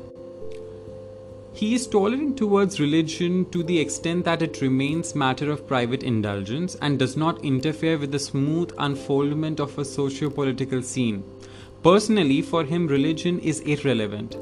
He 1.61 1.75
is 1.75 1.87
tolerant 1.87 2.39
towards 2.39 2.81
religion 2.81 3.45
to 3.51 3.63
the 3.63 3.79
extent 3.79 4.25
that 4.25 4.41
it 4.41 4.63
remains 4.63 5.15
matter 5.15 5.51
of 5.51 5.67
private 5.67 6.03
indulgence 6.03 6.75
and 6.81 6.99
does 6.99 7.19
not 7.19 7.45
interfere 7.45 7.99
with 7.99 8.13
the 8.13 8.19
smooth 8.19 8.73
unfoldment 8.79 9.61
of 9.61 9.79
a 9.79 9.85
socio-political 9.85 10.81
scene. 10.81 11.23
Personally, 11.83 12.41
for 12.41 12.65
him 12.65 12.87
religion 12.87 13.39
is 13.41 13.61
irrelevant, 13.61 14.39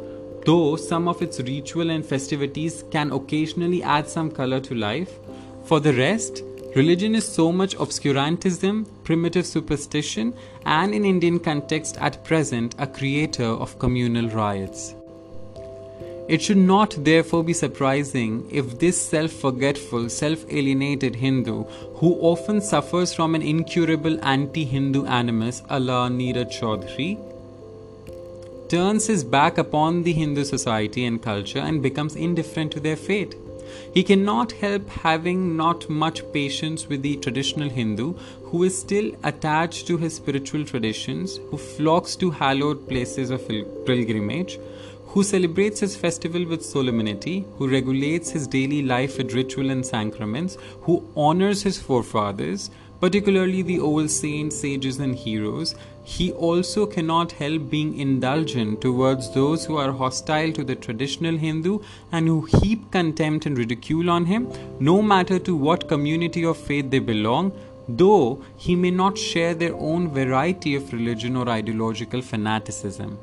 though 0.46 0.76
some 0.76 1.08
of 1.08 1.20
its 1.20 1.40
ritual 1.40 1.90
and 1.90 2.06
festivities 2.06 2.84
can 2.92 3.10
occasionally 3.10 3.82
add 3.82 4.08
some 4.08 4.30
color 4.30 4.60
to 4.60 4.76
life. 4.76 5.18
For 5.64 5.80
the 5.80 5.94
rest, 5.94 6.44
religion 6.76 7.16
is 7.16 7.26
so 7.26 7.50
much 7.50 7.76
obscurantism, 7.78 8.86
primitive 9.02 9.44
superstition, 9.44 10.34
and 10.66 10.94
in 10.94 11.04
Indian 11.04 11.40
context 11.40 11.96
at 11.96 12.22
present 12.22 12.76
a 12.78 12.86
creator 12.86 13.42
of 13.64 13.76
communal 13.80 14.28
riots. 14.28 14.94
It 16.28 16.42
should 16.42 16.58
not 16.58 16.94
therefore 17.04 17.42
be 17.42 17.54
surprising 17.54 18.46
if 18.50 18.78
this 18.78 19.00
self 19.00 19.32
forgetful, 19.32 20.10
self 20.10 20.44
alienated 20.50 21.16
Hindu, 21.16 21.64
who 22.00 22.12
often 22.20 22.60
suffers 22.60 23.14
from 23.14 23.34
an 23.34 23.40
incurable 23.40 24.22
anti 24.22 24.66
Hindu 24.66 25.06
animus 25.06 25.62
a 25.70 25.80
la 25.80 26.10
Nirad 26.10 26.52
Chaudhuri, 26.52 27.18
turns 28.68 29.06
his 29.06 29.24
back 29.24 29.56
upon 29.56 30.02
the 30.02 30.12
Hindu 30.12 30.44
society 30.44 31.06
and 31.06 31.22
culture 31.22 31.60
and 31.60 31.82
becomes 31.82 32.14
indifferent 32.14 32.72
to 32.72 32.80
their 32.80 32.96
fate. 32.96 33.34
He 33.94 34.02
cannot 34.02 34.52
help 34.52 34.88
having 34.88 35.56
not 35.56 35.88
much 35.88 36.22
patience 36.32 36.88
with 36.88 37.02
the 37.02 37.16
traditional 37.16 37.70
Hindu 37.70 38.14
who 38.44 38.64
is 38.64 38.78
still 38.78 39.12
attached 39.24 39.86
to 39.86 39.96
his 39.96 40.16
spiritual 40.16 40.64
traditions, 40.64 41.38
who 41.50 41.56
flocks 41.56 42.16
to 42.16 42.30
hallowed 42.30 42.86
places 42.88 43.30
of 43.30 43.46
pilgrimage, 43.86 44.58
who 45.08 45.22
celebrates 45.22 45.80
his 45.80 45.96
festival 45.96 46.44
with 46.44 46.64
solemnity, 46.64 47.44
who 47.56 47.68
regulates 47.68 48.30
his 48.30 48.46
daily 48.46 48.82
life 48.82 49.16
with 49.18 49.32
ritual 49.34 49.70
and 49.70 49.84
sacraments, 49.84 50.58
who 50.82 51.02
honors 51.16 51.62
his 51.62 51.78
forefathers, 51.78 52.70
particularly 53.00 53.62
the 53.62 53.78
old 53.78 54.10
saints, 54.10 54.58
sages, 54.58 54.98
and 54.98 55.14
heroes, 55.14 55.74
he 56.02 56.32
also 56.32 56.84
cannot 56.86 57.32
help 57.32 57.70
being 57.70 57.98
indulgent 57.98 58.80
towards 58.80 59.30
those 59.32 59.64
who 59.64 59.76
are 59.76 59.92
hostile 59.92 60.52
to 60.52 60.64
the 60.64 60.74
traditional 60.74 61.36
Hindu 61.36 61.78
and 62.12 62.26
who 62.26 62.42
heap 62.60 62.90
contempt 62.90 63.46
and 63.46 63.56
ridicule 63.56 64.10
on 64.10 64.26
him, 64.26 64.50
no 64.80 65.00
matter 65.00 65.38
to 65.38 65.54
what 65.54 65.88
community 65.88 66.44
of 66.44 66.56
faith 66.56 66.90
they 66.90 66.98
belong, 66.98 67.52
though 67.88 68.42
he 68.56 68.74
may 68.74 68.90
not 68.90 69.16
share 69.16 69.54
their 69.54 69.74
own 69.74 70.08
variety 70.08 70.74
of 70.74 70.92
religion 70.92 71.36
or 71.36 71.48
ideological 71.48 72.20
fanaticism. 72.20 73.18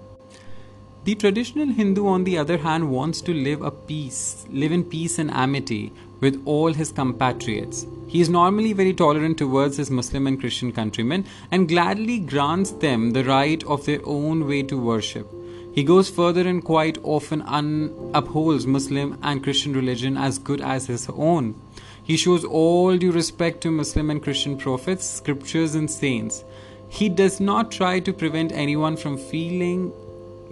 The 1.05 1.13
traditional 1.13 1.67
Hindu, 1.67 2.07
on 2.07 2.23
the 2.23 2.39
other 2.39 2.57
hand, 2.57 2.89
wants 2.89 3.21
to 3.21 3.31
live 3.31 3.61
a 3.61 3.69
peace, 3.69 4.43
live 4.49 4.71
in 4.71 4.83
peace 4.83 5.19
and 5.19 5.29
amity 5.29 5.93
with 6.19 6.41
all 6.45 6.73
his 6.73 6.91
compatriots. 6.91 7.85
He 8.07 8.21
is 8.21 8.27
normally 8.27 8.73
very 8.73 8.91
tolerant 8.91 9.37
towards 9.37 9.77
his 9.77 9.91
Muslim 9.91 10.25
and 10.25 10.39
Christian 10.39 10.71
countrymen 10.71 11.25
and 11.51 11.69
gladly 11.69 12.17
grants 12.17 12.71
them 12.71 13.11
the 13.11 13.23
right 13.23 13.63
of 13.65 13.85
their 13.85 13.99
own 14.03 14.47
way 14.47 14.63
to 14.63 14.79
worship. 14.79 15.31
He 15.75 15.83
goes 15.83 16.09
further 16.09 16.47
and 16.47 16.63
quite 16.63 16.97
often 17.03 17.43
un- 17.43 17.93
upholds 18.15 18.65
Muslim 18.65 19.19
and 19.21 19.43
Christian 19.43 19.73
religion 19.73 20.17
as 20.17 20.39
good 20.39 20.59
as 20.59 20.87
his 20.87 21.07
own. 21.09 21.53
He 22.01 22.17
shows 22.17 22.43
all 22.43 22.97
due 22.97 23.11
respect 23.11 23.61
to 23.61 23.69
Muslim 23.69 24.09
and 24.09 24.23
Christian 24.23 24.57
prophets, 24.57 25.07
scriptures, 25.07 25.75
and 25.75 25.91
saints. 25.91 26.43
He 26.89 27.09
does 27.09 27.39
not 27.39 27.71
try 27.71 27.99
to 27.99 28.11
prevent 28.11 28.51
anyone 28.53 28.97
from 28.97 29.19
feeling 29.19 29.93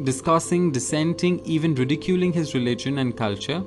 discussing, 0.02 0.72
dissenting, 0.72 1.40
even 1.46 1.76
ridiculing 1.76 2.34
his 2.34 2.54
religion 2.54 2.98
and 2.98 3.16
culture. 3.16 3.64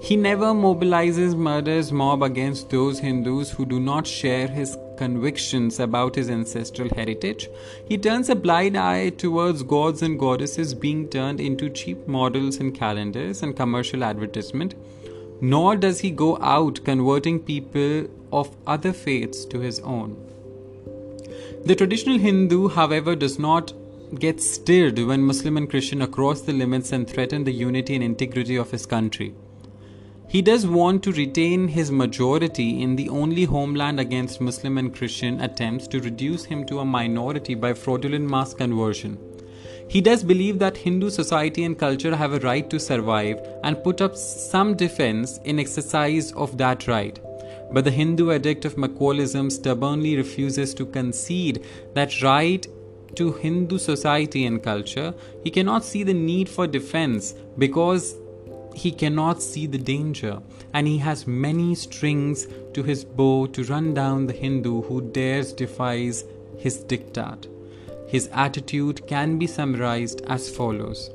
He 0.00 0.16
never 0.16 0.46
mobilizes 0.46 1.36
murders 1.36 1.92
mob 1.92 2.22
against 2.22 2.70
those 2.70 2.98
Hindus 2.98 3.50
who 3.50 3.66
do 3.66 3.78
not 3.78 4.06
share 4.06 4.48
his 4.48 4.76
convictions 4.96 5.78
about 5.78 6.14
his 6.14 6.30
ancestral 6.30 6.88
heritage. 6.96 7.48
He 7.86 7.98
turns 7.98 8.30
a 8.30 8.34
blind 8.34 8.76
eye 8.76 9.10
towards 9.10 9.62
gods 9.62 10.02
and 10.02 10.18
goddesses 10.18 10.74
being 10.74 11.08
turned 11.08 11.40
into 11.40 11.68
cheap 11.68 12.08
models 12.08 12.56
in 12.56 12.72
calendars 12.72 13.42
and 13.42 13.54
commercial 13.54 14.02
advertisement. 14.02 14.74
Nor 15.42 15.76
does 15.76 16.00
he 16.00 16.10
go 16.10 16.38
out 16.38 16.84
converting 16.84 17.38
people 17.38 18.06
of 18.32 18.54
other 18.66 18.92
faiths 18.92 19.44
to 19.46 19.60
his 19.60 19.80
own. 19.80 20.16
The 21.64 21.76
traditional 21.76 22.18
Hindu, 22.18 22.68
however, 22.68 23.14
does 23.14 23.38
not 23.38 23.72
get 24.18 24.40
stirred 24.40 24.98
when 24.98 25.22
Muslim 25.22 25.56
and 25.56 25.70
Christian 25.70 26.04
cross 26.10 26.40
the 26.40 26.52
limits 26.52 26.92
and 26.92 27.08
threaten 27.08 27.44
the 27.44 27.52
unity 27.52 27.94
and 27.94 28.02
integrity 28.02 28.56
of 28.56 28.70
his 28.70 28.86
country. 28.86 29.34
He 30.28 30.42
does 30.42 30.66
want 30.66 31.02
to 31.04 31.12
retain 31.12 31.68
his 31.68 31.90
majority 31.90 32.82
in 32.82 32.96
the 32.96 33.08
only 33.08 33.44
homeland 33.44 33.98
against 33.98 34.40
Muslim 34.40 34.78
and 34.78 34.94
Christian 34.94 35.40
attempts 35.40 35.88
to 35.88 36.00
reduce 36.00 36.44
him 36.44 36.64
to 36.66 36.78
a 36.78 36.84
minority 36.84 37.54
by 37.54 37.74
fraudulent 37.74 38.30
mass 38.30 38.54
conversion. 38.54 39.18
He 39.88 40.00
does 40.00 40.22
believe 40.22 40.60
that 40.60 40.76
Hindu 40.76 41.10
society 41.10 41.64
and 41.64 41.76
culture 41.76 42.14
have 42.14 42.32
a 42.32 42.38
right 42.38 42.70
to 42.70 42.78
survive 42.78 43.40
and 43.64 43.82
put 43.82 44.00
up 44.00 44.16
some 44.16 44.76
defense 44.76 45.40
in 45.44 45.58
exercise 45.58 46.30
of 46.34 46.56
that 46.58 46.86
right. 46.86 47.18
But 47.72 47.82
the 47.84 47.90
Hindu 47.90 48.30
addict 48.30 48.64
of 48.64 48.76
Macaulayism 48.76 49.50
stubbornly 49.50 50.16
refuses 50.16 50.74
to 50.74 50.86
concede 50.86 51.64
that 51.94 52.22
right 52.22 52.64
to 53.16 53.32
Hindu 53.32 53.78
society 53.78 54.44
and 54.46 54.62
culture. 54.62 55.14
He 55.44 55.50
cannot 55.50 55.84
see 55.84 56.02
the 56.02 56.14
need 56.14 56.48
for 56.48 56.66
defense 56.66 57.34
because 57.58 58.16
he 58.74 58.92
cannot 58.92 59.42
see 59.42 59.66
the 59.66 59.78
danger, 59.78 60.40
and 60.72 60.86
he 60.86 60.98
has 60.98 61.26
many 61.26 61.74
strings 61.74 62.46
to 62.72 62.82
his 62.82 63.04
bow 63.04 63.46
to 63.46 63.64
run 63.64 63.94
down 63.94 64.26
the 64.26 64.32
Hindu 64.32 64.82
who 64.82 65.00
dares 65.00 65.52
defies 65.52 66.24
his 66.56 66.84
diktat. 66.84 67.48
His 68.06 68.28
attitude 68.32 69.06
can 69.06 69.38
be 69.38 69.46
summarized 69.46 70.22
as 70.26 70.54
follows. 70.54 71.10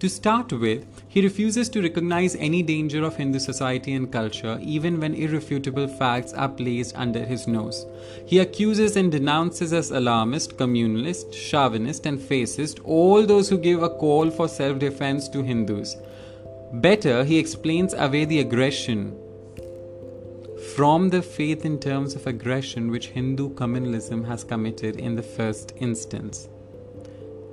To 0.00 0.08
start 0.08 0.52
with, 0.52 0.93
he 1.14 1.22
refuses 1.22 1.68
to 1.68 1.80
recognize 1.80 2.34
any 2.34 2.60
danger 2.60 3.04
of 3.04 3.14
Hindu 3.14 3.38
society 3.38 3.92
and 3.92 4.10
culture, 4.10 4.58
even 4.60 4.98
when 4.98 5.14
irrefutable 5.14 5.86
facts 5.86 6.32
are 6.32 6.48
placed 6.48 6.96
under 6.96 7.24
his 7.24 7.46
nose. 7.46 7.86
He 8.26 8.40
accuses 8.40 8.96
and 8.96 9.12
denounces 9.12 9.72
as 9.72 9.92
alarmist, 9.92 10.56
communalist, 10.56 11.32
chauvinist, 11.32 12.04
and 12.06 12.20
fascist 12.20 12.80
all 12.80 13.24
those 13.24 13.48
who 13.48 13.58
give 13.58 13.84
a 13.84 13.90
call 13.90 14.28
for 14.28 14.48
self 14.48 14.80
defense 14.80 15.28
to 15.28 15.44
Hindus. 15.44 15.94
Better, 16.72 17.22
he 17.22 17.38
explains 17.38 17.94
away 17.94 18.24
the 18.24 18.40
aggression 18.40 19.16
from 20.74 21.10
the 21.10 21.22
faith 21.22 21.64
in 21.64 21.78
terms 21.78 22.16
of 22.16 22.26
aggression 22.26 22.90
which 22.90 23.10
Hindu 23.10 23.50
communalism 23.50 24.26
has 24.26 24.42
committed 24.42 24.96
in 24.96 25.14
the 25.14 25.22
first 25.22 25.74
instance. 25.76 26.48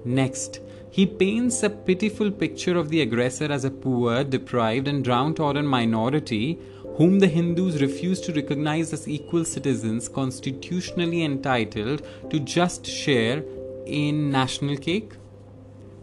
Next, 0.03 0.61
he 0.91 1.05
paints 1.05 1.63
a 1.63 1.69
pitiful 1.69 2.29
picture 2.29 2.77
of 2.77 2.89
the 2.89 3.01
aggressor 3.01 3.49
as 3.49 3.63
a 3.63 3.71
poor, 3.71 4.25
deprived, 4.25 4.89
and 4.89 5.05
downtrodden 5.05 5.65
minority 5.65 6.59
whom 6.97 7.19
the 7.19 7.27
Hindus 7.27 7.81
refuse 7.81 8.19
to 8.21 8.33
recognize 8.33 8.91
as 8.91 9.07
equal 9.07 9.45
citizens 9.45 10.09
constitutionally 10.09 11.23
entitled 11.23 12.05
to 12.29 12.39
just 12.39 12.85
share 12.85 13.43
in 13.85 14.29
national 14.31 14.75
cake. 14.75 15.13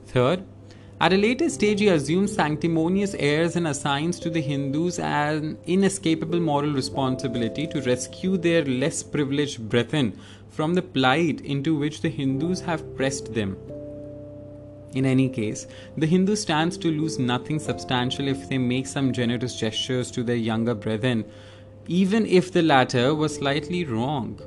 Third, 0.06 0.44
at 1.00 1.12
a 1.12 1.16
later 1.16 1.50
stage, 1.50 1.80
he 1.80 1.88
assumes 1.88 2.34
sanctimonious 2.34 3.14
airs 3.14 3.56
and 3.56 3.68
assigns 3.68 4.18
to 4.20 4.30
the 4.30 4.40
Hindus 4.40 4.98
an 4.98 5.58
inescapable 5.66 6.40
moral 6.40 6.72
responsibility 6.72 7.66
to 7.68 7.82
rescue 7.82 8.38
their 8.38 8.64
less 8.64 9.02
privileged 9.02 9.68
brethren 9.68 10.18
from 10.48 10.72
the 10.72 10.82
plight 10.82 11.42
into 11.42 11.76
which 11.76 12.00
the 12.00 12.08
Hindus 12.08 12.62
have 12.62 12.96
pressed 12.96 13.34
them. 13.34 13.56
In 14.94 15.04
any 15.04 15.28
case, 15.28 15.66
the 15.96 16.06
Hindu 16.06 16.36
stands 16.36 16.78
to 16.78 16.90
lose 16.90 17.18
nothing 17.18 17.58
substantial 17.58 18.28
if 18.28 18.48
they 18.48 18.58
make 18.58 18.86
some 18.86 19.12
generous 19.12 19.58
gestures 19.58 20.10
to 20.12 20.22
their 20.22 20.36
younger 20.36 20.74
brethren, 20.74 21.24
even 21.86 22.26
if 22.26 22.52
the 22.52 22.62
latter 22.62 23.14
was 23.14 23.36
slightly 23.36 23.84
wrong. 23.84 24.40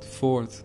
Fourth, 0.00 0.64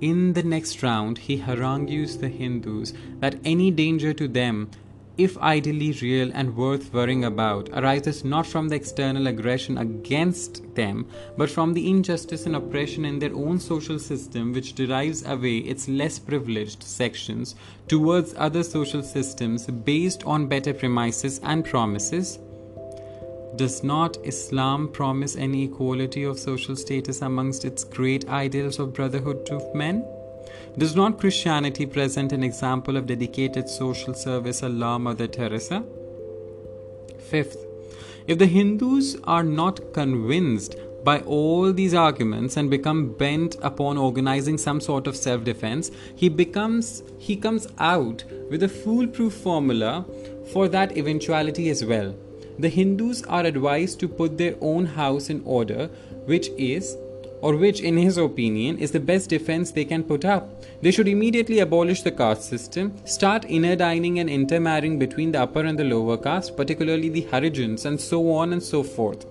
in 0.00 0.32
the 0.32 0.42
next 0.42 0.82
round, 0.82 1.18
he 1.18 1.38
harangues 1.38 2.18
the 2.18 2.28
Hindus 2.28 2.92
that 3.18 3.36
any 3.44 3.70
danger 3.70 4.12
to 4.14 4.28
them, 4.28 4.70
if 5.18 5.36
ideally 5.38 5.92
real 6.00 6.30
and 6.32 6.56
worth 6.56 6.92
worrying 6.94 7.24
about, 7.24 7.68
arises 7.70 8.24
not 8.24 8.46
from 8.46 8.68
the 8.68 8.76
external 8.76 9.26
aggression 9.26 9.76
against 9.78 10.74
them, 10.76 11.06
but 11.36 11.50
from 11.50 11.74
the 11.74 11.90
injustice 11.90 12.46
and 12.46 12.54
oppression 12.54 13.04
in 13.04 13.18
their 13.18 13.34
own 13.34 13.58
social 13.58 13.98
system, 13.98 14.52
which 14.52 14.76
drives 14.76 15.26
away 15.26 15.58
its 15.58 15.88
less 15.88 16.18
privileged 16.18 16.82
sections 16.82 17.56
towards 17.88 18.34
other 18.38 18.62
social 18.62 19.02
systems 19.02 19.66
based 19.66 20.22
on 20.24 20.46
better 20.46 20.72
premises 20.72 21.40
and 21.42 21.64
promises 21.64 22.38
does 23.56 23.82
not 23.82 24.18
Islam 24.24 24.88
promise 24.88 25.34
any 25.34 25.64
equality 25.64 26.22
of 26.22 26.38
social 26.38 26.76
status 26.76 27.22
amongst 27.22 27.64
its 27.64 27.82
great 27.82 28.28
ideals 28.28 28.78
of 28.78 28.94
brotherhood 28.94 29.48
of 29.50 29.74
men? 29.74 30.04
Does 30.78 30.94
not 30.94 31.18
Christianity 31.18 31.86
present 31.86 32.32
an 32.32 32.44
example 32.44 32.96
of 32.96 33.06
dedicated 33.06 33.68
social 33.68 34.14
service 34.14 34.62
Allah 34.62 34.98
Mother 34.98 35.26
Teresa? 35.26 35.84
Fifth, 37.18 37.66
if 38.28 38.38
the 38.38 38.46
Hindus 38.46 39.16
are 39.24 39.42
not 39.42 39.92
convinced 39.92 40.76
by 41.02 41.18
all 41.22 41.72
these 41.72 41.94
arguments 41.94 42.56
and 42.56 42.70
become 42.70 43.12
bent 43.12 43.56
upon 43.60 43.98
organizing 43.98 44.56
some 44.56 44.80
sort 44.80 45.08
of 45.08 45.16
self-defense, 45.16 45.90
he 46.14 46.28
becomes 46.28 47.02
he 47.18 47.34
comes 47.34 47.66
out 47.78 48.22
with 48.48 48.62
a 48.62 48.68
foolproof 48.68 49.34
formula 49.34 50.06
for 50.52 50.68
that 50.68 50.96
eventuality 50.96 51.70
as 51.70 51.84
well 51.84 52.14
the 52.58 52.68
Hindus 52.68 53.22
are 53.24 53.44
advised 53.44 54.00
to 54.00 54.08
put 54.08 54.36
their 54.36 54.56
own 54.60 54.84
house 54.84 55.30
in 55.30 55.42
order, 55.44 55.88
which 56.26 56.48
is, 56.58 56.96
or 57.40 57.56
which, 57.56 57.80
in 57.80 57.96
his 57.96 58.16
opinion, 58.16 58.78
is 58.78 58.90
the 58.90 59.00
best 59.00 59.30
defense 59.30 59.70
they 59.70 59.84
can 59.84 60.02
put 60.02 60.24
up. 60.24 60.48
They 60.82 60.90
should 60.90 61.08
immediately 61.08 61.60
abolish 61.60 62.02
the 62.02 62.10
caste 62.10 62.48
system, 62.48 62.94
start 63.04 63.44
interdining 63.44 64.18
and 64.18 64.28
intermarrying 64.28 64.98
between 64.98 65.32
the 65.32 65.42
upper 65.42 65.60
and 65.60 65.78
the 65.78 65.84
lower 65.84 66.16
caste, 66.16 66.56
particularly 66.56 67.08
the 67.08 67.22
Harijans, 67.22 67.84
and 67.84 68.00
so 68.00 68.30
on 68.32 68.52
and 68.52 68.62
so 68.62 68.82
forth. 68.82 69.26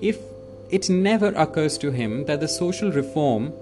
If 0.00 0.18
it 0.70 0.88
never 0.90 1.28
occurs 1.28 1.78
to 1.78 1.90
him 1.90 2.24
that 2.26 2.40
the 2.40 2.48
social 2.48 2.90
reform 2.90 3.52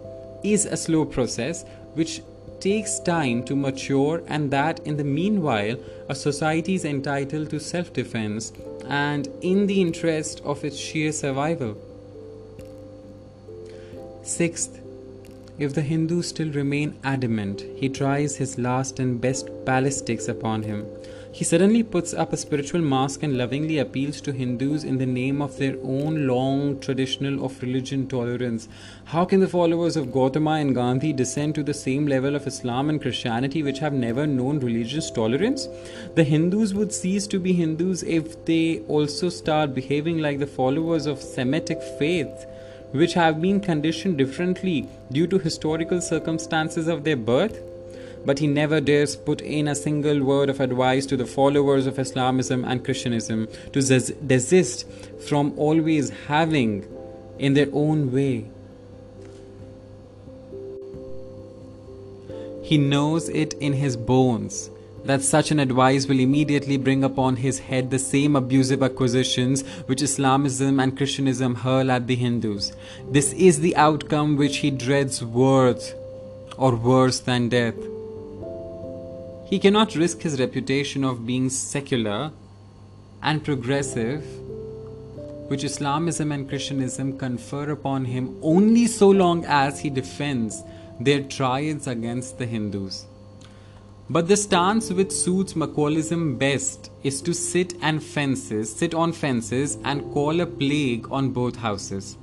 is 0.43 0.67
a 0.67 0.77
slow 0.77 1.05
process 1.05 1.65
which 1.95 2.23
takes 2.61 3.01
time 3.01 3.43
to 3.43 3.57
mature, 3.57 4.23
and 4.29 4.51
that 4.53 4.79
in 4.87 4.97
the 4.97 5.05
meanwhile, 5.05 5.77
a 6.09 6.15
society 6.15 6.77
is 6.77 6.85
entitled 6.85 7.51
to 7.51 7.59
self 7.59 7.93
defense 7.93 8.53
and 8.89 9.29
in 9.41 9.67
the 9.67 9.81
interest 9.81 10.41
of 10.45 10.65
its 10.65 10.77
sheer 10.77 11.11
survival. 11.11 11.77
Sixth, 14.25 14.81
if 15.59 15.75
the 15.75 15.83
Hindus 15.83 16.29
still 16.29 16.51
remain 16.53 16.95
adamant, 17.03 17.65
he 17.77 17.89
tries 17.89 18.37
his 18.37 18.57
last 18.57 19.01
and 19.01 19.21
best 19.21 19.51
ballistics 19.65 20.29
upon 20.29 20.63
him. 20.63 20.87
He 21.33 21.45
suddenly 21.45 21.83
puts 21.83 22.15
up 22.15 22.33
a 22.33 22.37
spiritual 22.37 22.83
mask 22.83 23.25
and 23.25 23.37
lovingly 23.37 23.79
appeals 23.79 24.21
to 24.21 24.33
Hindus 24.33 24.85
in 24.85 24.99
the 24.99 25.07
name 25.07 25.43
of 25.43 25.57
their 25.59 25.77
own 25.83 26.29
long 26.29 26.79
traditional 26.79 27.45
of 27.45 27.61
religion 27.63 28.07
tolerance. 28.07 28.69
How 29.07 29.25
can 29.25 29.41
the 29.41 29.49
followers 29.49 29.97
of 29.97 30.13
Gautama 30.13 30.53
and 30.53 30.73
Gandhi 30.73 31.13
descend 31.13 31.57
to 31.57 31.65
the 31.65 31.75
same 31.75 32.07
level 32.07 32.37
of 32.37 32.47
Islam 32.47 32.91
and 32.91 33.03
Christianity 33.03 33.63
which 33.65 33.81
have 33.81 33.93
never 33.93 34.25
known 34.25 34.61
religious 34.61 35.11
tolerance? 35.11 35.69
The 36.15 36.25
Hindus 36.25 36.75
would 36.75 36.93
cease 36.93 37.27
to 37.27 37.41
be 37.41 37.55
Hindus 37.55 38.05
if 38.05 38.45
they 38.45 38.81
also 38.87 39.31
start 39.31 39.75
behaving 39.75 40.19
like 40.19 40.39
the 40.39 40.47
followers 40.47 41.07
of 41.07 41.21
Semitic 41.21 41.83
faith 41.99 42.47
which 42.93 43.15
have 43.15 43.41
been 43.41 43.61
conditioned 43.61 44.19
differently 44.19 44.89
due 45.11 45.27
to 45.27 45.39
historical 45.39 46.01
circumstances 46.01 46.89
of 46.89 47.05
their 47.05 47.17
birth 47.17 47.61
but 48.25 48.39
he 48.39 48.47
never 48.47 48.81
dares 48.81 49.17
put 49.17 49.41
in 49.41 49.69
a 49.69 49.75
single 49.75 50.23
word 50.23 50.49
of 50.49 50.61
advice 50.61 51.07
to 51.07 51.17
the 51.17 51.27
followers 51.27 51.87
of 51.87 51.99
Islamism 51.99 52.65
and 52.65 52.85
Christianism 52.85 53.49
to 53.73 53.81
desist 53.81 54.89
from 55.27 55.53
always 55.57 56.11
having 56.29 56.87
in 57.39 57.55
their 57.55 57.69
own 57.73 58.13
way. 58.13 58.47
He 62.63 62.79
knows 62.79 63.29
it 63.29 63.55
in 63.55 63.73
his 63.73 63.97
bones 63.97 64.71
that 65.05 65.23
such 65.23 65.51
an 65.51 65.59
advice 65.59 66.07
will 66.07 66.21
immediately 66.21 66.77
bring 66.77 67.03
upon 67.03 67.37
his 67.37 67.59
head 67.59 67.91
the 67.91 67.99
same 67.99 68.37
abusive 68.37 68.83
accusations 68.83 69.63
which 69.87 70.03
Islamism 70.03 70.79
and 70.79 70.97
Christianism 70.97 71.57
hurl 71.57 71.91
at 71.91 72.07
the 72.07 72.17
Hindus. 72.17 72.73
This 73.11 73.33
is 73.33 73.61
the 73.61 73.77
outcome 73.77 74.37
which 74.37 74.59
he 74.59 74.71
dreads 74.71 75.25
worse 75.25 75.95
or 76.57 76.77
worse 76.77 77.21
than 77.21 77.49
death. 77.49 77.75
He 79.49 79.59
cannot 79.59 79.97
risk 79.97 80.23
his 80.23 80.41
reputation 80.41 81.05
of 81.05 81.27
being 81.27 81.51
secular 81.51 82.31
and 83.23 83.45
progressive 83.45 84.25
which 85.49 85.65
Islamism 85.65 86.33
and 86.33 86.49
Christianism 86.49 87.19
confer 87.19 87.71
upon 87.71 88.07
him 88.07 88.39
only 88.41 88.87
so 88.87 89.11
long 89.11 89.45
as 89.45 89.81
he 89.81 89.91
defends 89.91 90.63
their 90.99 91.23
triads 91.23 91.87
against 91.87 92.39
the 92.39 92.47
Hindus. 92.47 93.05
But 94.11 94.29
the 94.29 94.37
stance 94.37 94.91
which 94.91 95.13
suits 95.13 95.55
Macaulayism 95.55 96.39
best 96.39 96.91
is 97.03 97.23
to 97.23 97.33
sit 97.33 97.75
and 97.81 98.03
fences, 98.03 98.75
sit 98.75 98.95
on 98.95 99.13
fences 99.13 99.79
and 99.85 100.13
call 100.13 100.41
a 100.41 100.47
plague 100.47 101.11
on 101.11 101.31
both 101.31 101.57
houses. 101.57 102.19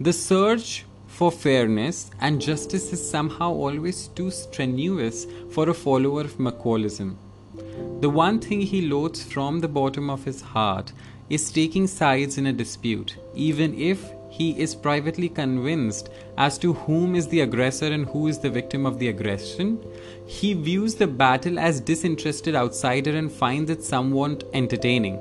The 0.00 0.12
search 0.12 0.84
for 1.06 1.30
fairness 1.30 2.10
and 2.20 2.40
justice 2.40 2.92
is 2.92 3.08
somehow 3.08 3.52
always 3.52 4.08
too 4.08 4.30
strenuous 4.30 5.26
for 5.50 5.68
a 5.68 5.74
follower 5.74 6.22
of 6.22 6.38
Macaulayism. 6.38 7.14
The 8.00 8.10
one 8.10 8.40
thing 8.40 8.60
he 8.62 8.88
loathes 8.88 9.22
from 9.22 9.60
the 9.60 9.68
bottom 9.68 10.10
of 10.10 10.24
his 10.24 10.40
heart 10.42 10.92
is 11.30 11.52
taking 11.52 11.86
sides 11.86 12.36
in 12.36 12.46
a 12.46 12.52
dispute, 12.52 13.16
even 13.34 13.78
if 13.78 14.10
he 14.36 14.50
is 14.60 14.74
privately 14.74 15.28
convinced 15.28 16.08
as 16.36 16.58
to 16.58 16.72
whom 16.72 17.14
is 17.14 17.28
the 17.28 17.42
aggressor 17.42 17.86
and 17.86 18.06
who 18.06 18.26
is 18.26 18.40
the 18.40 18.50
victim 18.50 18.84
of 18.84 18.98
the 18.98 19.06
aggression. 19.06 19.78
He 20.26 20.54
views 20.54 20.96
the 20.96 21.06
battle 21.06 21.56
as 21.56 21.80
disinterested 21.80 22.56
outsider 22.56 23.16
and 23.16 23.30
finds 23.30 23.70
it 23.70 23.84
somewhat 23.84 24.42
entertaining. 24.52 25.20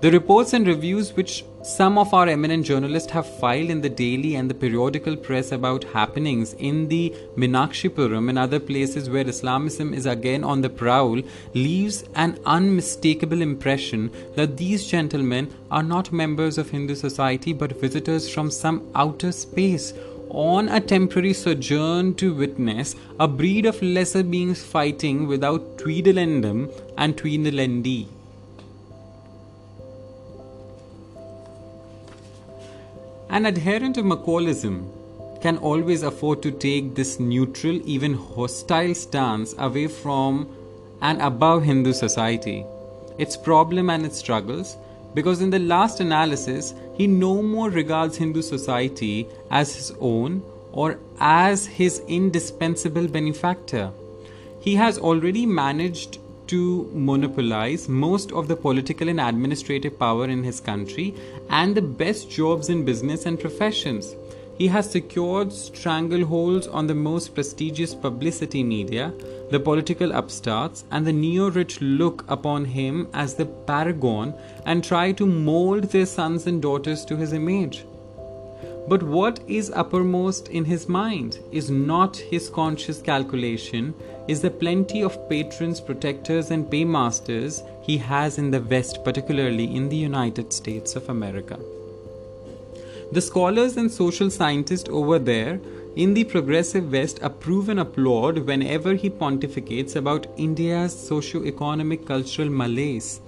The 0.00 0.10
reports 0.10 0.54
and 0.54 0.66
reviews 0.66 1.12
which 1.12 1.44
some 1.68 1.98
of 1.98 2.14
our 2.14 2.26
eminent 2.28 2.64
journalists 2.64 3.12
have 3.12 3.26
filed 3.40 3.68
in 3.68 3.82
the 3.82 3.90
daily 3.90 4.36
and 4.36 4.48
the 4.48 4.54
periodical 4.54 5.14
press 5.14 5.52
about 5.52 5.84
happenings 5.84 6.54
in 6.54 6.88
the 6.88 7.14
Minakshipuram 7.36 8.30
and 8.30 8.38
other 8.38 8.58
places 8.58 9.10
where 9.10 9.28
Islamism 9.28 9.92
is 9.92 10.06
again 10.06 10.44
on 10.44 10.62
the 10.62 10.70
prowl 10.70 11.20
leaves 11.52 12.04
an 12.14 12.38
unmistakable 12.46 13.42
impression 13.42 14.10
that 14.34 14.56
these 14.56 14.86
gentlemen 14.86 15.54
are 15.70 15.82
not 15.82 16.10
members 16.10 16.56
of 16.56 16.70
Hindu 16.70 16.94
society 16.94 17.52
but 17.52 17.78
visitors 17.78 18.30
from 18.30 18.50
some 18.50 18.90
outer 18.94 19.30
space 19.30 19.92
on 20.30 20.70
a 20.70 20.80
temporary 20.80 21.34
sojourn 21.34 22.14
to 22.14 22.32
witness 22.32 22.96
a 23.20 23.28
breed 23.28 23.66
of 23.66 23.82
lesser 23.82 24.22
beings 24.22 24.62
fighting 24.62 25.26
without 25.26 25.76
Tweedledum 25.76 26.70
and 26.96 27.14
Tweedledee. 27.14 28.06
An 33.30 33.44
adherent 33.44 33.98
of 33.98 34.06
Macaulayism 34.06 34.86
can 35.42 35.58
always 35.58 36.02
afford 36.02 36.42
to 36.42 36.50
take 36.50 36.94
this 36.94 37.20
neutral, 37.20 37.78
even 37.84 38.14
hostile 38.14 38.94
stance 38.94 39.54
away 39.58 39.86
from 39.86 40.48
and 41.02 41.20
above 41.20 41.62
Hindu 41.62 41.92
society, 41.92 42.64
its 43.18 43.36
problem 43.36 43.90
and 43.90 44.06
its 44.06 44.16
struggles, 44.16 44.78
because 45.12 45.42
in 45.42 45.50
the 45.50 45.58
last 45.58 46.00
analysis, 46.00 46.72
he 46.94 47.06
no 47.06 47.42
more 47.42 47.68
regards 47.68 48.16
Hindu 48.16 48.40
society 48.40 49.28
as 49.50 49.76
his 49.76 49.92
own 50.00 50.42
or 50.72 50.98
as 51.20 51.66
his 51.66 52.00
indispensable 52.08 53.08
benefactor. 53.08 53.90
He 54.60 54.74
has 54.76 54.98
already 54.98 55.44
managed 55.44 56.18
to 56.48 56.90
monopolize 56.94 57.90
most 57.90 58.32
of 58.32 58.48
the 58.48 58.56
political 58.56 59.10
and 59.10 59.20
administrative 59.20 59.98
power 59.98 60.24
in 60.24 60.42
his 60.42 60.60
country 60.60 61.14
and 61.50 61.74
the 61.74 61.82
best 61.82 62.30
jobs 62.30 62.68
in 62.68 62.84
business 62.84 63.26
and 63.26 63.38
professions. 63.38 64.14
He 64.58 64.66
has 64.66 64.90
secured 64.90 65.48
strangleholds 65.48 66.72
on 66.74 66.88
the 66.88 66.94
most 66.94 67.34
prestigious 67.34 67.94
publicity 67.94 68.64
media, 68.64 69.12
the 69.50 69.60
political 69.60 70.10
upstarts, 70.12 70.84
and 70.90 71.06
the 71.06 71.12
neo 71.12 71.48
rich 71.50 71.80
look 71.80 72.24
upon 72.28 72.64
him 72.64 73.08
as 73.14 73.34
the 73.34 73.46
paragon 73.46 74.34
and 74.66 74.82
try 74.82 75.12
to 75.12 75.26
mold 75.26 75.84
their 75.84 76.06
sons 76.06 76.48
and 76.48 76.60
daughters 76.60 77.04
to 77.04 77.16
his 77.16 77.32
image. 77.32 77.84
But 78.88 79.02
what 79.02 79.38
is 79.46 79.70
uppermost 79.70 80.48
in 80.48 80.64
his 80.64 80.88
mind 80.88 81.38
is 81.52 81.70
not 81.70 82.16
his 82.16 82.48
conscious 82.48 83.00
calculation, 83.00 83.94
is 84.28 84.42
the 84.42 84.50
plenty 84.50 85.02
of 85.02 85.28
patrons, 85.28 85.80
protectors, 85.80 86.50
and 86.50 86.70
paymasters 86.70 87.62
he 87.82 87.96
has 87.96 88.38
in 88.38 88.50
the 88.50 88.60
West, 88.60 89.02
particularly 89.02 89.74
in 89.74 89.88
the 89.88 89.96
United 89.96 90.52
States 90.52 90.94
of 90.94 91.08
America. 91.08 91.58
The 93.10 93.22
scholars 93.22 93.78
and 93.78 93.90
social 93.90 94.30
scientists 94.30 94.90
over 94.90 95.18
there 95.18 95.58
in 95.96 96.12
the 96.12 96.24
progressive 96.24 96.92
West 96.92 97.18
approve 97.22 97.70
and 97.70 97.80
applaud 97.80 98.38
whenever 98.40 98.94
he 98.94 99.08
pontificates 99.08 99.96
about 99.96 100.26
India's 100.36 100.92
socio 100.92 101.42
economic 101.44 102.06
cultural 102.06 102.50
malaise 102.50 103.20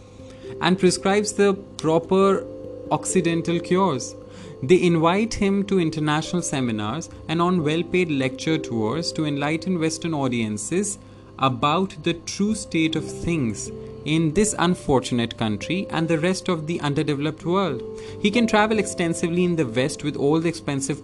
and 0.61 0.79
prescribes 0.79 1.33
the 1.33 1.55
proper 1.79 2.47
Occidental 2.91 3.59
cures. 3.61 4.15
They 4.63 4.83
invite 4.83 5.35
him 5.35 5.65
to 5.65 5.81
international 5.81 6.43
seminars 6.43 7.09
and 7.29 7.41
on 7.41 7.65
well 7.65 7.83
paid 7.83 8.11
lecture 8.11 8.59
tours 8.59 9.11
to 9.13 9.25
enlighten 9.25 9.81
Western 9.81 10.13
audiences 10.13 10.99
about 11.39 12.03
the 12.03 12.13
true 12.15 12.55
state 12.55 12.95
of 12.95 13.05
things 13.05 13.73
in 14.05 14.35
this 14.35 14.55
unfortunate 14.59 15.39
country 15.39 15.87
and 15.91 16.09
the 16.09 16.19
rest 16.19 16.49
of 16.49 16.67
the 16.67 16.81
underdeveloped 16.81 17.45
world. 17.45 17.83
He 18.21 18.31
can 18.31 18.47
travel 18.47 18.79
extensively 18.79 19.45
in 19.45 19.57
the 19.57 19.67
West 19.67 20.05
with 20.05 20.17
all 20.17 20.41
the 20.41 20.49
expensive 20.49 21.03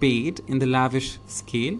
paid 0.00 0.40
in 0.46 0.58
the 0.58 0.66
lavish 0.66 1.18
scale. 1.26 1.78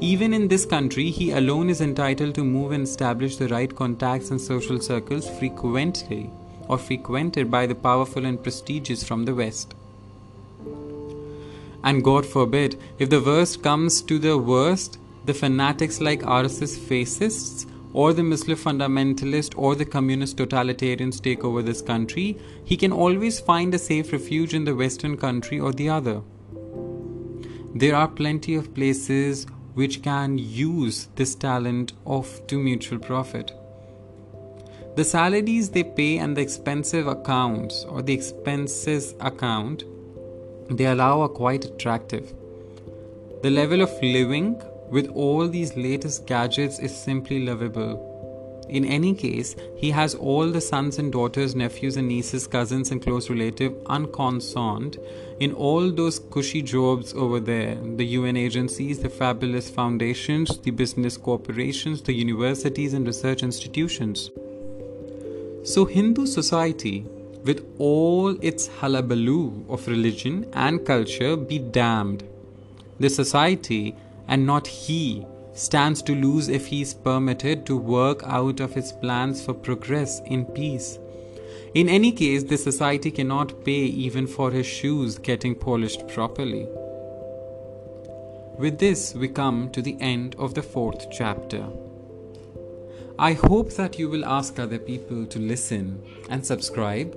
Even 0.00 0.32
in 0.32 0.48
this 0.48 0.64
country, 0.64 1.10
he 1.10 1.32
alone 1.32 1.68
is 1.68 1.80
entitled 1.80 2.34
to 2.36 2.44
move 2.44 2.70
and 2.72 2.84
establish 2.84 3.36
the 3.36 3.48
right 3.48 3.74
contacts 3.74 4.30
and 4.30 4.40
social 4.40 4.80
circles 4.80 5.28
frequently 5.38 6.30
or 6.68 6.78
frequented 6.78 7.50
by 7.50 7.66
the 7.66 7.74
powerful 7.74 8.24
and 8.24 8.42
prestigious 8.42 9.02
from 9.02 9.24
the 9.24 9.34
West. 9.34 9.74
And 11.84 12.02
God 12.02 12.26
forbid, 12.26 12.80
if 12.98 13.10
the 13.10 13.20
worst 13.20 13.62
comes 13.62 14.02
to 14.02 14.18
the 14.18 14.36
worst, 14.36 14.98
the 15.24 15.34
fanatics 15.34 16.00
like 16.00 16.22
RSS 16.22 16.78
fascists 16.78 17.66
or 17.92 18.12
the 18.12 18.22
Muslim 18.22 18.56
fundamentalist 18.56 19.54
or 19.56 19.74
the 19.74 19.84
communist 19.84 20.36
totalitarians 20.36 21.22
take 21.22 21.44
over 21.44 21.62
this 21.62 21.82
country, 21.82 22.38
he 22.64 22.76
can 22.76 22.92
always 22.92 23.40
find 23.40 23.74
a 23.74 23.78
safe 23.78 24.12
refuge 24.12 24.54
in 24.54 24.64
the 24.64 24.74
Western 24.74 25.16
country 25.16 25.58
or 25.60 25.72
the 25.72 25.88
other. 25.88 26.22
There 27.74 27.94
are 27.94 28.08
plenty 28.08 28.54
of 28.54 28.74
places 28.74 29.46
which 29.74 30.02
can 30.02 30.38
use 30.38 31.08
this 31.14 31.34
talent 31.34 31.92
of 32.04 32.46
to 32.48 32.58
mutual 32.58 32.98
profit. 32.98 33.52
The 34.96 35.04
salaries 35.04 35.70
they 35.70 35.84
pay 35.84 36.18
and 36.18 36.36
the 36.36 36.40
expensive 36.40 37.06
accounts 37.06 37.84
or 37.84 38.02
the 38.02 38.12
expenses 38.12 39.14
account 39.20 39.84
they 40.70 40.86
allow 40.86 41.20
are 41.20 41.28
quite 41.28 41.64
attractive. 41.64 42.32
The 43.42 43.50
level 43.50 43.80
of 43.80 43.90
living 44.02 44.60
with 44.90 45.08
all 45.08 45.48
these 45.48 45.76
latest 45.76 46.26
gadgets 46.26 46.78
is 46.78 46.94
simply 46.94 47.44
lovable. 47.44 48.04
In 48.68 48.84
any 48.84 49.14
case, 49.14 49.56
he 49.76 49.90
has 49.92 50.14
all 50.14 50.50
the 50.50 50.60
sons 50.60 50.98
and 50.98 51.10
daughters, 51.10 51.54
nephews 51.54 51.96
and 51.96 52.08
nieces, 52.08 52.46
cousins 52.46 52.90
and 52.90 53.00
close 53.02 53.30
relatives 53.30 53.74
unconcerned 53.86 54.98
in 55.40 55.52
all 55.52 55.90
those 55.90 56.18
cushy 56.18 56.60
jobs 56.60 57.14
over 57.14 57.40
there 57.40 57.76
the 57.96 58.04
UN 58.04 58.36
agencies, 58.36 58.98
the 58.98 59.08
fabulous 59.08 59.70
foundations, 59.70 60.58
the 60.58 60.70
business 60.70 61.16
corporations, 61.16 62.02
the 62.02 62.12
universities 62.12 62.92
and 62.92 63.06
research 63.06 63.42
institutions. 63.42 64.30
So, 65.64 65.84
Hindu 65.84 66.26
society 66.26 67.06
with 67.48 67.64
all 67.78 68.36
its 68.42 68.66
hullabaloo 68.66 69.64
of 69.70 69.88
religion 69.88 70.46
and 70.52 70.84
culture, 70.84 71.34
be 71.34 71.58
damned. 71.58 72.22
The 73.00 73.08
society, 73.08 73.96
and 74.26 74.44
not 74.44 74.66
he, 74.66 75.24
stands 75.54 76.02
to 76.02 76.14
lose 76.14 76.50
if 76.50 76.66
he 76.66 76.82
is 76.82 76.92
permitted 76.92 77.64
to 77.64 77.74
work 77.74 78.20
out 78.24 78.60
of 78.60 78.74
his 78.74 78.92
plans 78.92 79.42
for 79.42 79.54
progress 79.54 80.20
in 80.26 80.44
peace. 80.44 80.98
In 81.72 81.88
any 81.88 82.12
case, 82.12 82.42
the 82.42 82.58
society 82.58 83.10
cannot 83.10 83.64
pay 83.64 83.84
even 84.06 84.26
for 84.26 84.50
his 84.50 84.66
shoes 84.66 85.16
getting 85.16 85.54
polished 85.54 86.06
properly. 86.08 86.66
With 88.58 88.78
this, 88.78 89.14
we 89.14 89.28
come 89.28 89.70
to 89.70 89.80
the 89.80 89.96
end 90.00 90.36
of 90.38 90.52
the 90.52 90.62
fourth 90.62 91.10
chapter. 91.10 91.64
I 93.18 93.32
hope 93.32 93.72
that 93.76 93.98
you 93.98 94.10
will 94.10 94.26
ask 94.26 94.58
other 94.58 94.78
people 94.78 95.24
to 95.24 95.38
listen 95.38 96.02
and 96.28 96.44
subscribe 96.44 97.16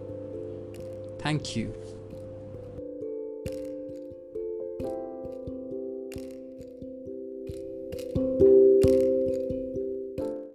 Thank 1.22 1.56
you. 1.56 1.81